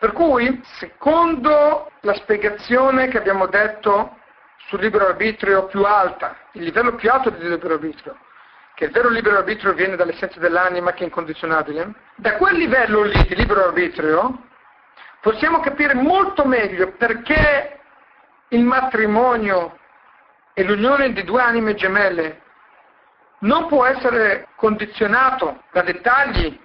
Per 0.00 0.12
cui, 0.12 0.62
secondo 0.78 1.90
la 2.00 2.14
spiegazione 2.14 3.08
che 3.08 3.18
abbiamo 3.18 3.46
detto 3.46 4.16
sul 4.68 4.80
libero 4.80 5.08
arbitrio 5.08 5.66
più 5.66 5.82
alta, 5.82 6.38
il 6.52 6.62
livello 6.62 6.94
più 6.94 7.10
alto 7.10 7.28
del 7.28 7.50
libero 7.50 7.74
arbitrio, 7.74 8.16
che 8.74 8.86
il 8.86 8.92
vero 8.92 9.10
libero 9.10 9.36
arbitrio 9.36 9.74
viene 9.74 9.96
dall'essenza 9.96 10.40
dell'anima 10.40 10.94
che 10.94 11.02
è 11.02 11.04
incondizionabile, 11.04 11.92
da 12.14 12.36
quel 12.36 12.56
livello 12.56 13.02
lì 13.02 13.26
di 13.26 13.34
libero 13.34 13.62
arbitrio 13.62 14.46
possiamo 15.20 15.60
capire 15.60 15.92
molto 15.92 16.46
meglio 16.46 16.92
perché 16.92 17.78
il 18.48 18.64
matrimonio 18.64 19.76
e 20.54 20.64
l'unione 20.64 21.12
di 21.12 21.24
due 21.24 21.42
anime 21.42 21.74
gemelle 21.74 22.40
non 23.40 23.66
può 23.66 23.84
essere 23.84 24.48
condizionato 24.56 25.64
da 25.72 25.82
dettagli 25.82 26.58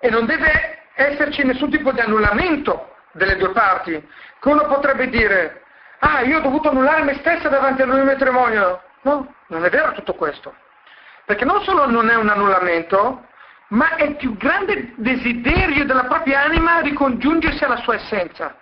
e 0.00 0.10
non 0.10 0.26
deve 0.26 0.81
esserci 0.94 1.44
nessun 1.44 1.70
tipo 1.70 1.92
di 1.92 2.00
annullamento 2.00 2.94
delle 3.12 3.36
due 3.36 3.50
parti, 3.50 3.92
che 4.40 4.48
uno 4.48 4.66
potrebbe 4.66 5.08
dire, 5.08 5.62
ah, 6.00 6.22
io 6.22 6.38
ho 6.38 6.40
dovuto 6.40 6.70
annullare 6.70 7.02
me 7.02 7.14
stessa 7.18 7.48
davanti 7.48 7.82
al 7.82 7.88
mio 7.88 8.04
matrimonio. 8.04 8.82
No, 9.02 9.34
non 9.48 9.64
è 9.64 9.70
vero 9.70 9.92
tutto 9.92 10.14
questo. 10.14 10.54
Perché 11.24 11.44
non 11.44 11.62
solo 11.62 11.88
non 11.88 12.08
è 12.08 12.14
un 12.14 12.28
annullamento, 12.28 13.26
ma 13.68 13.94
è 13.96 14.04
il 14.04 14.16
più 14.16 14.36
grande 14.36 14.92
desiderio 14.96 15.84
della 15.84 16.04
propria 16.04 16.42
anima 16.42 16.80
ricongiungersi 16.80 17.64
alla 17.64 17.76
sua 17.76 17.94
essenza. 17.94 18.54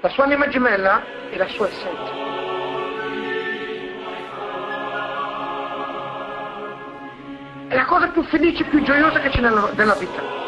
La 0.00 0.08
sua 0.08 0.24
anima 0.24 0.48
gemella 0.48 1.02
è 1.30 1.36
la 1.36 1.48
sua 1.48 1.68
essenza. 1.68 2.28
È 7.68 7.74
la 7.74 7.84
cosa 7.84 8.08
più 8.08 8.22
felice, 8.24 8.64
più 8.64 8.82
gioiosa 8.82 9.20
che 9.20 9.28
c'è 9.28 9.40
nella, 9.40 9.70
nella 9.74 9.94
vita. 9.94 10.39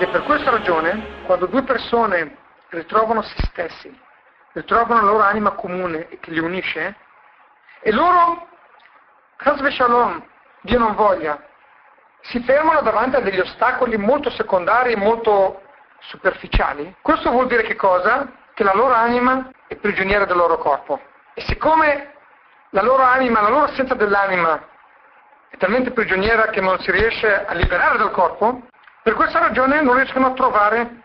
Ed 0.00 0.08
è 0.08 0.12
per 0.12 0.22
questa 0.22 0.48
ragione, 0.48 1.24
quando 1.26 1.44
due 1.44 1.62
persone 1.62 2.38
ritrovano 2.70 3.20
se 3.20 3.34
stessi, 3.48 4.00
ritrovano 4.52 5.02
la 5.02 5.06
loro 5.06 5.22
anima 5.24 5.50
comune 5.50 6.08
che 6.20 6.30
li 6.30 6.38
unisce, 6.38 6.96
e 7.82 7.92
loro 7.92 8.48
Chasve 9.36 9.70
Shalom, 9.70 10.26
Dio 10.62 10.78
non 10.78 10.94
voglia, 10.94 11.38
si 12.22 12.40
fermano 12.40 12.80
davanti 12.80 13.16
a 13.16 13.20
degli 13.20 13.40
ostacoli 13.40 13.98
molto 13.98 14.30
secondari 14.30 14.92
e 14.92 14.96
molto 14.96 15.60
superficiali. 15.98 16.96
Questo 17.02 17.30
vuol 17.30 17.46
dire 17.46 17.64
che 17.64 17.76
cosa? 17.76 18.26
Che 18.54 18.64
la 18.64 18.72
loro 18.72 18.94
anima 18.94 19.50
è 19.66 19.76
prigioniera 19.76 20.24
del 20.24 20.38
loro 20.38 20.56
corpo. 20.56 20.98
E 21.34 21.42
siccome 21.42 22.14
la 22.70 22.80
loro 22.80 23.02
anima, 23.02 23.42
la 23.42 23.50
loro 23.50 23.64
assenza 23.64 23.92
dell'anima 23.92 24.66
è 25.50 25.58
talmente 25.58 25.90
prigioniera 25.90 26.46
che 26.46 26.62
non 26.62 26.78
si 26.78 26.90
riesce 26.90 27.44
a 27.44 27.52
liberare 27.52 27.98
dal 27.98 28.12
corpo, 28.12 28.62
per 29.02 29.14
questa 29.14 29.38
ragione 29.38 29.80
non 29.82 29.96
riescono 29.96 30.26
a 30.26 30.32
trovare 30.32 31.02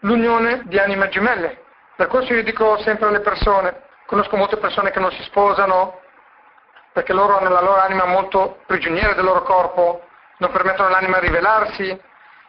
l'unione 0.00 0.62
di 0.64 0.78
anime 0.78 1.08
gemelle. 1.08 1.62
Per 1.96 2.08
questo 2.08 2.34
io 2.34 2.42
dico 2.42 2.78
sempre 2.78 3.06
alle 3.06 3.20
persone, 3.20 3.82
conosco 4.06 4.36
molte 4.36 4.56
persone 4.56 4.90
che 4.90 4.98
non 4.98 5.12
si 5.12 5.22
sposano 5.22 6.00
perché 6.92 7.12
loro 7.12 7.38
hanno 7.38 7.48
la 7.48 7.60
loro 7.60 7.80
anima 7.80 8.04
molto 8.04 8.58
prigioniera 8.66 9.14
del 9.14 9.24
loro 9.24 9.42
corpo, 9.42 10.06
non 10.38 10.50
permettono 10.50 10.88
all'anima 10.88 11.20
di 11.20 11.26
rivelarsi, 11.26 12.00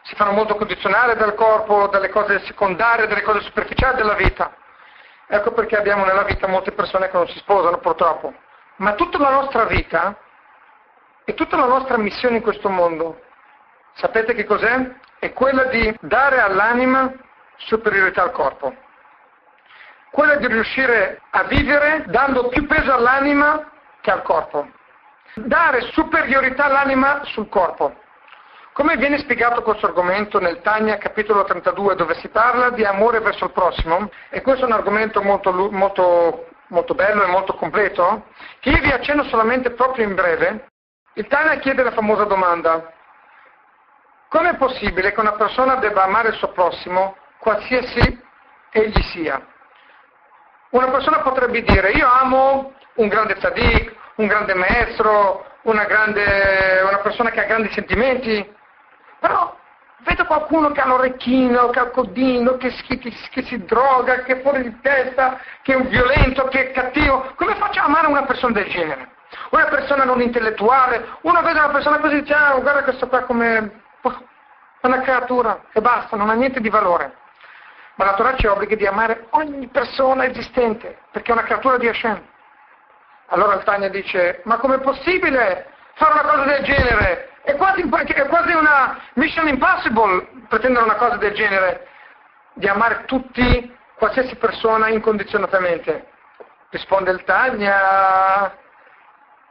si 0.02 0.14
fanno 0.16 0.32
molto 0.32 0.56
condizionare 0.56 1.16
dal 1.16 1.34
corpo, 1.34 1.86
dalle 1.86 2.10
cose 2.10 2.40
secondarie, 2.40 3.06
dalle 3.06 3.22
cose 3.22 3.40
superficiali 3.40 3.96
della 3.96 4.14
vita. 4.14 4.54
Ecco 5.26 5.52
perché 5.52 5.78
abbiamo 5.78 6.04
nella 6.04 6.24
vita 6.24 6.46
molte 6.46 6.72
persone 6.72 7.08
che 7.08 7.16
non 7.16 7.26
si 7.28 7.38
sposano 7.38 7.78
purtroppo. 7.78 8.34
Ma 8.76 8.92
tutta 8.94 9.18
la 9.18 9.30
nostra 9.30 9.64
vita 9.64 10.14
e 11.24 11.32
tutta 11.32 11.56
la 11.56 11.66
nostra 11.66 11.96
missione 11.96 12.36
in 12.36 12.42
questo 12.42 12.68
mondo, 12.68 13.22
sapete 13.94 14.34
che 14.34 14.44
cos'è? 14.44 14.90
È 15.18 15.32
quella 15.32 15.64
di 15.64 15.94
dare 16.00 16.40
all'anima 16.40 17.12
superiorità 17.56 18.22
al 18.22 18.32
corpo. 18.32 18.74
Quella 20.10 20.36
di 20.36 20.46
riuscire 20.46 21.20
a 21.30 21.44
vivere 21.44 22.04
dando 22.06 22.48
più 22.48 22.66
peso 22.66 22.92
all'anima 22.92 23.70
che 24.00 24.10
al 24.10 24.22
corpo. 24.22 24.68
Dare 25.34 25.80
superiorità 25.92 26.66
all'anima 26.66 27.22
sul 27.24 27.48
corpo. 27.48 28.02
Come 28.74 28.96
viene 28.96 29.18
spiegato 29.18 29.62
questo 29.62 29.86
argomento 29.86 30.40
nel 30.40 30.60
Tania 30.60 30.98
capitolo 30.98 31.44
32 31.44 31.94
dove 31.94 32.14
si 32.14 32.28
parla 32.28 32.70
di 32.70 32.84
amore 32.84 33.20
verso 33.20 33.44
il 33.44 33.52
prossimo, 33.52 34.10
e 34.30 34.42
questo 34.42 34.64
è 34.64 34.66
un 34.66 34.74
argomento 34.74 35.22
molto, 35.22 35.52
molto, 35.52 36.48
molto 36.68 36.94
bello 36.94 37.22
e 37.22 37.28
molto 37.28 37.54
completo, 37.54 38.26
che 38.58 38.70
io 38.70 38.80
vi 38.80 38.90
accenno 38.90 39.22
solamente 39.24 39.70
proprio 39.70 40.04
in 40.04 40.14
breve, 40.14 40.66
il 41.14 41.26
Tania 41.28 41.60
chiede 41.60 41.84
la 41.84 41.92
famosa 41.92 42.24
domanda, 42.24 42.93
come 44.34 44.50
è 44.50 44.56
possibile 44.56 45.12
che 45.12 45.20
una 45.20 45.34
persona 45.34 45.76
debba 45.76 46.02
amare 46.02 46.30
il 46.30 46.34
suo 46.34 46.48
prossimo 46.48 47.16
qualsiasi 47.38 48.20
egli 48.72 49.00
sia? 49.12 49.40
Una 50.70 50.90
persona 50.90 51.20
potrebbe 51.20 51.62
dire 51.62 51.92
io 51.92 52.08
amo 52.08 52.72
un 52.94 53.06
grande 53.06 53.36
tzaddik, 53.36 53.94
un 54.16 54.26
grande 54.26 54.54
maestro, 54.54 55.46
una, 55.62 55.84
grande, 55.84 56.82
una 56.84 56.98
persona 56.98 57.30
che 57.30 57.44
ha 57.44 57.46
grandi 57.46 57.70
sentimenti, 57.70 58.52
però 59.20 59.56
vedo 59.98 60.26
qualcuno 60.26 60.72
che 60.72 60.80
ha 60.80 60.88
l'orecchino, 60.88 61.70
che 61.70 61.78
ha 61.78 61.84
il 61.84 61.90
codino, 61.92 62.56
che, 62.56 62.74
che, 62.88 62.98
che, 63.30 63.42
si 63.44 63.64
droga, 63.64 64.24
che 64.24 64.38
è 64.38 64.42
fuori 64.42 64.64
di 64.64 64.80
testa, 64.80 65.38
che 65.62 65.74
è 65.74 65.76
un 65.76 65.86
violento, 65.86 66.48
che 66.48 66.70
è 66.70 66.72
cattivo. 66.72 67.32
Come 67.36 67.54
faccio 67.54 67.78
a 67.78 67.84
amare 67.84 68.08
una 68.08 68.24
persona 68.24 68.54
del 68.54 68.68
genere? 68.68 69.10
Una 69.50 69.66
persona 69.66 70.02
non 70.02 70.20
intellettuale, 70.20 71.18
uno 71.20 71.40
vede 71.40 71.60
una 71.60 71.70
persona 71.70 71.98
così 72.00 72.16
e 72.16 72.20
dice, 72.22 72.34
ah, 72.34 72.58
guarda 72.58 72.82
questo 72.82 73.06
qua 73.06 73.22
come 73.22 73.82
una 74.86 75.00
creatura 75.00 75.64
e 75.72 75.80
basta, 75.80 76.16
non 76.16 76.30
ha 76.30 76.34
niente 76.34 76.60
di 76.60 76.68
valore. 76.68 77.14
Ma 77.96 78.06
la 78.06 78.14
Torah 78.14 78.36
ci 78.36 78.46
obbliga 78.46 78.74
di 78.74 78.86
amare 78.86 79.26
ogni 79.30 79.68
persona 79.68 80.24
esistente, 80.24 80.98
perché 81.10 81.30
è 81.30 81.34
una 81.34 81.44
creatura 81.44 81.76
di 81.78 81.88
Hashem. 81.88 82.22
Allora 83.26 83.54
il 83.54 83.62
Tania 83.62 83.88
dice, 83.88 84.40
ma 84.44 84.58
com'è 84.58 84.80
possibile 84.80 85.70
fare 85.94 86.12
una 86.12 86.22
cosa 86.22 86.44
del 86.44 86.64
genere? 86.64 87.30
È 87.42 87.56
quasi, 87.56 87.82
è 87.82 88.26
quasi 88.26 88.52
una 88.52 88.98
mission 89.14 89.48
impossible 89.48 90.28
pretendere 90.48 90.84
una 90.84 90.96
cosa 90.96 91.16
del 91.16 91.34
genere, 91.34 91.86
di 92.54 92.66
amare 92.66 93.04
tutti, 93.04 93.76
qualsiasi 93.96 94.34
persona 94.36 94.88
incondizionatamente. 94.88 96.08
Risponde 96.70 97.10
il 97.12 97.22
Tania 97.24 98.56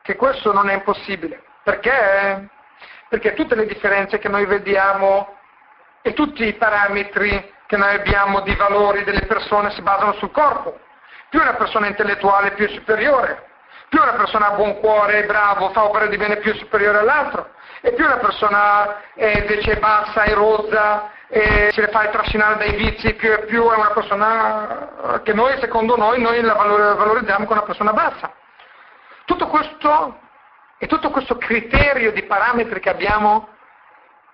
che 0.02 0.16
questo 0.16 0.52
non 0.52 0.70
è 0.70 0.74
impossibile. 0.74 1.42
Perché? 1.64 2.50
Perché 3.10 3.34
tutte 3.34 3.56
le 3.56 3.66
differenze 3.66 4.20
che 4.20 4.30
noi 4.30 4.46
vediamo 4.46 5.38
e 6.02 6.14
tutti 6.14 6.46
i 6.46 6.54
parametri 6.54 7.52
che 7.66 7.78
noi 7.78 7.96
abbiamo 7.96 8.42
di 8.42 8.56
valori 8.56 9.04
delle 9.04 9.26
persone 9.26 9.72
si 9.72 9.82
basano 9.82 10.14
sul 10.14 10.32
corpo. 10.32 10.80
Più 11.30 11.40
una 11.40 11.56
persona 11.56 11.88
intellettuale 11.88 12.52
più 12.52 12.68
superiore, 12.70 13.50
più 13.90 14.02
una 14.02 14.14
persona 14.14 14.48
ha 14.48 14.56
buon 14.56 14.80
cuore, 14.80 15.24
è 15.24 15.26
bravo, 15.26 15.70
fa 15.70 15.84
opere 15.86 16.10
di 16.10 16.18
bene 16.18 16.38
più 16.38 16.54
superiore 16.56 17.00
all'altro, 17.00 17.50
e 17.82 17.94
più 17.94 18.06
una 18.06 18.18
persona 18.18 19.14
è 19.16 19.40
invece 19.40 19.78
bassa, 19.78 20.24
è 20.24 20.34
rozza, 20.34 21.10
e 21.28 21.70
si 21.72 21.82
le 21.82 21.88
fa 21.88 22.08
trascinare 22.10 22.58
dai 22.58 22.76
vizi, 22.76 23.16
più 23.16 23.32
e 23.32 23.46
più 23.46 23.68
è 23.68 23.76
una 23.76 23.90
persona 23.90 25.22
che 25.24 25.34
noi, 25.34 25.58
secondo 25.60 25.96
noi, 25.96 26.22
noi 26.22 26.42
la 26.42 26.54
valorizziamo 26.54 27.46
come 27.46 27.60
una 27.60 27.68
persona 27.68 27.94
bassa. 27.94 28.32
Tutto 29.26 29.48
questo 29.48 30.20
e 30.84 30.88
tutto 30.88 31.12
questo 31.12 31.38
criterio 31.38 32.12
di 32.12 32.24
parametri 32.24 32.82
che 32.82 32.90
abbiamo 32.90 33.48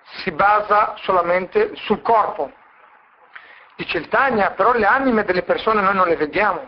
si 0.02 0.32
basa 0.32 0.96
solamente 1.04 1.76
sul 1.76 2.02
corpo. 2.02 2.52
Dice 3.76 4.00
il 4.00 4.08
Tania, 4.08 4.50
però 4.54 4.74
le 4.74 4.88
anime 4.88 5.26
delle 5.26 5.44
persone 5.44 5.80
noi 5.80 5.94
non 5.94 6.08
le 6.08 6.16
vediamo. 6.16 6.68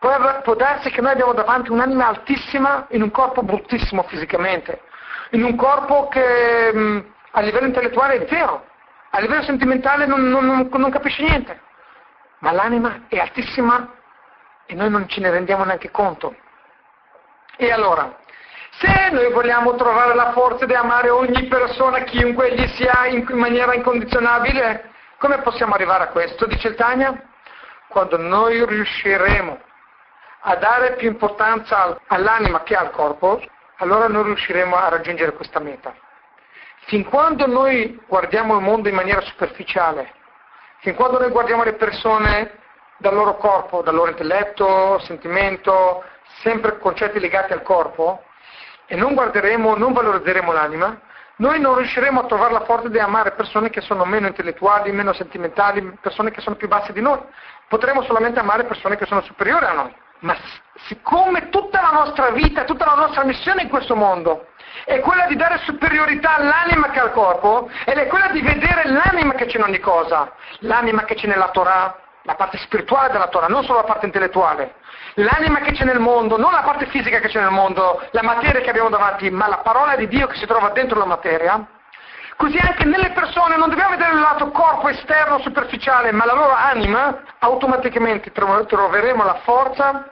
Può, 0.00 0.40
può 0.42 0.56
darsi 0.56 0.90
che 0.90 1.00
noi 1.00 1.12
abbiamo 1.12 1.32
davanti 1.32 1.70
un'anima 1.70 2.08
altissima 2.08 2.86
in 2.90 3.02
un 3.02 3.12
corpo 3.12 3.44
bruttissimo 3.44 4.02
fisicamente, 4.02 4.82
in 5.30 5.44
un 5.44 5.54
corpo 5.54 6.08
che 6.08 6.72
mh, 6.74 7.12
a 7.30 7.40
livello 7.40 7.66
intellettuale 7.66 8.14
è 8.16 8.24
vero, 8.24 8.66
a 9.10 9.20
livello 9.20 9.42
sentimentale 9.42 10.06
non, 10.06 10.28
non, 10.28 10.68
non 10.68 10.90
capisce 10.90 11.22
niente, 11.22 11.60
ma 12.40 12.50
l'anima 12.50 13.02
è 13.06 13.20
altissima 13.20 13.94
e 14.66 14.74
noi 14.74 14.90
non 14.90 15.06
ce 15.06 15.20
ne 15.20 15.30
rendiamo 15.30 15.62
neanche 15.62 15.92
conto. 15.92 16.34
E 17.56 17.70
allora, 17.70 18.18
se 18.78 19.10
noi 19.10 19.30
vogliamo 19.32 19.74
trovare 19.74 20.14
la 20.14 20.32
forza 20.32 20.64
di 20.64 20.74
amare 20.74 21.10
ogni 21.10 21.46
persona, 21.46 22.00
chiunque 22.04 22.54
gli 22.54 22.66
sia 22.68 23.06
in 23.06 23.26
maniera 23.32 23.74
incondizionabile, 23.74 24.90
come 25.18 25.38
possiamo 25.42 25.74
arrivare 25.74 26.04
a 26.04 26.08
questo? 26.08 26.46
Dice 26.46 26.74
Tania? 26.74 27.14
Quando 27.88 28.16
noi 28.16 28.64
riusciremo 28.64 29.60
a 30.44 30.56
dare 30.56 30.94
più 30.94 31.08
importanza 31.08 32.00
all'anima 32.06 32.62
che 32.62 32.74
al 32.74 32.90
corpo, 32.90 33.40
allora 33.76 34.08
noi 34.08 34.24
riusciremo 34.24 34.74
a 34.74 34.88
raggiungere 34.88 35.34
questa 35.34 35.60
meta. 35.60 35.94
Fin 36.86 37.04
quando 37.04 37.46
noi 37.46 38.00
guardiamo 38.08 38.56
il 38.56 38.62
mondo 38.62 38.88
in 38.88 38.94
maniera 38.94 39.20
superficiale, 39.20 40.12
fin 40.78 40.94
quando 40.94 41.18
noi 41.18 41.30
guardiamo 41.30 41.62
le 41.62 41.74
persone 41.74 42.58
dal 42.96 43.14
loro 43.14 43.36
corpo, 43.36 43.82
dal 43.82 43.94
loro 43.94 44.10
intelletto, 44.10 44.98
sentimento, 45.00 46.02
sempre 46.40 46.78
concetti 46.78 47.20
legati 47.20 47.52
al 47.52 47.62
corpo, 47.62 48.24
e 48.92 48.96
non 48.96 49.14
guarderemo, 49.14 49.74
non 49.74 49.94
valorizzeremo 49.94 50.52
l'anima, 50.52 51.00
noi 51.36 51.58
non 51.58 51.76
riusciremo 51.76 52.20
a 52.20 52.26
trovare 52.26 52.52
la 52.52 52.64
forza 52.66 52.88
di 52.88 52.98
amare 52.98 53.30
persone 53.30 53.70
che 53.70 53.80
sono 53.80 54.04
meno 54.04 54.26
intellettuali, 54.26 54.92
meno 54.92 55.14
sentimentali, 55.14 55.96
persone 55.98 56.30
che 56.30 56.42
sono 56.42 56.56
più 56.56 56.68
basse 56.68 56.92
di 56.92 57.00
noi. 57.00 57.18
Potremo 57.68 58.02
solamente 58.02 58.38
amare 58.38 58.64
persone 58.64 58.98
che 58.98 59.06
sono 59.06 59.22
superiori 59.22 59.64
a 59.64 59.72
noi. 59.72 59.96
Ma 60.18 60.36
siccome 60.88 61.48
tutta 61.48 61.80
la 61.80 61.88
nostra 61.90 62.32
vita, 62.32 62.64
tutta 62.64 62.84
la 62.84 62.94
nostra 62.94 63.24
missione 63.24 63.62
in 63.62 63.70
questo 63.70 63.96
mondo 63.96 64.48
è 64.84 65.00
quella 65.00 65.24
di 65.24 65.36
dare 65.36 65.56
superiorità 65.64 66.36
all'anima 66.36 66.90
che 66.90 67.00
al 67.00 67.12
corpo, 67.12 67.70
ed 67.86 67.96
è 67.96 68.06
quella 68.08 68.28
di 68.28 68.42
vedere 68.42 68.90
l'anima 68.90 69.32
che 69.32 69.46
c'è 69.46 69.56
in 69.56 69.64
ogni 69.64 69.80
cosa, 69.80 70.30
l'anima 70.58 71.04
che 71.04 71.14
c'è 71.14 71.26
nella 71.28 71.48
Torah, 71.48 71.96
la 72.22 72.34
parte 72.34 72.58
spirituale 72.58 73.10
della 73.10 73.28
Torah, 73.28 73.48
non 73.48 73.64
solo 73.64 73.78
la 73.78 73.84
parte 73.84 74.06
intellettuale, 74.06 74.74
l'anima 75.14 75.60
che 75.60 75.72
c'è 75.72 75.84
nel 75.84 75.98
mondo, 75.98 76.36
non 76.36 76.52
la 76.52 76.62
parte 76.62 76.86
fisica 76.86 77.18
che 77.18 77.28
c'è 77.28 77.40
nel 77.40 77.50
mondo, 77.50 78.00
la 78.12 78.22
materia 78.22 78.60
che 78.60 78.70
abbiamo 78.70 78.88
davanti, 78.88 79.30
ma 79.30 79.48
la 79.48 79.58
parola 79.58 79.96
di 79.96 80.06
Dio 80.08 80.26
che 80.26 80.36
si 80.36 80.46
trova 80.46 80.70
dentro 80.70 80.98
la 80.98 81.04
materia, 81.04 81.66
così 82.36 82.58
anche 82.58 82.84
nelle 82.84 83.10
persone 83.10 83.56
non 83.56 83.68
dobbiamo 83.68 83.90
vedere 83.90 84.12
il 84.12 84.20
lato 84.20 84.50
corpo 84.50 84.88
esterno 84.88 85.38
superficiale, 85.40 86.12
ma 86.12 86.24
la 86.24 86.34
loro 86.34 86.52
anima, 86.52 87.22
automaticamente 87.38 88.30
troveremo 88.30 89.24
la 89.24 89.40
forza 89.42 90.08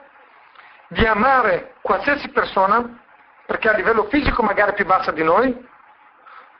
di 0.87 1.05
amare 1.05 1.75
qualsiasi 1.81 2.29
persona, 2.29 2.99
perché 3.45 3.69
a 3.69 3.73
livello 3.73 4.07
fisico 4.09 4.43
magari 4.43 4.71
è 4.71 4.75
più 4.75 4.85
bassa 4.85 5.11
di 5.11 5.23
noi, 5.23 5.69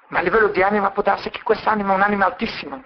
ma 0.08 0.20
a 0.20 0.22
livello 0.22 0.47
di 0.47 0.62
anima 0.62 0.91
può 0.91 1.04
darsi 1.04 1.30
che 1.30 1.41
quest'anima 1.43 1.91
è 1.91 1.95
un'anima 1.95 2.26
altissima. 2.26 2.82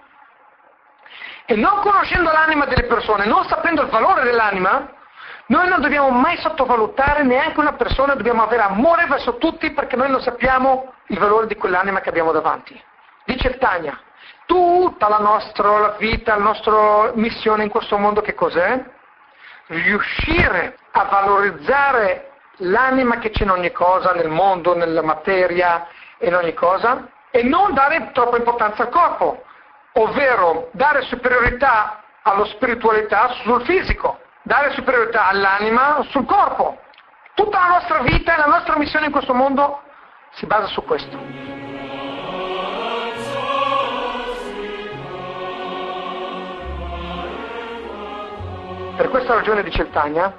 E 1.46 1.54
non 1.54 1.80
conoscendo 1.80 2.30
l'anima 2.32 2.66
delle 2.66 2.84
persone, 2.84 3.24
non 3.24 3.44
sapendo 3.46 3.82
il 3.82 3.88
valore 3.88 4.24
dell'anima, 4.24 4.90
noi 5.46 5.68
non 5.68 5.80
dobbiamo 5.80 6.10
mai 6.10 6.36
sottovalutare 6.38 7.22
neanche 7.22 7.60
una 7.60 7.74
persona, 7.74 8.16
dobbiamo 8.16 8.42
avere 8.42 8.62
amore 8.62 9.06
verso 9.06 9.36
tutti 9.36 9.70
perché 9.70 9.94
noi 9.94 10.10
non 10.10 10.20
sappiamo 10.20 10.92
il 11.06 11.18
valore 11.18 11.46
di 11.46 11.54
quell'anima 11.54 12.00
che 12.00 12.08
abbiamo 12.08 12.32
davanti. 12.32 12.80
Dice 13.24 13.56
Tania, 13.58 13.96
tutta 14.44 15.08
la 15.08 15.18
nostra 15.18 15.94
vita, 15.98 16.34
la 16.34 16.42
nostra 16.42 17.12
missione 17.14 17.62
in 17.62 17.70
questo 17.70 17.96
mondo 17.96 18.22
che 18.22 18.34
cos'è? 18.34 18.84
Riuscire 19.66 20.78
a 20.90 21.04
valorizzare 21.04 22.32
l'anima 22.58 23.18
che 23.18 23.30
c'è 23.30 23.44
in 23.44 23.50
ogni 23.50 23.70
cosa, 23.70 24.12
nel 24.12 24.28
mondo, 24.28 24.74
nella 24.74 25.02
materia 25.02 25.86
in 26.20 26.34
ogni 26.34 26.54
cosa, 26.54 27.08
e 27.30 27.44
non 27.44 27.72
dare 27.72 28.10
troppa 28.12 28.36
importanza 28.36 28.82
al 28.82 28.88
corpo, 28.88 29.44
ovvero 29.96 30.68
dare 30.72 31.02
superiorità 31.02 32.02
alla 32.22 32.44
spiritualità 32.46 33.28
sul 33.42 33.64
fisico, 33.64 34.18
dare 34.42 34.72
superiorità 34.72 35.28
all'anima 35.28 36.04
sul 36.10 36.26
corpo. 36.26 36.80
Tutta 37.34 37.58
la 37.58 37.68
nostra 37.68 38.00
vita 38.00 38.34
e 38.34 38.38
la 38.38 38.46
nostra 38.46 38.76
missione 38.76 39.06
in 39.06 39.12
questo 39.12 39.34
mondo 39.34 39.82
si 40.32 40.46
basa 40.46 40.66
su 40.66 40.82
questo. 40.84 41.16
Per 48.96 49.10
questa 49.10 49.34
ragione 49.34 49.62
dice 49.62 49.82
il 49.82 49.90
Tania, 49.90 50.32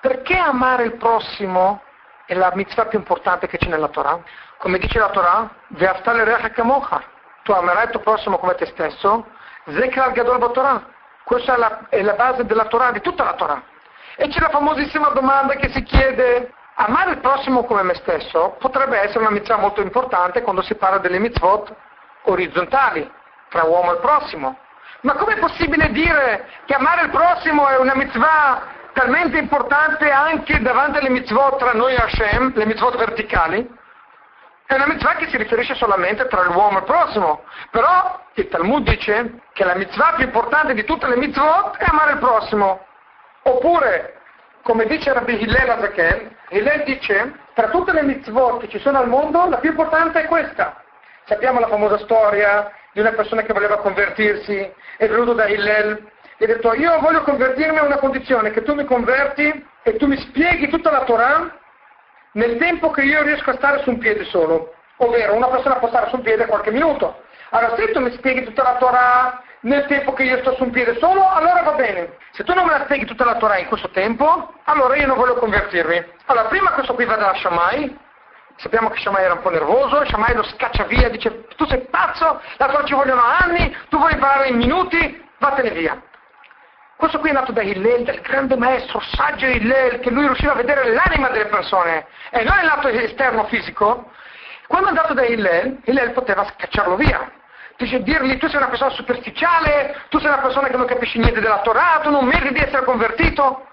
perché 0.00 0.36
amare 0.36 0.84
il 0.84 0.96
prossimo 0.96 1.82
è 2.26 2.34
la 2.34 2.52
mitzvah 2.54 2.86
più 2.86 2.98
importante 2.98 3.46
che 3.46 3.56
c'è 3.56 3.68
nella 3.68 3.88
Torah? 3.88 4.20
Come 4.58 4.78
dice 4.78 4.98
la 4.98 5.08
Torah, 5.08 5.50
Ve'aftale 5.68 6.24
recha 6.24 6.50
kamocha, 6.50 7.02
tu 7.42 7.52
amerai 7.52 7.84
il 7.84 7.90
tuo 7.90 8.00
prossimo 8.00 8.38
come 8.38 8.54
te 8.54 8.66
stesso, 8.66 9.26
Zekra 9.66 10.10
Gadol 10.10 10.52
Torah. 10.52 10.84
Questa 11.24 11.54
è 11.54 11.58
la, 11.58 11.86
è 11.88 12.02
la, 12.02 12.14
base 12.14 12.44
della 12.44 12.66
Torah, 12.66 12.90
di 12.90 13.00
tutta 13.00 13.24
la 13.24 13.34
Torah. 13.34 13.62
E 14.16 14.28
c'è 14.28 14.40
la 14.40 14.48
famosissima 14.48 15.08
domanda 15.08 15.54
che 15.54 15.70
si 15.70 15.82
chiede, 15.82 16.52
amare 16.74 17.12
il 17.12 17.18
prossimo 17.18 17.64
come 17.64 17.82
me 17.82 17.94
stesso 17.94 18.56
potrebbe 18.58 18.98
essere 18.98 19.20
una 19.20 19.30
mitzvah 19.30 19.56
molto 19.56 19.80
importante 19.80 20.42
quando 20.42 20.62
si 20.62 20.74
parla 20.74 20.98
delle 20.98 21.18
mitzvot 21.18 21.74
orizzontali, 22.24 23.10
tra 23.48 23.64
uomo 23.64 23.94
e 23.94 24.00
prossimo. 24.00 24.58
Ma 25.02 25.14
com'è 25.14 25.38
possibile 25.38 25.90
dire 25.90 26.48
che 26.64 26.74
amare 26.74 27.02
il 27.02 27.10
prossimo 27.10 27.68
è 27.68 27.76
una 27.78 27.94
mitzvah 27.94 28.62
talmente 28.92 29.38
importante 29.38 30.10
anche 30.10 30.60
davanti 30.60 30.98
alle 30.98 31.10
mitzvot 31.10 31.58
tra 31.58 31.72
noi 31.72 31.94
e 31.94 31.96
Hashem, 31.96 32.52
le 32.54 32.66
mitzvot 32.66 32.96
verticali? 32.96 33.80
È 34.66 34.74
una 34.74 34.86
mitzvah 34.86 35.16
che 35.16 35.28
si 35.28 35.36
riferisce 35.36 35.74
solamente 35.74 36.26
tra 36.28 36.42
l'uomo 36.44 36.78
e 36.78 36.80
il 36.80 36.86
prossimo. 36.86 37.44
Però 37.70 38.20
il 38.34 38.48
Talmud 38.48 38.88
dice 38.88 39.40
che 39.52 39.64
la 39.64 39.74
mitzvah 39.74 40.14
più 40.16 40.24
importante 40.24 40.74
di 40.74 40.84
tutte 40.84 41.06
le 41.06 41.16
mitzvot 41.16 41.76
è 41.76 41.84
amare 41.88 42.12
il 42.12 42.18
prossimo. 42.18 42.86
Oppure, 43.42 44.20
come 44.62 44.86
dice 44.86 45.12
Rabbi 45.12 45.42
Hillel 45.42 45.70
Azaken, 45.70 46.36
Hillel 46.50 46.84
dice, 46.84 47.34
tra 47.54 47.68
tutte 47.68 47.92
le 47.92 48.02
mitzvot 48.02 48.60
che 48.60 48.68
ci 48.68 48.78
sono 48.78 48.98
al 48.98 49.08
mondo, 49.08 49.48
la 49.48 49.58
più 49.58 49.70
importante 49.70 50.22
è 50.22 50.26
questa. 50.26 50.82
Sappiamo 51.24 51.60
la 51.60 51.68
famosa 51.68 51.98
storia 51.98 52.70
di 52.92 53.00
una 53.00 53.12
persona 53.12 53.42
che 53.42 53.52
voleva 53.52 53.78
convertirsi, 53.78 54.72
è 54.96 55.08
venuto 55.08 55.32
da 55.32 55.46
Hillel 55.48 56.10
e 56.36 56.44
ha 56.44 56.46
detto 56.46 56.74
io 56.74 56.98
voglio 56.98 57.22
convertirmi 57.22 57.78
a 57.78 57.84
una 57.84 57.98
condizione, 57.98 58.50
che 58.50 58.62
tu 58.62 58.74
mi 58.74 58.84
converti 58.84 59.66
e 59.82 59.96
tu 59.96 60.06
mi 60.06 60.16
spieghi 60.16 60.68
tutta 60.68 60.90
la 60.90 61.04
Torah 61.04 61.60
nel 62.32 62.56
tempo 62.58 62.90
che 62.90 63.02
io 63.02 63.22
riesco 63.22 63.50
a 63.50 63.54
stare 63.54 63.82
su 63.82 63.90
un 63.90 63.98
piede 63.98 64.24
solo, 64.24 64.74
ovvero 64.98 65.34
una 65.34 65.48
persona 65.48 65.76
può 65.76 65.88
stare 65.88 66.08
su 66.08 66.16
un 66.16 66.22
piede 66.22 66.46
qualche 66.46 66.70
minuto. 66.70 67.22
Allora 67.50 67.76
se 67.76 67.90
tu 67.90 68.00
mi 68.00 68.12
spieghi 68.12 68.44
tutta 68.44 68.62
la 68.62 68.76
Torah 68.76 69.42
nel 69.60 69.86
tempo 69.86 70.12
che 70.12 70.24
io 70.24 70.38
sto 70.38 70.54
su 70.54 70.64
un 70.64 70.70
piede 70.70 70.96
solo, 70.98 71.28
allora 71.28 71.62
va 71.62 71.72
bene. 71.72 72.16
Se 72.32 72.44
tu 72.44 72.54
non 72.54 72.64
me 72.64 72.72
la 72.72 72.84
spieghi 72.84 73.04
tutta 73.04 73.24
la 73.24 73.36
Torah 73.36 73.58
in 73.58 73.66
questo 73.66 73.90
tempo, 73.90 74.54
allora 74.64 74.96
io 74.96 75.06
non 75.06 75.16
voglio 75.16 75.34
convertirmi. 75.34 76.04
Allora 76.26 76.48
prima 76.48 76.70
questo 76.70 76.94
qui 76.94 77.04
va 77.04 77.16
da 77.16 77.34
Shammai, 77.34 77.98
sappiamo 78.56 78.88
che 78.88 78.98
Shammai 79.00 79.24
era 79.24 79.34
un 79.34 79.42
po' 79.42 79.50
nervoso, 79.50 80.04
Shammai 80.06 80.34
lo 80.34 80.42
scaccia 80.42 80.84
via, 80.84 81.10
dice 81.10 81.44
tu 81.56 81.66
sei 81.66 81.86
pazzo, 81.90 82.40
la 82.56 82.66
Torah 82.66 82.84
ci 82.84 82.94
vogliono 82.94 83.22
anni, 83.22 83.76
tu 83.88 83.98
vuoi 83.98 84.12
imparare 84.12 84.48
in 84.48 84.56
minuti, 84.56 85.28
vattene 85.38 85.70
via. 85.70 86.00
Questo 87.02 87.18
qui 87.18 87.30
è 87.30 87.32
nato 87.32 87.50
da 87.50 87.62
Hillel, 87.62 88.04
del 88.04 88.20
grande 88.20 88.56
maestro, 88.56 89.00
saggio 89.00 89.46
Hillel, 89.46 89.98
che 89.98 90.08
lui 90.08 90.24
riusciva 90.24 90.52
a 90.52 90.54
vedere 90.54 90.92
l'anima 90.92 91.30
delle 91.30 91.46
persone 91.46 92.06
e 92.30 92.44
non 92.44 92.56
il 92.60 92.64
lato 92.64 92.86
esterno 92.86 93.42
fisico. 93.46 94.12
Quando 94.68 94.86
è 94.86 94.90
andato 94.90 95.12
da 95.12 95.24
Hillel, 95.24 95.80
Hillel 95.82 96.12
poteva 96.12 96.44
scacciarlo 96.44 96.94
via. 96.94 97.28
Dice, 97.76 98.04
dirgli 98.04 98.38
tu 98.38 98.46
sei 98.46 98.58
una 98.58 98.68
persona 98.68 98.90
superficiale, 98.90 100.00
tu 100.10 100.20
sei 100.20 100.28
una 100.28 100.42
persona 100.42 100.68
che 100.68 100.76
non 100.76 100.86
capisci 100.86 101.18
niente 101.18 101.40
della 101.40 101.58
Torah, 101.62 101.98
tu 102.04 102.10
non 102.10 102.24
meriti 102.24 102.54
di 102.54 102.60
essere 102.60 102.84
convertito. 102.84 103.66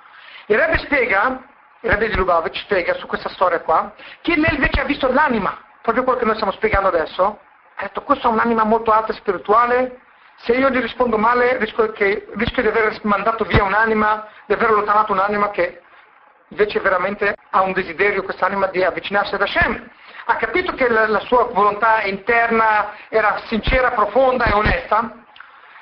Il 0.47 0.57
Rebbe 0.57 0.79
spiega, 0.79 1.39
il 1.81 1.91
Rebbe 1.91 2.09
di 2.09 2.15
Lubavitch 2.15 2.57
spiega 2.61 2.95
su 2.95 3.05
questa 3.05 3.29
storia 3.29 3.61
qua, 3.61 3.93
che 4.21 4.31
Hillel 4.31 4.55
invece 4.55 4.81
ha 4.81 4.85
visto 4.85 5.07
l'anima, 5.07 5.55
proprio 5.83 6.03
quello 6.03 6.17
che 6.17 6.25
noi 6.25 6.33
stiamo 6.33 6.53
spiegando 6.53 6.87
adesso. 6.87 7.39
Ha 7.75 7.83
detto, 7.83 8.01
questa 8.01 8.27
è 8.27 8.31
un'anima 8.31 8.63
molto 8.63 8.91
alta 8.91 9.11
e 9.11 9.17
spirituale, 9.17 9.99
se 10.41 10.53
io 10.53 10.69
gli 10.69 10.79
rispondo 10.79 11.17
male 11.17 11.57
rischio, 11.57 11.91
che, 11.91 12.27
rischio 12.35 12.61
di 12.61 12.69
aver 12.69 12.97
mandato 13.03 13.43
via 13.43 13.63
un'anima, 13.63 14.27
di 14.45 14.53
aver 14.53 14.69
allontanato 14.69 15.11
un'anima 15.11 15.49
che 15.51 15.81
invece 16.49 16.79
veramente 16.79 17.35
ha 17.49 17.61
un 17.61 17.73
desiderio 17.73 18.23
quest'anima 18.23 18.67
di 18.67 18.83
avvicinarsi 18.83 19.35
ad 19.35 19.41
Hashem. 19.41 19.89
Ha 20.25 20.35
capito 20.35 20.73
che 20.73 20.87
la, 20.87 21.07
la 21.07 21.19
sua 21.21 21.45
volontà 21.45 22.03
interna 22.03 22.93
era 23.09 23.41
sincera, 23.47 23.91
profonda 23.91 24.45
e 24.45 24.53
onesta. 24.53 25.25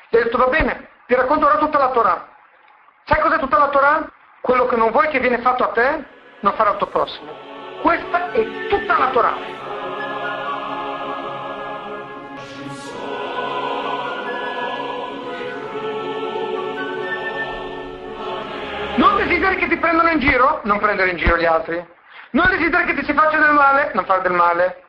E 0.10 0.20
ha 0.20 0.24
detto 0.24 0.38
va 0.38 0.48
bene, 0.48 0.90
ti 1.06 1.14
racconterò 1.16 1.58
tutta 1.60 1.78
la 1.78 1.90
Torah. 1.90 2.28
Sai 3.06 3.22
cos'è 3.22 3.38
tutta 3.40 3.58
la 3.58 3.70
Torah? 3.70 4.12
Quello 4.42 4.66
che 4.66 4.76
non 4.76 4.92
vuoi 4.92 5.08
che 5.10 5.20
viene 5.20 5.40
fatto 5.40 5.64
a 5.64 5.72
te, 5.72 6.04
non 6.40 6.54
farà 6.54 6.72
al 6.72 6.78
tuo 6.78 6.88
prossimo. 6.88 7.32
Questa 7.82 8.32
è 8.32 8.68
tutta 8.68 8.98
la 8.98 9.10
Torah. 9.10 9.67
Desideri 19.28 19.58
che 19.58 19.68
ti 19.68 19.78
prendano 19.78 20.10
in 20.10 20.20
giro? 20.20 20.62
Non 20.64 20.80
prendere 20.80 21.12
in 21.12 21.18
giro 21.18 21.38
gli 21.38 21.46
altri. 21.46 21.86
Non 22.32 22.48
desideri 22.50 22.86
che 22.86 22.96
ti 22.96 23.06
si 23.06 23.14
faccia 23.14 23.38
del 23.38 23.54
male? 23.54 23.92
Non 23.94 24.06
fare 24.06 24.22
del 24.22 24.32
male. 24.32 24.84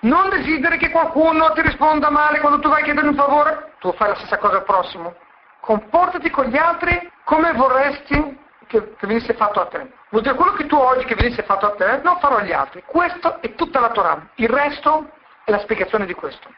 Non 0.00 0.30
desideri 0.30 0.78
che 0.78 0.90
qualcuno 0.90 1.52
ti 1.52 1.62
risponda 1.62 2.08
male 2.08 2.38
quando 2.38 2.60
tu 2.60 2.68
vai 2.68 2.82
a 2.82 2.84
chiedere 2.84 3.08
un 3.08 3.14
favore? 3.14 3.72
Tu 3.80 3.92
fai 3.94 4.08
la 4.08 4.14
stessa 4.14 4.38
cosa 4.38 4.56
al 4.56 4.64
prossimo. 4.64 5.14
Comportati 5.60 6.30
con 6.30 6.46
gli 6.46 6.56
altri 6.56 7.10
come 7.24 7.52
vorresti 7.52 8.38
che, 8.68 8.94
che 8.96 9.06
venisse 9.06 9.34
fatto 9.34 9.60
a 9.60 9.66
te. 9.66 9.90
Vuol 10.10 10.22
dire 10.22 10.34
quello 10.34 10.52
che 10.52 10.66
tu 10.66 10.76
oggi 10.76 11.04
che 11.04 11.16
venisse 11.16 11.42
fatto 11.42 11.66
a 11.66 11.74
te, 11.74 12.00
non 12.04 12.18
farò 12.20 12.36
agli 12.36 12.52
altri. 12.52 12.82
Questo 12.86 13.40
è 13.42 13.54
tutta 13.54 13.80
la 13.80 13.90
Torah. 13.90 14.28
Il 14.36 14.48
resto 14.48 15.10
è 15.44 15.50
la 15.50 15.58
spiegazione 15.58 16.06
di 16.06 16.14
questo. 16.14 16.48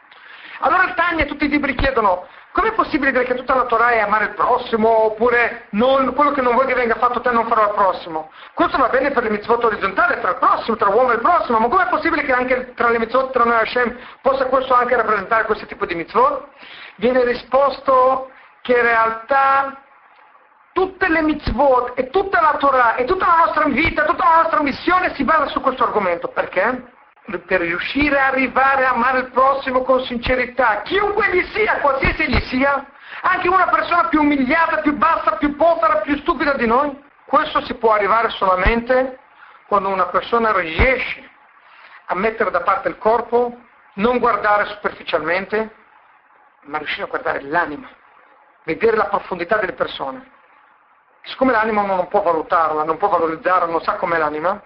Allora 0.61 0.85
il 0.85 0.95
Tania 0.95 1.25
e 1.25 1.27
tutti 1.27 1.47
i 1.47 1.49
libri 1.49 1.75
chiedono 1.75 2.27
Com'è 2.53 2.73
possibile 2.73 3.13
dire 3.13 3.25
che 3.25 3.35
tutta 3.35 3.55
la 3.55 3.67
Torah 3.67 3.91
è 3.91 4.01
amare 4.01 4.25
il 4.25 4.35
prossimo, 4.35 5.05
oppure 5.05 5.67
non, 5.71 6.13
quello 6.15 6.33
che 6.33 6.41
non 6.41 6.55
vuoi 6.55 6.67
che 6.67 6.75
venga 6.75 6.97
fatto 6.97 7.21
te 7.21 7.31
non 7.31 7.47
farò 7.47 7.63
al 7.63 7.75
prossimo? 7.75 8.33
Questo 8.55 8.77
va 8.77 8.89
bene 8.89 9.13
per 9.13 9.23
le 9.23 9.31
mitzvot 9.31 9.63
orizzontali, 9.63 10.21
tra 10.21 10.31
il 10.31 10.39
prossimo, 10.39 10.77
tra 10.77 10.91
l'uomo 10.91 11.13
e 11.13 11.15
il 11.15 11.21
prossimo, 11.21 11.61
ma 11.61 11.69
com'è 11.69 11.89
possibile 11.89 12.23
che 12.23 12.33
anche 12.33 12.75
tra 12.75 12.89
le 12.89 12.99
mitzvot, 12.99 13.31
tra 13.31 13.45
noi 13.45 13.55
e 13.55 13.61
Hashem, 13.61 13.99
possa 14.21 14.47
questo 14.47 14.75
anche 14.75 14.97
rappresentare 14.97 15.45
questo 15.45 15.67
tipo 15.67 15.87
di 15.87 15.95
mitzvot? 15.95 16.49
Viene 16.97 17.25
risposto 17.25 18.31
che 18.63 18.73
in 18.73 18.83
realtà 18.83 19.83
tutte 20.73 21.09
le 21.09 21.23
mitzvot 21.23 21.93
e 21.95 22.11
tutta 22.11 22.41
la 22.41 22.57
Torah 22.59 22.97
e 22.97 23.05
tutta 23.05 23.27
la 23.27 23.45
nostra 23.45 23.65
vita, 23.67 24.05
tutta 24.05 24.25
la 24.29 24.43
nostra 24.43 24.63
missione 24.63 25.15
si 25.15 25.23
basa 25.23 25.47
su 25.47 25.61
questo 25.61 25.85
argomento. 25.85 26.27
Perché? 26.29 26.99
Per 27.39 27.61
riuscire 27.61 28.19
a 28.19 28.27
arrivare 28.27 28.85
a 28.85 28.91
amare 28.91 29.21
il 29.21 29.31
prossimo 29.31 29.83
con 29.83 30.05
sincerità, 30.05 30.83
chiunque 30.83 31.31
gli 31.31 31.45
sia, 31.53 31.79
qualsiasi 31.79 32.29
gli 32.29 32.41
sia, 32.47 32.85
anche 33.23 33.49
una 33.49 33.69
persona 33.69 34.09
più 34.09 34.21
umiliata, 34.21 34.79
più 34.79 34.95
bassa, 34.97 35.37
più 35.37 35.57
povera, 35.57 36.01
più 36.01 36.17
stupida 36.19 36.55
di 36.55 36.67
noi, 36.67 36.99
questo 37.27 37.65
si 37.65 37.75
può 37.75 37.93
arrivare 37.93 38.31
solamente 38.31 39.19
quando 39.69 39.89
una 39.89 40.07
persona 40.07 40.53
riesce 40.53 41.29
a 42.07 42.15
mettere 42.17 42.51
da 42.51 42.63
parte 42.63 42.89
il 42.89 42.99
corpo, 42.99 43.57
non 43.95 44.19
guardare 44.19 44.67
superficialmente, 44.67 45.75
ma 46.63 46.79
riuscire 46.79 47.05
a 47.05 47.09
guardare 47.09 47.43
l'anima, 47.43 47.89
vedere 48.65 48.97
la 48.97 49.07
profondità 49.07 49.57
delle 49.57 49.75
persone. 49.75 50.39
Siccome 51.23 51.53
l'anima 51.53 51.83
uno 51.83 51.97
non 51.97 52.09
può 52.09 52.23
valutarla, 52.23 52.83
non 52.83 52.97
può 52.97 53.09
valorizzarla, 53.09 53.71
non 53.71 53.83
sa 53.83 53.95
com'è 53.95 54.19
l'anima, 54.19 54.61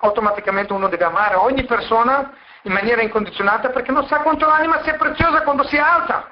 automaticamente 0.00 0.72
uno 0.72 0.88
deve 0.88 1.04
amare 1.04 1.34
ogni 1.34 1.64
persona 1.64 2.32
in 2.62 2.72
maniera 2.72 3.02
incondizionata 3.02 3.70
perché 3.70 3.92
non 3.92 4.06
sa 4.06 4.18
quanto 4.18 4.46
l'anima 4.46 4.82
sia 4.82 4.94
preziosa 4.94 5.42
quando 5.42 5.64
si 5.64 5.76
alza. 5.78 6.30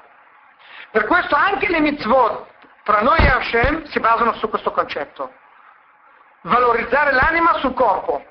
Per 0.91 1.05
questo 1.05 1.35
anche 1.35 1.69
le 1.69 1.79
mitzvot 1.79 2.45
tra 2.83 3.01
noi 3.01 3.17
e 3.17 3.27
Hashem 3.27 3.85
si 3.85 3.99
basano 3.99 4.33
su 4.33 4.49
questo 4.49 4.71
concetto. 4.71 5.31
Valorizzare 6.41 7.11
l'anima 7.11 7.53
sul 7.59 7.73
corpo, 7.73 8.23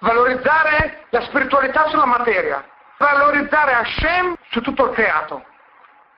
valorizzare 0.00 1.06
la 1.10 1.20
spiritualità 1.22 1.88
sulla 1.88 2.06
materia, 2.06 2.64
valorizzare 2.96 3.74
Hashem 3.74 4.34
su 4.50 4.60
tutto 4.62 4.86
il 4.86 4.94
creato. 4.94 5.44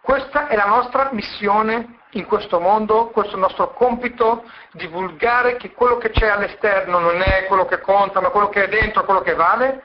Questa 0.00 0.46
è 0.46 0.56
la 0.56 0.66
nostra 0.66 1.08
missione 1.12 1.99
in 2.10 2.26
questo 2.26 2.58
mondo, 2.58 3.08
questo 3.08 3.32
è 3.32 3.34
il 3.36 3.42
nostro 3.42 3.72
compito, 3.72 4.44
divulgare 4.72 5.56
che 5.56 5.72
quello 5.72 5.98
che 5.98 6.10
c'è 6.10 6.28
all'esterno 6.28 6.98
non 6.98 7.20
è 7.20 7.46
quello 7.46 7.66
che 7.66 7.80
conta, 7.80 8.20
ma 8.20 8.30
quello 8.30 8.48
che 8.48 8.64
è 8.64 8.68
dentro, 8.68 9.04
quello 9.04 9.20
che 9.20 9.34
vale. 9.34 9.82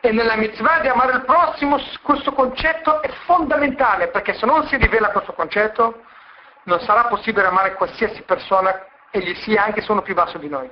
E 0.00 0.12
nella 0.12 0.36
mitzvah 0.36 0.78
di 0.80 0.88
amare 0.88 1.12
il 1.12 1.24
prossimo 1.24 1.78
questo 2.02 2.32
concetto 2.32 3.02
è 3.02 3.08
fondamentale, 3.24 4.08
perché 4.08 4.34
se 4.34 4.46
non 4.46 4.66
si 4.66 4.76
rivela 4.76 5.10
questo 5.10 5.32
concetto 5.32 6.02
non 6.64 6.80
sarà 6.80 7.04
possibile 7.04 7.46
amare 7.46 7.74
qualsiasi 7.74 8.22
persona, 8.22 8.86
egli 9.10 9.34
sia 9.36 9.64
anche 9.64 9.80
se 9.80 9.90
uno 9.90 10.02
più 10.02 10.14
basso 10.14 10.38
di 10.38 10.48
noi. 10.48 10.70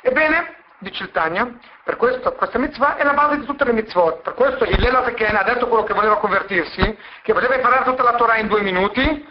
Ebbene, 0.00 0.56
dice 0.78 1.04
il 1.04 1.10
Tanya, 1.10 1.58
per 1.84 1.96
questo 1.96 2.32
questa 2.32 2.58
mitzvah 2.58 2.96
è 2.96 3.04
la 3.04 3.12
base 3.12 3.38
di 3.38 3.46
tutte 3.46 3.64
le 3.64 3.72
mitzvot. 3.72 4.22
Per 4.22 4.34
questo 4.34 4.64
il 4.64 4.80
Lela 4.80 5.02
Teken 5.02 5.36
ha 5.36 5.42
detto 5.42 5.66
quello 5.68 5.84
che 5.84 5.94
voleva 5.94 6.18
convertirsi, 6.18 6.98
che 7.22 7.32
voleva 7.32 7.56
imparare 7.56 7.84
tutta 7.84 8.02
la 8.02 8.14
Torah 8.14 8.36
in 8.36 8.46
due 8.46 8.62
minuti, 8.62 9.26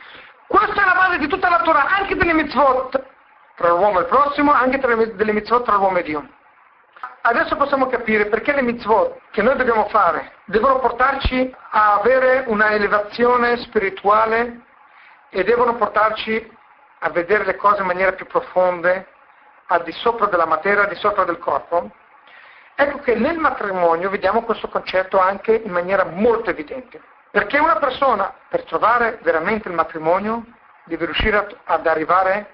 questa 0.48 0.82
è 0.82 0.86
la 0.86 0.94
base 0.94 1.18
di 1.18 1.28
tutta 1.28 1.50
la 1.50 1.62
Torah, 1.62 1.88
anche 1.98 2.16
delle 2.16 2.34
mitzvot 2.34 3.04
tra 3.56 3.70
l'uomo 3.70 4.00
e 4.00 4.02
il 4.02 4.08
prossimo, 4.08 4.54
anche 4.54 4.86
le, 4.86 5.16
delle 5.16 5.34
mitzvot 5.34 5.64
tra 5.64 5.76
l'uomo 5.76 5.98
e 5.98 6.04
Dio. 6.04 6.28
Adesso 7.22 7.58
possiamo 7.58 7.88
capire 7.88 8.28
perché 8.28 8.54
le 8.54 8.62
mitzvot 8.62 9.20
che 9.32 9.42
noi 9.42 9.58
dobbiamo 9.58 9.88
fare 9.90 10.32
devono 10.46 10.80
portarci 10.80 11.54
a 11.72 11.96
avere 11.96 12.46
una 12.48 12.72
elevazione 12.72 13.58
spirituale 13.58 14.62
e 15.30 15.44
devono 15.44 15.76
portarci 15.76 16.56
a 17.00 17.10
vedere 17.10 17.44
le 17.44 17.58
cose 17.58 17.82
in 17.82 17.88
maniera 17.88 18.14
più 18.14 18.26
profonde, 18.28 19.08
al 19.68 19.84
di 19.84 19.92
sopra 19.92 20.28
della 20.28 20.46
materia, 20.46 20.84
al 20.84 20.90
di 20.90 20.96
sopra 20.96 21.26
del 21.26 21.38
corpo. 21.38 21.92
Ecco 22.76 23.00
che 23.00 23.16
nel 23.16 23.38
matrimonio 23.38 24.10
vediamo 24.10 24.44
questo 24.44 24.70
concetto 24.70 25.20
anche 25.20 25.54
in 25.54 25.72
maniera 25.72 26.06
molto 26.06 26.50
evidente. 26.50 27.02
Perché 27.32 27.60
una 27.60 27.78
persona, 27.78 28.34
per 28.50 28.64
trovare 28.64 29.20
veramente 29.22 29.68
il 29.68 29.74
matrimonio, 29.74 30.44
deve 30.86 31.06
riuscire 31.06 31.58
ad 31.66 31.86
arrivare 31.86 32.50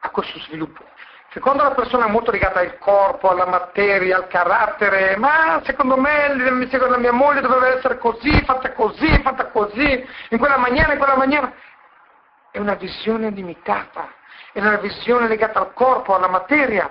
a 0.00 0.10
questo 0.10 0.38
sviluppo. 0.40 0.82
Secondo 1.30 1.64
la 1.64 1.72
persona 1.72 2.06
è 2.06 2.10
molto 2.10 2.30
legata 2.30 2.60
al 2.60 2.78
corpo, 2.78 3.28
alla 3.28 3.46
materia, 3.46 4.18
al 4.18 4.28
carattere, 4.28 5.16
ma 5.16 5.60
secondo 5.64 5.96
me, 5.96 6.68
secondo 6.70 6.94
la 6.94 7.00
mia 7.00 7.12
moglie 7.12 7.40
dovrebbe 7.40 7.76
essere 7.76 7.98
così, 7.98 8.40
fatta 8.44 8.72
così, 8.72 9.20
fatta 9.20 9.48
così, 9.48 10.08
in 10.28 10.38
quella 10.38 10.58
maniera, 10.58 10.92
in 10.92 10.98
quella 10.98 11.16
maniera. 11.16 11.52
È 12.52 12.58
una 12.58 12.74
visione 12.74 13.30
limitata, 13.30 14.12
è 14.52 14.60
una 14.60 14.76
visione 14.76 15.26
legata 15.26 15.58
al 15.58 15.72
corpo, 15.72 16.14
alla 16.14 16.28
materia, 16.28 16.88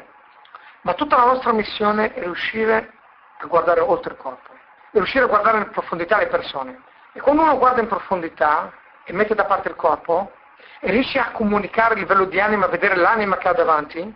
ma 0.81 0.93
tutta 0.93 1.15
la 1.15 1.23
nostra 1.23 1.53
missione 1.53 2.13
è 2.13 2.19
riuscire 2.19 2.91
a 3.37 3.45
guardare 3.45 3.79
oltre 3.79 4.11
il 4.11 4.19
corpo, 4.19 4.51
è 4.91 4.97
riuscire 4.97 5.23
a 5.23 5.27
guardare 5.27 5.59
in 5.59 5.69
profondità 5.69 6.17
le 6.17 6.27
persone. 6.27 6.81
E 7.13 7.21
quando 7.21 7.43
uno 7.43 7.57
guarda 7.59 7.79
in 7.79 7.87
profondità 7.87 8.73
e 9.03 9.13
mette 9.13 9.35
da 9.35 9.45
parte 9.45 9.69
il 9.69 9.75
corpo 9.75 10.31
e 10.79 10.89
riesce 10.89 11.19
a 11.19 11.31
comunicare 11.31 11.93
a 11.93 11.97
livello 11.97 12.25
di 12.25 12.39
anima, 12.39 12.65
a 12.65 12.69
vedere 12.69 12.95
l'anima 12.95 13.37
che 13.37 13.47
ha 13.47 13.53
davanti, 13.53 14.15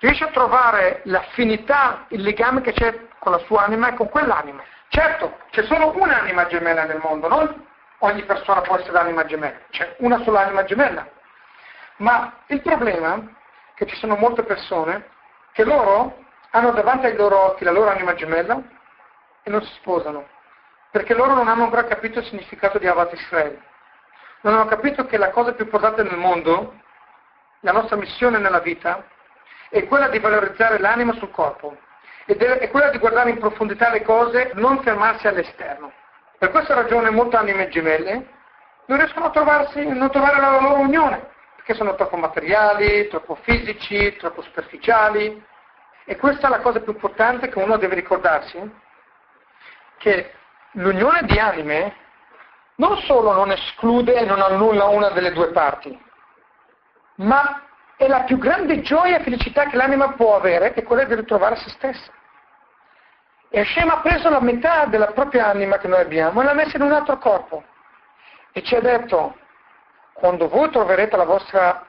riesce 0.00 0.24
a 0.24 0.30
trovare 0.30 1.02
l'affinità, 1.04 2.06
il 2.08 2.22
legame 2.22 2.62
che 2.62 2.72
c'è 2.72 3.06
con 3.20 3.30
la 3.30 3.38
sua 3.38 3.62
anima 3.64 3.88
e 3.88 3.94
con 3.94 4.08
quell'anima. 4.08 4.62
Certo, 4.88 5.38
c'è 5.50 5.62
solo 5.64 5.96
un'anima 5.96 6.46
gemella 6.46 6.84
nel 6.84 7.00
mondo, 7.00 7.28
non 7.28 7.66
ogni 7.98 8.24
persona 8.24 8.60
può 8.62 8.76
essere 8.76 8.92
l'anima 8.92 9.24
gemella, 9.24 9.58
c'è 9.70 9.94
una 9.98 10.20
sola 10.24 10.40
anima 10.40 10.64
gemella. 10.64 11.08
Ma 11.96 12.32
il 12.46 12.60
problema 12.60 13.14
è 13.14 13.20
che 13.74 13.86
ci 13.86 13.94
sono 13.96 14.16
molte 14.16 14.42
persone 14.42 15.06
che 15.52 15.64
loro 15.64 16.24
hanno 16.50 16.72
davanti 16.72 17.06
ai 17.06 17.14
loro 17.14 17.38
occhi 17.38 17.62
la 17.62 17.70
loro 17.70 17.90
anima 17.90 18.14
gemella 18.14 18.60
e 19.42 19.50
non 19.50 19.62
si 19.62 19.72
sposano 19.74 20.26
perché 20.90 21.14
loro 21.14 21.34
non 21.34 21.48
hanno 21.48 21.64
ancora 21.64 21.84
capito 21.84 22.18
il 22.18 22.24
significato 22.26 22.78
di 22.78 22.86
Avat 22.86 23.12
Israele. 23.12 23.62
Non 24.42 24.54
hanno 24.54 24.66
capito 24.66 25.06
che 25.06 25.18
la 25.18 25.30
cosa 25.30 25.52
più 25.52 25.64
importante 25.64 26.02
nel 26.02 26.16
mondo, 26.16 26.74
la 27.60 27.72
nostra 27.72 27.96
missione 27.96 28.38
nella 28.38 28.60
vita, 28.60 29.04
è 29.68 29.86
quella 29.86 30.08
di 30.08 30.18
valorizzare 30.18 30.78
l'anima 30.78 31.12
sul 31.14 31.30
corpo, 31.30 31.76
ed 32.26 32.42
è 32.42 32.70
quella 32.70 32.90
di 32.90 32.98
guardare 32.98 33.30
in 33.30 33.38
profondità 33.38 33.90
le 33.90 34.02
cose, 34.02 34.50
non 34.54 34.82
fermarsi 34.82 35.26
all'esterno. 35.26 35.92
Per 36.38 36.50
questa 36.50 36.74
ragione 36.74 37.10
molte 37.10 37.36
anime 37.36 37.68
gemelle 37.68 38.38
non 38.86 38.98
riescono 38.98 39.26
a, 39.26 39.30
trovarsi, 39.30 39.80
a 39.80 40.08
trovare 40.08 40.40
la 40.40 40.60
loro 40.60 40.80
unione, 40.80 41.28
perché 41.56 41.74
sono 41.74 41.94
troppo 41.94 42.16
materiali, 42.16 43.08
troppo 43.08 43.36
fisici, 43.42 44.16
troppo 44.16 44.42
superficiali. 44.42 45.44
E 46.04 46.16
questa 46.16 46.46
è 46.46 46.50
la 46.50 46.60
cosa 46.60 46.80
più 46.80 46.92
importante 46.92 47.48
che 47.48 47.58
uno 47.58 47.76
deve 47.76 47.94
ricordarsi, 47.94 48.58
che 49.98 50.32
l'unione 50.72 51.22
di 51.22 51.38
anime 51.38 51.94
non 52.76 52.98
solo 52.98 53.32
non 53.32 53.50
esclude 53.50 54.14
e 54.14 54.24
non 54.24 54.40
annulla 54.40 54.86
una 54.86 55.10
delle 55.10 55.32
due 55.32 55.48
parti, 55.48 55.98
ma 57.16 57.62
è 57.96 58.08
la 58.08 58.22
più 58.22 58.38
grande 58.38 58.80
gioia 58.80 59.18
e 59.18 59.22
felicità 59.22 59.66
che 59.66 59.76
l'anima 59.76 60.12
può 60.12 60.34
avere, 60.34 60.72
è 60.72 60.82
quella 60.82 61.04
di 61.04 61.14
ritrovare 61.14 61.56
se 61.56 61.68
stessa. 61.68 62.10
E 63.50 63.60
Hashem 63.60 63.90
ha 63.90 64.00
preso 64.00 64.30
la 64.30 64.40
metà 64.40 64.86
della 64.86 65.08
propria 65.08 65.48
anima 65.48 65.76
che 65.76 65.88
noi 65.88 66.00
abbiamo 66.00 66.40
e 66.40 66.44
l'ha 66.44 66.54
messa 66.54 66.76
in 66.76 66.82
un 66.82 66.92
altro 66.92 67.18
corpo. 67.18 67.62
E 68.52 68.62
ci 68.62 68.74
ha 68.74 68.80
detto, 68.80 69.36
quando 70.14 70.48
voi 70.48 70.70
troverete 70.70 71.16
la 71.16 71.24
vostra 71.24 71.84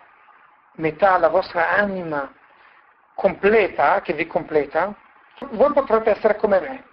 metà, 0.74 1.18
la 1.18 1.30
vostra 1.30 1.70
anima 1.70 2.30
completa, 3.14 4.02
che 4.02 4.14
vi 4.14 4.28
completa, 4.28 4.94
voi 5.52 5.72
potrete 5.72 6.10
essere 6.10 6.36
come 6.36 6.60
me. 6.60 6.91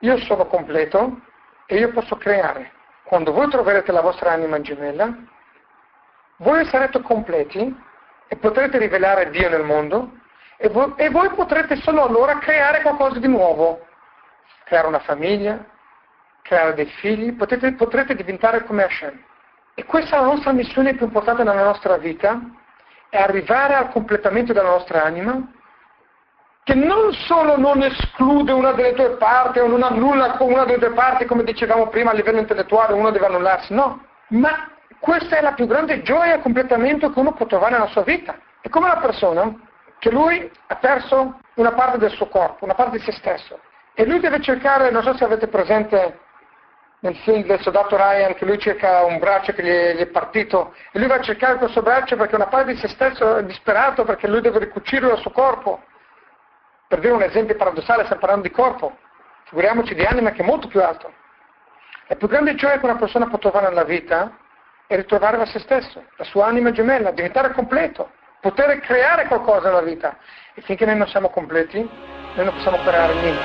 Io 0.00 0.18
sono 0.18 0.46
completo 0.46 1.20
e 1.66 1.76
io 1.76 1.90
posso 1.92 2.16
creare. 2.16 2.72
Quando 3.04 3.32
voi 3.32 3.48
troverete 3.48 3.92
la 3.92 4.00
vostra 4.00 4.32
anima 4.32 4.60
gemella, 4.60 5.14
voi 6.36 6.64
sarete 6.66 7.00
completi 7.02 7.76
e 8.28 8.36
potrete 8.36 8.78
rivelare 8.78 9.30
Dio 9.30 9.48
nel 9.48 9.64
mondo 9.64 10.12
e 10.56 10.68
voi, 10.68 10.92
e 10.96 11.10
voi 11.10 11.28
potrete 11.30 11.76
solo 11.76 12.02
allora 12.02 12.38
creare 12.38 12.82
qualcosa 12.82 13.18
di 13.18 13.28
nuovo, 13.28 13.86
creare 14.64 14.86
una 14.86 15.00
famiglia, 15.00 15.64
creare 16.42 16.74
dei 16.74 16.86
figli, 16.86 17.34
potete, 17.34 17.72
potrete 17.74 18.14
diventare 18.14 18.64
come 18.64 18.84
Hashem. 18.84 19.22
E 19.74 19.84
questa 19.84 20.16
è 20.16 20.20
la 20.20 20.26
nostra 20.26 20.52
missione 20.52 20.94
più 20.94 21.06
importante 21.06 21.42
nella 21.42 21.64
nostra 21.64 21.96
vita, 21.96 22.40
è 23.08 23.18
arrivare 23.18 23.74
al 23.74 23.90
completamento 23.90 24.52
della 24.52 24.70
nostra 24.70 25.02
anima, 25.02 25.50
che 26.70 26.76
non 26.76 27.12
solo 27.12 27.56
non 27.56 27.82
esclude 27.82 28.52
una 28.52 28.70
delle 28.70 28.92
due 28.92 29.16
parti 29.16 29.58
o 29.58 29.66
non 29.66 29.82
annulla 29.82 30.36
una 30.38 30.64
delle 30.64 30.78
due 30.78 30.92
parti, 30.92 31.24
come 31.24 31.42
dicevamo 31.42 31.88
prima 31.88 32.12
a 32.12 32.14
livello 32.14 32.38
intellettuale, 32.38 32.92
uno 32.92 33.10
deve 33.10 33.26
annullarsi, 33.26 33.74
no, 33.74 34.04
ma 34.28 34.70
questa 35.00 35.36
è 35.36 35.40
la 35.40 35.54
più 35.54 35.66
grande 35.66 36.02
gioia 36.02 36.34
e 36.34 36.40
completamento 36.40 37.10
che 37.10 37.18
uno 37.18 37.32
può 37.32 37.46
trovare 37.46 37.72
nella 37.72 37.88
sua 37.88 38.02
vita. 38.02 38.38
È 38.60 38.68
come 38.68 38.86
una 38.86 39.00
persona 39.00 39.52
che 39.98 40.12
lui 40.12 40.48
ha 40.68 40.76
perso 40.76 41.40
una 41.54 41.72
parte 41.72 41.98
del 41.98 42.12
suo 42.12 42.28
corpo, 42.28 42.64
una 42.64 42.74
parte 42.74 42.98
di 42.98 43.02
se 43.02 43.10
stesso, 43.12 43.58
e 43.92 44.06
lui 44.06 44.20
deve 44.20 44.40
cercare, 44.40 44.92
non 44.92 45.02
so 45.02 45.16
se 45.16 45.24
avete 45.24 45.48
presente 45.48 46.20
nel 47.00 47.16
film 47.16 47.46
del 47.46 47.60
soldato 47.62 47.96
Ryan 47.96 48.34
che 48.34 48.44
lui 48.44 48.60
cerca 48.60 49.02
un 49.02 49.18
braccio 49.18 49.52
che 49.54 49.64
gli 49.64 49.68
è, 49.68 49.94
gli 49.96 50.02
è, 50.02 50.06
partito 50.06 50.72
e 50.92 51.00
lui 51.00 51.08
va 51.08 51.16
a 51.16 51.20
cercare 51.20 51.56
questo 51.56 51.82
braccio 51.82 52.14
perché 52.14 52.36
una 52.36 52.46
parte 52.46 52.74
di 52.74 52.78
se 52.78 52.86
stesso 52.86 53.38
è 53.38 53.44
disperato 53.44 54.04
perché 54.04 54.28
lui 54.28 54.40
deve 54.40 54.60
ricucirlo 54.60 55.10
al 55.10 55.18
suo 55.18 55.32
corpo. 55.32 55.82
Per 56.90 56.98
dire 56.98 57.12
un 57.12 57.22
esempio 57.22 57.54
paradossale, 57.54 58.02
stiamo 58.02 58.20
parlando 58.20 58.48
di 58.48 58.52
corpo, 58.52 58.98
figuriamoci 59.44 59.94
di 59.94 60.02
anima 60.02 60.32
che 60.32 60.42
è 60.42 60.44
molto 60.44 60.66
più 60.66 60.82
alto. 60.82 61.12
La 62.08 62.16
più 62.16 62.26
grande 62.26 62.56
gioia 62.56 62.80
che 62.80 62.84
una 62.84 62.96
persona 62.96 63.28
può 63.28 63.38
trovare 63.38 63.68
nella 63.68 63.84
vita 63.84 64.36
è 64.88 64.96
ritrovare 64.96 65.46
se 65.46 65.60
stesso, 65.60 66.02
la 66.16 66.24
sua 66.24 66.46
anima 66.46 66.72
gemella, 66.72 67.12
diventare 67.12 67.52
completo, 67.52 68.10
poter 68.40 68.80
creare 68.80 69.28
qualcosa 69.28 69.68
nella 69.68 69.82
vita. 69.82 70.16
E 70.52 70.62
finché 70.62 70.84
noi 70.84 70.96
non 70.96 71.06
siamo 71.06 71.30
completi, 71.30 71.78
noi 71.78 72.44
non 72.44 72.54
possiamo 72.54 72.78
creare 72.78 73.14
niente. 73.14 73.44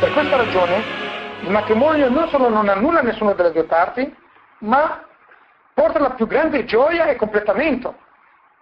Per 0.00 0.12
questa 0.12 0.36
ragione 0.36 0.82
il 1.40 1.50
matrimonio 1.50 2.10
non 2.10 2.28
solo 2.28 2.50
non 2.50 2.68
annulla 2.68 3.00
nessuna 3.00 3.32
delle 3.32 3.52
due 3.52 3.64
parti, 3.64 4.24
ma 4.58 5.04
porta 5.74 5.98
la 5.98 6.10
più 6.10 6.26
grande 6.26 6.64
gioia 6.64 7.06
e 7.06 7.16
completamento. 7.16 7.96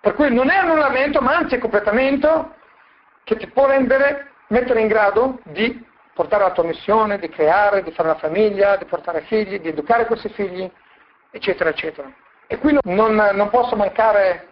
Per 0.00 0.14
cui 0.14 0.32
non 0.34 0.50
è 0.50 0.56
annullamento, 0.56 1.20
ma 1.20 1.36
anzi 1.36 1.54
è 1.54 1.58
completamento 1.58 2.54
che 3.24 3.36
ti 3.36 3.46
può 3.46 3.66
rendere, 3.66 4.32
mettere 4.48 4.80
in 4.80 4.88
grado 4.88 5.38
di 5.44 5.86
portare 6.12 6.44
la 6.44 6.52
tua 6.52 6.64
missione, 6.64 7.18
di 7.18 7.28
creare, 7.28 7.82
di 7.82 7.90
fare 7.90 8.10
una 8.10 8.18
famiglia, 8.18 8.76
di 8.76 8.84
portare 8.84 9.22
figli, 9.22 9.60
di 9.60 9.68
educare 9.68 10.06
questi 10.06 10.28
figli, 10.30 10.70
eccetera, 11.30 11.70
eccetera. 11.70 12.12
E 12.46 12.58
qui 12.58 12.78
non, 12.82 13.14
non 13.14 13.50
posso 13.50 13.76
mancare 13.76 14.48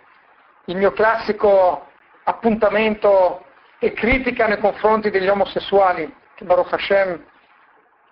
il 0.67 0.77
mio 0.77 0.93
classico 0.93 1.89
appuntamento 2.25 3.45
e 3.79 3.93
critica 3.93 4.47
nei 4.47 4.59
confronti 4.59 5.11
degli 5.11 5.29
omosessuali, 5.29 6.13
che 6.35 6.45
Baruch 6.45 6.73
Hashem 6.73 7.25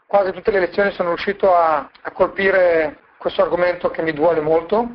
quasi 0.06 0.32
tutte 0.32 0.50
le 0.50 0.60
lezioni 0.60 0.90
sono 0.90 1.08
riuscito 1.10 1.54
a, 1.54 1.88
a 2.02 2.10
colpire 2.10 2.98
questo 3.20 3.42
argomento 3.42 3.90
che 3.90 4.00
mi 4.00 4.14
duole 4.14 4.40
molto. 4.40 4.88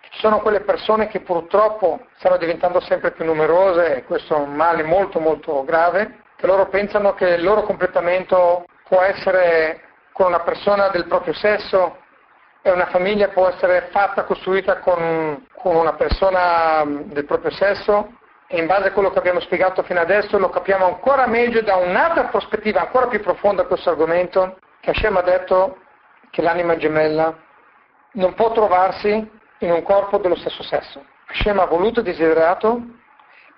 Ci 0.00 0.20
sono 0.20 0.40
quelle 0.40 0.62
persone 0.62 1.06
che 1.08 1.20
purtroppo 1.20 2.00
stanno 2.16 2.38
diventando 2.38 2.80
sempre 2.80 3.10
più 3.10 3.26
numerose 3.26 3.96
e 3.96 4.04
questo 4.04 4.34
è 4.34 4.38
un 4.38 4.54
male 4.54 4.82
molto 4.82 5.20
molto 5.20 5.64
grave, 5.64 6.22
che 6.36 6.46
loro 6.46 6.68
pensano 6.68 7.12
che 7.12 7.26
il 7.26 7.44
loro 7.44 7.64
completamento 7.64 8.64
può 8.88 9.02
essere 9.02 9.82
con 10.12 10.28
una 10.28 10.40
persona 10.40 10.88
del 10.88 11.06
proprio 11.06 11.34
sesso 11.34 11.98
e 12.62 12.70
una 12.70 12.86
famiglia 12.86 13.28
può 13.28 13.48
essere 13.48 13.88
fatta, 13.90 14.24
costruita 14.24 14.78
con, 14.78 15.46
con 15.56 15.76
una 15.76 15.92
persona 15.92 16.84
del 16.86 17.26
proprio 17.26 17.50
sesso 17.50 18.14
e 18.46 18.58
in 18.58 18.66
base 18.66 18.88
a 18.88 18.92
quello 18.92 19.10
che 19.10 19.18
abbiamo 19.18 19.40
spiegato 19.40 19.82
fino 19.82 20.00
adesso 20.00 20.38
lo 20.38 20.48
capiamo 20.48 20.86
ancora 20.86 21.26
meglio 21.26 21.60
da 21.60 21.76
un'altra 21.76 22.24
prospettiva 22.28 22.80
ancora 22.80 23.08
più 23.08 23.20
profonda 23.20 23.66
questo 23.66 23.90
argomento, 23.90 24.56
che 24.80 24.88
Hashem 24.88 25.18
ha 25.18 25.22
detto 25.22 25.76
che 26.30 26.42
l'anima 26.42 26.76
gemella 26.76 27.36
non 28.12 28.34
può 28.34 28.52
trovarsi 28.52 29.30
in 29.58 29.70
un 29.70 29.82
corpo 29.82 30.18
dello 30.18 30.36
stesso 30.36 30.62
sesso. 30.62 31.04
Hashem 31.26 31.58
ha 31.58 31.66
voluto 31.66 32.00
e 32.00 32.02
desiderato 32.02 32.80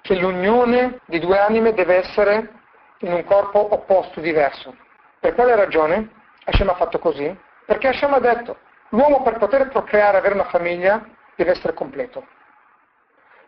che 0.03 0.15
l'unione 0.17 1.01
di 1.05 1.19
due 1.19 1.39
anime 1.39 1.73
deve 1.73 1.97
essere 1.97 2.51
in 2.99 3.13
un 3.13 3.25
corpo 3.25 3.73
opposto, 3.73 4.21
diverso. 4.21 4.75
Per 5.19 5.35
quale 5.35 5.55
ragione 5.55 6.11
Hashem 6.45 6.69
ha 6.69 6.75
fatto 6.75 6.99
così? 6.99 7.39
Perché 7.67 7.89
Hashem 7.89 8.15
ha 8.15 8.19
detto 8.19 8.57
l'uomo 8.91 9.23
per 9.23 9.39
poter 9.39 9.69
procreare 9.69 10.19
avere 10.19 10.35
una 10.35 10.45
famiglia 10.45 11.05
deve 11.37 11.53
essere 11.53 11.75
completo. 11.75 12.27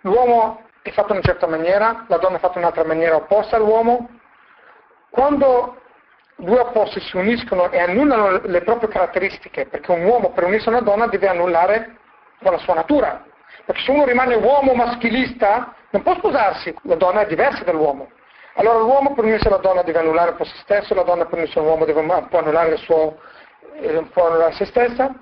L'uomo 0.01 0.65
è 0.83 0.91
fatto 0.91 1.13
in 1.13 1.19
una 1.19 1.27
certa 1.27 1.47
maniera, 1.47 2.05
la 2.09 2.17
donna 2.19 2.37
è 2.37 2.41
fatta 2.41 2.59
in 2.59 2.65
un'altra 2.65 2.85
maniera 2.85 3.17
opposta 3.17 3.57
all'uomo. 3.57 4.09
Quando 5.11 5.82
due 6.43 6.59
opposti 6.59 7.01
si 7.01 7.17
uniscono 7.17 7.71
e 7.71 7.79
annullano 7.79 8.41
le 8.43 8.63
proprie 8.63 8.89
caratteristiche, 8.89 9.67
perché 9.67 9.93
un 9.93 10.05
uomo 10.05 10.31
per 10.31 10.45
unirsi 10.45 10.69
a 10.69 10.73
una 10.73 10.81
donna 10.81 11.07
deve 11.07 11.29
annullare 11.29 11.97
la 12.41 12.59
sua 12.59 12.75
natura, 12.75 13.25
perché 13.65 13.81
se 13.83 13.91
uno 13.93 14.05
rimane 14.05 14.35
uomo 14.35 14.75
maschilista 14.75 15.75
non 15.91 16.03
può 16.03 16.15
sposarsi, 16.17 16.75
la 16.83 16.97
donna 16.97 17.21
è 17.21 17.27
diversa 17.27 17.63
dall'uomo. 17.63 18.11
Allora 18.55 18.79
l'uomo 18.79 19.15
per 19.15 19.25
unirsi 19.25 19.47
alla 19.47 19.59
donna 19.59 19.83
deve 19.83 20.01
annullare 20.01 20.31
un 20.31 20.37
po' 20.37 20.45
se 20.45 20.57
stesso, 20.57 20.95
la 20.95 21.05
donna 21.05 21.25
per 21.25 21.39
unirsi 21.39 21.59
all'uomo 21.59 21.85
deve 21.85 22.01
un 22.01 22.27
po' 22.29 22.39
annullare, 22.39 22.77
suo, 22.77 23.19
eh, 23.75 23.97
un 23.97 24.11
po 24.11 24.27
annullare 24.27 24.53
se 24.53 24.65
stessa, 24.67 25.15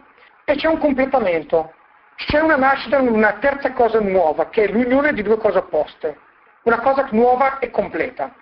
e 0.44 0.54
c'è 0.56 0.68
un 0.68 0.78
completamento. 0.78 1.74
C'è 2.16 2.40
una 2.40 2.56
nascita, 2.56 2.98
una 2.98 3.34
terza 3.34 3.72
cosa 3.72 4.00
nuova, 4.00 4.48
che 4.48 4.64
è 4.64 4.68
l'unione 4.68 5.12
di 5.12 5.22
due 5.22 5.38
cose 5.38 5.58
opposte, 5.58 6.18
una 6.62 6.80
cosa 6.80 7.06
nuova 7.12 7.58
e 7.58 7.70
completa. 7.70 8.34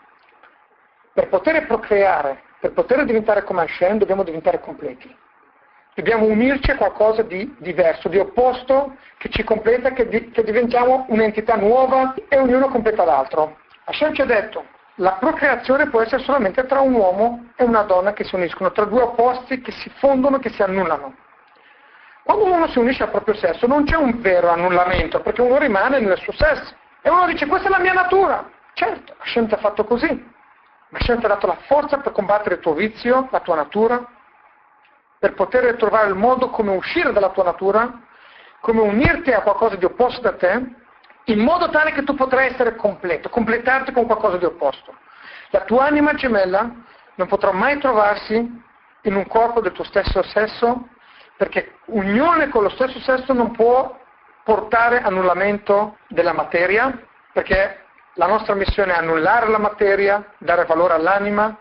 Per 1.12 1.28
poter 1.28 1.66
procreare, 1.66 2.42
per 2.60 2.72
poter 2.72 3.04
diventare 3.04 3.44
come 3.44 3.62
Hashem, 3.62 3.98
dobbiamo 3.98 4.22
diventare 4.22 4.60
completi. 4.60 5.14
Dobbiamo 5.94 6.26
unirci 6.26 6.70
a 6.70 6.76
qualcosa 6.76 7.22
di 7.22 7.54
diverso, 7.58 8.08
di 8.08 8.18
opposto, 8.18 8.96
che 9.16 9.28
ci 9.30 9.42
completa, 9.42 9.90
che, 9.90 10.08
di, 10.08 10.30
che 10.30 10.44
diventiamo 10.44 11.06
un'entità 11.08 11.56
nuova 11.56 12.14
e 12.28 12.38
ognuno 12.38 12.68
completa 12.68 13.04
l'altro. 13.04 13.58
Hashem 13.84 14.14
ci 14.14 14.20
ha 14.20 14.26
detto, 14.26 14.64
la 14.96 15.12
procreazione 15.12 15.88
può 15.88 16.00
essere 16.00 16.22
solamente 16.22 16.66
tra 16.66 16.80
un 16.80 16.94
uomo 16.94 17.50
e 17.56 17.64
una 17.64 17.82
donna 17.82 18.12
che 18.12 18.24
si 18.24 18.34
uniscono, 18.34 18.72
tra 18.72 18.84
due 18.84 19.02
opposti 19.02 19.60
che 19.60 19.72
si 19.72 19.90
fondono, 19.96 20.38
che 20.38 20.50
si 20.50 20.62
annullano. 20.62 21.14
Quando 22.24 22.44
uno 22.44 22.68
si 22.68 22.78
unisce 22.78 23.04
al 23.04 23.10
proprio 23.10 23.34
sesso 23.34 23.66
non 23.66 23.84
c'è 23.84 23.96
un 23.96 24.20
vero 24.20 24.50
annullamento, 24.50 25.20
perché 25.20 25.40
uno 25.40 25.58
rimane 25.58 25.98
nel 25.98 26.18
suo 26.18 26.32
sesso. 26.32 26.74
E 27.00 27.10
uno 27.10 27.26
dice, 27.26 27.46
questa 27.46 27.68
è 27.68 27.70
la 27.70 27.78
mia 27.78 27.92
natura. 27.92 28.48
Certo, 28.74 29.14
Hashem 29.18 29.48
ti 29.48 29.54
ha 29.54 29.58
fatto 29.58 29.84
così. 29.84 30.36
Ma 30.90 30.98
Hashem 30.98 31.18
ti 31.18 31.24
ha 31.26 31.28
dato 31.28 31.46
la 31.46 31.58
forza 31.66 31.98
per 31.98 32.12
combattere 32.12 32.56
il 32.56 32.60
tuo 32.60 32.74
vizio, 32.74 33.28
la 33.30 33.40
tua 33.40 33.56
natura, 33.56 34.06
per 35.18 35.34
poter 35.34 35.76
trovare 35.76 36.08
il 36.08 36.14
modo 36.14 36.50
come 36.50 36.74
uscire 36.74 37.12
dalla 37.12 37.30
tua 37.30 37.44
natura, 37.44 38.00
come 38.60 38.80
unirti 38.80 39.32
a 39.32 39.42
qualcosa 39.42 39.76
di 39.76 39.84
opposto 39.84 40.20
da 40.20 40.34
te, 40.34 40.74
in 41.24 41.40
modo 41.40 41.68
tale 41.68 41.92
che 41.92 42.04
tu 42.04 42.14
potrai 42.14 42.48
essere 42.48 42.74
completo, 42.76 43.28
completarti 43.28 43.92
con 43.92 44.06
qualcosa 44.06 44.38
di 44.38 44.44
opposto. 44.44 44.94
La 45.50 45.60
tua 45.60 45.84
anima 45.84 46.14
gemella 46.14 46.70
non 47.16 47.26
potrà 47.26 47.52
mai 47.52 47.78
trovarsi 47.78 48.34
in 49.02 49.14
un 49.14 49.26
corpo 49.26 49.60
del 49.60 49.72
tuo 49.72 49.84
stesso 49.84 50.22
sesso 50.22 50.88
perché 51.36 51.76
unione 51.86 52.48
con 52.48 52.64
lo 52.64 52.68
stesso 52.70 52.98
sesso 53.00 53.32
non 53.32 53.52
può 53.52 53.96
portare 54.42 55.00
annullamento 55.00 55.98
della 56.08 56.32
materia, 56.32 56.98
perché 57.32 57.84
la 58.18 58.26
nostra 58.26 58.54
missione 58.54 58.92
è 58.92 58.96
annullare 58.96 59.48
la 59.48 59.58
materia, 59.58 60.32
dare 60.38 60.64
valore 60.64 60.94
all'anima 60.94 61.56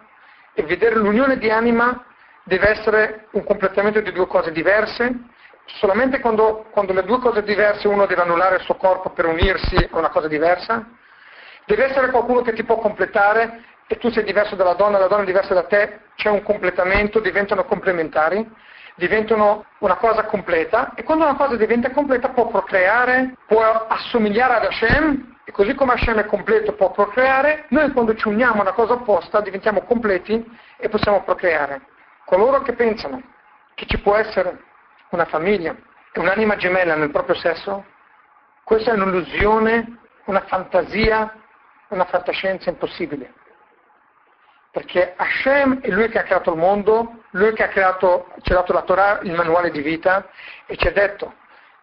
e 0.53 0.64
vedere 0.64 0.95
l'unione 0.95 1.38
di 1.38 1.51
anima 1.51 2.03
deve 2.43 2.70
essere 2.70 3.28
un 3.32 3.43
completamento 3.43 4.01
di 4.01 4.12
due 4.12 4.26
cose 4.26 4.51
diverse. 4.51 5.14
Solamente 5.66 6.20
quando, 6.20 6.66
quando 6.72 6.93
le 6.93 7.03
due 7.03 7.20
cose 7.20 7.43
diverse 7.43 7.88
uno 7.88 8.08
deve 8.08 8.24
annullare 8.24 8.55
il 8.55 8.62
suo 8.64 8.74
corpo 8.74 9.12
per 9.12 9.28
unirsi 9.28 9.76
a 9.76 9.97
una 9.99 10.10
cosa 10.10 10.28
diversa, 10.28 10.84
deve 11.66 11.86
essere 11.86 12.10
qualcuno 12.10 12.41
che 12.41 12.53
ti 12.53 12.64
può 12.64 12.78
completare 12.80 13.62
e 13.86 13.97
tu 13.97 14.10
sei 14.10 14.24
diverso 14.24 14.55
dalla 14.55 14.74
donna, 14.74 14.97
la 14.97 15.08
donna 15.08 15.22
è 15.22 15.26
diversa 15.26 15.53
da 15.53 15.64
te, 15.64 15.99
c'è 16.16 16.30
un 16.30 16.41
completamento, 16.41 17.20
diventano 17.20 17.66
complementari 17.66 18.66
diventano 18.95 19.64
una 19.82 19.97
cosa 19.97 20.24
completa 20.24 20.93
e 20.95 21.03
quando 21.03 21.24
una 21.24 21.36
cosa 21.36 21.55
diventa 21.55 21.91
completa 21.91 22.30
può 22.30 22.47
procreare, 22.47 23.36
può 23.45 23.62
assomigliare 23.62 24.55
ad 24.55 24.64
Hashem 24.64 25.37
e 25.48 25.52
così 25.54 25.74
come 25.76 25.93
Hashem 25.93 26.20
è 26.20 26.26
completo 26.26 26.74
può 26.74 26.91
procreare, 26.91 27.68
noi 27.70 27.89
quando 27.93 28.14
ci 28.16 28.28
uniamo 28.28 28.58
a 28.58 28.62
una 28.64 28.74
cosa 28.74 28.95
opposta 28.95 29.39
diventiamo 29.39 29.84
completi 29.84 30.45
e 30.76 30.89
possiamo 30.89 31.24
procreare. 31.24 31.84
Coloro 32.26 32.62
che 32.64 32.74
pensano 32.74 33.22
che 33.74 33.86
ci 33.86 33.98
può 34.00 34.18
essere 34.18 34.62
una 35.12 35.24
famiglia 35.24 35.74
e 36.12 36.20
un'anima 36.20 36.58
gemella 36.58 36.95
nel 36.95 37.12
proprio 37.12 37.36
sesso, 37.36 37.86
questa 38.66 38.91
è 38.91 38.95
un'illusione, 38.95 40.00
una 40.26 40.41
fantasia, 40.41 41.34
una 41.88 42.04
fantascienza 42.04 42.70
impossibile. 42.70 43.34
Perché 44.72 45.14
Hashem 45.16 45.80
è 45.80 45.88
lui 45.91 46.10
che 46.10 46.20
ha 46.20 46.24
creato 46.24 46.52
il 46.52 46.58
mondo, 46.58 47.24
lui 47.30 47.54
che 47.54 47.64
ha 47.64 47.70
creato, 47.70 48.34
ci 48.41 48.52
ha 48.52 48.56
dato 48.56 48.74
la 48.74 48.82
Torah, 48.82 49.20
il 49.22 49.32
manuale 49.32 49.72
di 49.72 49.82
vita, 49.82 50.28
e 50.66 50.76
ci 50.76 50.88
ha 50.88 50.91
detto 50.91 51.36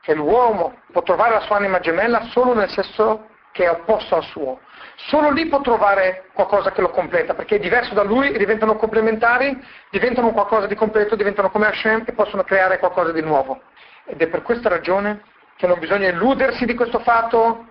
che 0.03 0.13
l'uomo 0.13 0.83
può 0.93 1.03
trovare 1.03 1.33
la 1.33 1.41
sua 1.41 1.57
anima 1.57 1.81
gemella 1.81 2.25
solo 2.25 2.53
nel 2.53 2.69
sesso 2.69 3.33
che 3.55 3.67
è 3.67 3.71
opposto 3.71 4.17
al 4.17 4.25
suo. 4.25 4.59
Solo 4.97 5.31
lì 5.31 5.47
può 5.47 5.61
trovare 5.61 6.29
qualcosa 6.33 6.73
che 6.73 6.81
lo 6.81 6.91
completa, 6.91 7.35
perché 7.35 7.57
è 7.57 7.59
diverso 7.61 7.95
da 7.95 8.03
lui, 8.03 8.37
diventano 8.37 8.75
complementari, 8.75 9.57
diventano 9.91 10.33
qualcosa 10.33 10.67
di 10.67 10.75
completo, 10.75 11.15
diventano 11.15 11.51
come 11.51 11.67
Hashem 11.67 12.03
e 12.05 12.13
possono 12.15 12.43
creare 12.43 12.81
qualcosa 12.81 13.13
di 13.13 13.23
nuovo. 13.23 13.63
Ed 14.07 14.21
è 14.21 14.27
per 14.27 14.43
questa 14.43 14.69
ragione 14.69 15.23
che 15.57 15.69
non 15.69 15.79
bisogna 15.79 16.09
illudersi 16.09 16.65
di 16.65 16.75
questo 16.75 16.99
fatto 16.99 17.69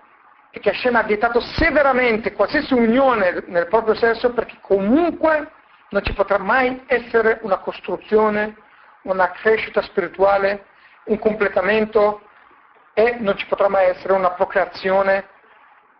e 0.50 0.58
che 0.58 0.70
Hashem 0.70 0.96
ha 0.96 1.02
vietato 1.02 1.38
severamente 1.40 2.32
qualsiasi 2.32 2.72
unione 2.72 3.44
nel 3.48 3.66
proprio 3.66 3.94
sesso 3.94 4.32
perché 4.32 4.56
comunque 4.62 5.50
non 5.90 6.02
ci 6.02 6.14
potrà 6.14 6.38
mai 6.38 6.82
essere 6.86 7.40
una 7.42 7.58
costruzione, 7.58 8.56
una 9.02 9.30
crescita 9.32 9.82
spirituale, 9.82 10.64
un 11.04 11.18
completamento 11.18 12.22
e 12.94 13.16
non 13.18 13.36
ci 13.36 13.46
potrà 13.46 13.68
mai 13.68 13.88
essere 13.88 14.14
una 14.14 14.30
procreazione 14.30 15.32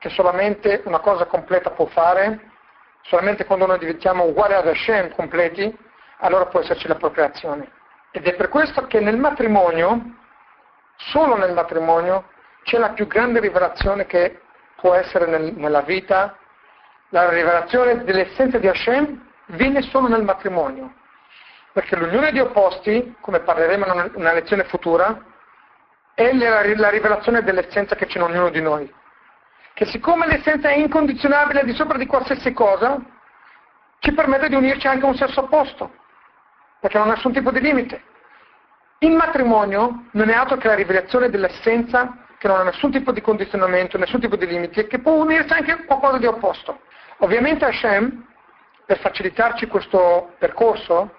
che 0.04 0.10
solamente 0.10 0.82
una 0.84 0.98
cosa 0.98 1.24
completa 1.24 1.70
può 1.70 1.86
fare, 1.86 2.38
solamente 3.04 3.46
quando 3.46 3.64
noi 3.64 3.78
diventiamo 3.78 4.24
uguali 4.24 4.52
ad 4.52 4.68
Hashem 4.68 5.14
completi, 5.14 5.74
allora 6.18 6.44
può 6.44 6.60
esserci 6.60 6.86
la 6.86 6.96
procreazione. 6.96 7.70
Ed 8.10 8.26
è 8.26 8.34
per 8.34 8.50
questo 8.50 8.86
che 8.86 9.00
nel 9.00 9.16
matrimonio, 9.16 9.98
solo 10.96 11.38
nel 11.38 11.54
matrimonio, 11.54 12.28
c'è 12.64 12.76
la 12.76 12.90
più 12.90 13.06
grande 13.06 13.40
rivelazione 13.40 14.04
che 14.04 14.42
può 14.76 14.92
essere 14.92 15.24
nel, 15.24 15.54
nella 15.54 15.80
vita, 15.80 16.36
la 17.08 17.30
rivelazione 17.30 18.04
dell'essenza 18.04 18.58
di 18.58 18.68
Hashem 18.68 19.26
viene 19.46 19.80
solo 19.80 20.06
nel 20.06 20.22
matrimonio, 20.22 20.92
perché 21.72 21.96
l'unione 21.96 22.30
di 22.30 22.40
opposti, 22.40 23.16
come 23.22 23.40
parleremo 23.40 23.86
in 23.86 24.10
una 24.16 24.32
lezione 24.34 24.64
futura, 24.64 25.18
è 26.12 26.30
la, 26.34 26.62
la 26.76 26.90
rivelazione 26.90 27.42
dell'essenza 27.42 27.96
che 27.96 28.04
c'è 28.04 28.18
in 28.18 28.24
ognuno 28.24 28.50
di 28.50 28.60
noi 28.60 29.02
che 29.74 29.86
siccome 29.86 30.26
l'essenza 30.26 30.68
è 30.68 30.76
incondizionabile 30.76 31.60
al 31.60 31.66
di 31.66 31.74
sopra 31.74 31.98
di 31.98 32.06
qualsiasi 32.06 32.52
cosa, 32.52 32.96
ci 33.98 34.12
permette 34.12 34.48
di 34.48 34.54
unirci 34.54 34.86
anche 34.86 35.04
a 35.04 35.08
un 35.08 35.16
sesso 35.16 35.40
opposto, 35.40 35.92
perché 36.80 36.96
non 36.96 37.10
ha 37.10 37.14
nessun 37.14 37.32
tipo 37.32 37.50
di 37.50 37.60
limite. 37.60 38.02
Il 38.98 39.12
matrimonio 39.12 40.06
non 40.12 40.30
è 40.30 40.34
altro 40.34 40.56
che 40.56 40.68
la 40.68 40.74
rivelazione 40.74 41.28
dell'essenza 41.28 42.18
che 42.38 42.46
non 42.46 42.58
ha 42.58 42.62
nessun 42.62 42.92
tipo 42.92 43.10
di 43.10 43.20
condizionamento, 43.20 43.98
nessun 43.98 44.20
tipo 44.20 44.36
di 44.36 44.46
limiti 44.46 44.80
e 44.80 44.86
che 44.86 45.00
può 45.00 45.12
unirsi 45.14 45.52
anche 45.52 45.72
a 45.72 45.84
qualcosa 45.84 46.18
di 46.18 46.26
opposto. 46.26 46.80
Ovviamente 47.18 47.64
Hashem, 47.64 48.26
per 48.86 48.98
facilitarci 48.98 49.66
questo 49.66 50.34
percorso, 50.38 51.16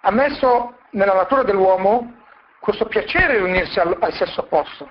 ha 0.00 0.10
messo 0.10 0.78
nella 0.90 1.14
natura 1.14 1.42
dell'uomo 1.42 2.20
questo 2.58 2.86
piacere 2.86 3.36
di 3.36 3.42
unirsi 3.42 3.78
al, 3.78 3.96
al 4.00 4.12
sesso 4.12 4.40
opposto. 4.40 4.90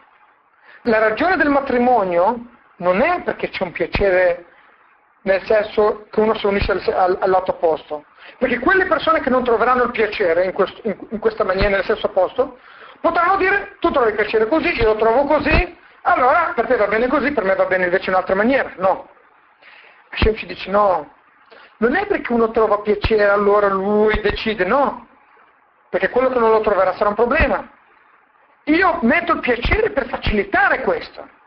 La 0.83 0.99
ragione 0.99 1.35
del 1.37 1.49
matrimonio 1.49 2.45
non 2.81 3.01
è 3.01 3.21
perché 3.21 3.49
c'è 3.49 3.63
un 3.63 3.71
piacere 3.71 4.45
nel 5.23 5.43
senso 5.45 6.07
che 6.09 6.19
uno 6.19 6.33
si 6.35 6.47
unisce 6.47 6.71
al, 6.71 7.17
al, 7.19 7.29
lato 7.29 7.51
opposto, 7.51 8.05
perché 8.39 8.59
quelle 8.59 8.87
persone 8.87 9.21
che 9.21 9.29
non 9.29 9.43
troveranno 9.43 9.83
il 9.83 9.91
piacere 9.91 10.45
in, 10.45 10.51
questo, 10.51 10.81
in, 10.83 10.97
in 11.09 11.19
questa 11.19 11.43
maniera, 11.43 11.69
nel 11.69 11.83
senso 11.83 12.07
opposto, 12.07 12.57
potranno 12.99 13.37
dire 13.37 13.77
tu 13.79 13.91
trovi 13.91 14.09
il 14.09 14.15
piacere 14.15 14.47
così, 14.47 14.73
io 14.73 14.93
lo 14.93 14.95
trovo 14.95 15.25
così, 15.25 15.77
allora 16.01 16.53
per 16.55 16.65
te 16.65 16.75
va 16.75 16.87
bene 16.87 17.07
così, 17.07 17.31
per 17.31 17.43
me 17.43 17.53
va 17.53 17.65
bene 17.65 17.83
invece 17.83 18.09
in 18.09 18.15
un'altra 18.15 18.35
maniera. 18.35 18.71
No. 18.77 19.09
Hashem 20.09 20.35
ci 20.35 20.47
dice 20.47 20.71
no, 20.71 21.13
non 21.77 21.95
è 21.95 22.07
perché 22.07 22.33
uno 22.33 22.49
trova 22.49 22.79
piacere 22.79 23.29
allora 23.29 23.67
lui 23.67 24.19
decide, 24.21 24.65
no, 24.65 25.07
perché 25.89 26.09
quello 26.09 26.29
che 26.29 26.39
non 26.39 26.49
lo 26.49 26.61
troverà 26.61 26.95
sarà 26.95 27.09
un 27.09 27.15
problema. 27.15 27.69
Io 28.65 28.99
metto 29.03 29.33
il 29.33 29.39
piacere 29.39 29.91
per 29.91 30.07
facilitare 30.07 30.81
questo. 30.81 31.39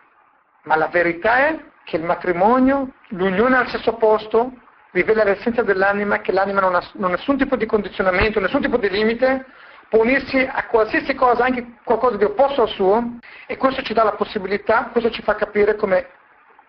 Ma 0.64 0.76
la 0.76 0.88
verità 0.88 1.48
è 1.48 1.58
che 1.84 1.96
il 1.96 2.04
matrimonio, 2.04 2.92
l'unione 3.08 3.56
al 3.56 3.68
sesso 3.68 3.90
opposto, 3.90 4.52
rivela 4.90 5.24
l'essenza 5.24 5.62
dell'anima, 5.62 6.20
che 6.20 6.32
l'anima 6.32 6.60
non 6.60 6.74
ha, 6.74 6.82
non 6.94 7.10
ha 7.10 7.14
nessun 7.16 7.36
tipo 7.36 7.56
di 7.56 7.66
condizionamento, 7.66 8.40
nessun 8.40 8.60
tipo 8.60 8.76
di 8.76 8.88
limite, 8.88 9.44
può 9.88 10.02
unirsi 10.02 10.38
a 10.38 10.66
qualsiasi 10.66 11.14
cosa, 11.14 11.44
anche 11.44 11.74
qualcosa 11.84 12.16
di 12.16 12.24
opposto 12.24 12.62
al 12.62 12.68
suo, 12.68 13.18
e 13.46 13.56
questo 13.56 13.82
ci 13.82 13.92
dà 13.92 14.04
la 14.04 14.12
possibilità, 14.12 14.88
questo 14.92 15.10
ci 15.10 15.22
fa 15.22 15.34
capire 15.34 15.76
come 15.76 16.08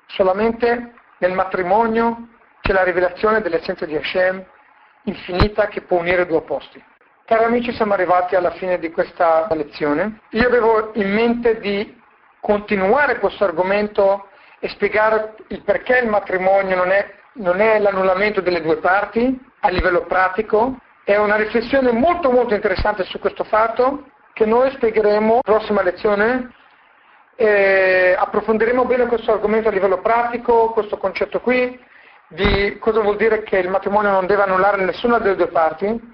solamente 0.08 0.94
nel 1.20 1.34
matrimonio 1.34 2.30
c'è 2.62 2.74
la 2.74 2.84
rivelazione 2.84 3.42
dell'essenza 3.42 3.86
di 3.86 3.96
Hashem 3.96 4.44
infinita 5.04 5.68
che 5.68 5.82
può 5.82 6.00
unire 6.00 6.26
due 6.26 6.38
opposti. 6.38 6.84
Cari 7.26 7.44
amici, 7.44 7.72
siamo 7.74 7.94
arrivati 7.94 8.36
alla 8.36 8.52
fine 8.52 8.78
di 8.78 8.92
questa 8.92 9.48
lezione. 9.52 10.20
Io 10.32 10.48
avevo 10.48 10.92
in 10.94 11.12
mente 11.12 11.60
di 11.60 12.02
continuare 12.46 13.18
questo 13.18 13.44
argomento 13.44 14.28
e 14.60 14.70
spiegare 14.70 15.34
il 15.48 15.64
perché 15.64 15.98
il 15.98 16.08
matrimonio 16.08 16.76
non 16.76 16.92
è, 16.92 17.12
non 17.34 17.60
è 17.60 17.80
l'annullamento 17.80 18.40
delle 18.40 18.62
due 18.62 18.78
parti 18.78 19.36
a 19.62 19.70
livello 19.70 20.04
pratico. 20.04 20.78
È 21.04 21.18
una 21.18 21.38
riflessione 21.38 21.92
molto 21.92 22.30
molto 22.30 22.54
interessante 22.54 23.04
su 23.06 23.18
questo 23.18 23.44
fatto 23.46 24.06
che 24.34 24.46
noi 24.46 24.70
spiegheremo 24.74 25.28
nella 25.28 25.42
prossima 25.42 25.82
lezione. 25.82 26.54
E 27.36 28.16
approfondiremo 28.16 28.86
bene 28.86 29.08
questo 29.08 29.32
argomento 29.32 29.70
a 29.70 29.72
livello 29.72 30.02
pratico, 30.02 30.70
questo 30.70 30.98
concetto 30.98 31.42
qui, 31.42 31.84
di 32.28 32.78
cosa 32.78 33.02
vuol 33.02 33.18
dire 33.18 33.42
che 33.42 33.58
il 33.58 33.70
matrimonio 33.70 34.12
non 34.12 34.28
deve 34.28 34.44
annullare 34.44 34.86
nessuna 34.86 35.18
delle 35.18 35.36
due 35.36 35.48
parti. 35.48 36.14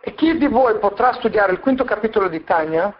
E 0.00 0.14
chi 0.14 0.38
di 0.38 0.46
voi 0.46 0.78
potrà 0.78 1.12
studiare 1.12 1.52
il 1.52 1.60
quinto 1.60 1.84
capitolo 1.84 2.28
di 2.28 2.42
Tania 2.44 2.94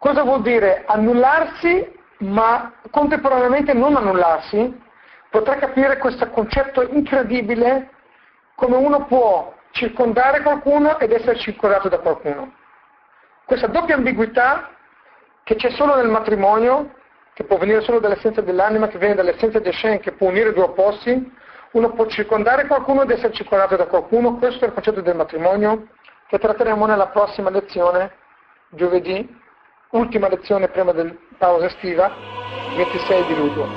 Cosa 0.00 0.22
vuol 0.22 0.40
dire 0.40 0.84
annullarsi, 0.86 1.86
ma 2.20 2.72
contemporaneamente 2.90 3.74
non 3.74 3.96
annullarsi? 3.96 4.80
Potrà 5.28 5.56
capire 5.56 5.98
questo 5.98 6.26
concetto 6.30 6.80
incredibile 6.80 7.90
come 8.54 8.76
uno 8.76 9.04
può 9.04 9.54
circondare 9.72 10.40
qualcuno 10.40 10.98
ed 10.98 11.12
essere 11.12 11.36
circondato 11.36 11.90
da 11.90 11.98
qualcuno. 11.98 12.50
Questa 13.44 13.66
doppia 13.66 13.96
ambiguità 13.96 14.70
che 15.44 15.56
c'è 15.56 15.68
solo 15.72 15.94
nel 15.96 16.08
matrimonio, 16.08 16.94
che 17.34 17.44
può 17.44 17.58
venire 17.58 17.82
solo 17.82 17.98
dall'essenza 17.98 18.40
dell'anima, 18.40 18.88
che 18.88 18.96
viene 18.96 19.14
dall'essenza 19.14 19.58
di 19.58 19.68
Hashem, 19.68 20.00
che 20.00 20.12
può 20.12 20.28
unire 20.28 20.54
due 20.54 20.62
opposti, 20.62 21.30
uno 21.72 21.90
può 21.90 22.06
circondare 22.06 22.66
qualcuno 22.66 23.02
ed 23.02 23.10
essere 23.10 23.34
circondato 23.34 23.76
da 23.76 23.84
qualcuno, 23.84 24.36
questo 24.36 24.64
è 24.64 24.68
il 24.68 24.72
concetto 24.72 25.02
del 25.02 25.16
matrimonio 25.16 25.88
che 26.26 26.38
tratteremo 26.38 26.86
nella 26.86 27.08
prossima 27.08 27.50
lezione, 27.50 28.14
giovedì 28.70 29.39
ultima 29.90 30.28
lezione 30.28 30.68
prima 30.68 30.92
del 30.92 31.16
pausa 31.38 31.66
estiva, 31.66 32.12
26 32.76 33.26
di 33.26 33.34
luglio. 33.36 33.68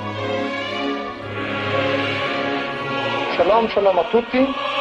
Shalom, 3.34 3.68
shalom 3.68 3.98
a 3.98 4.04
tutti. 4.04 4.73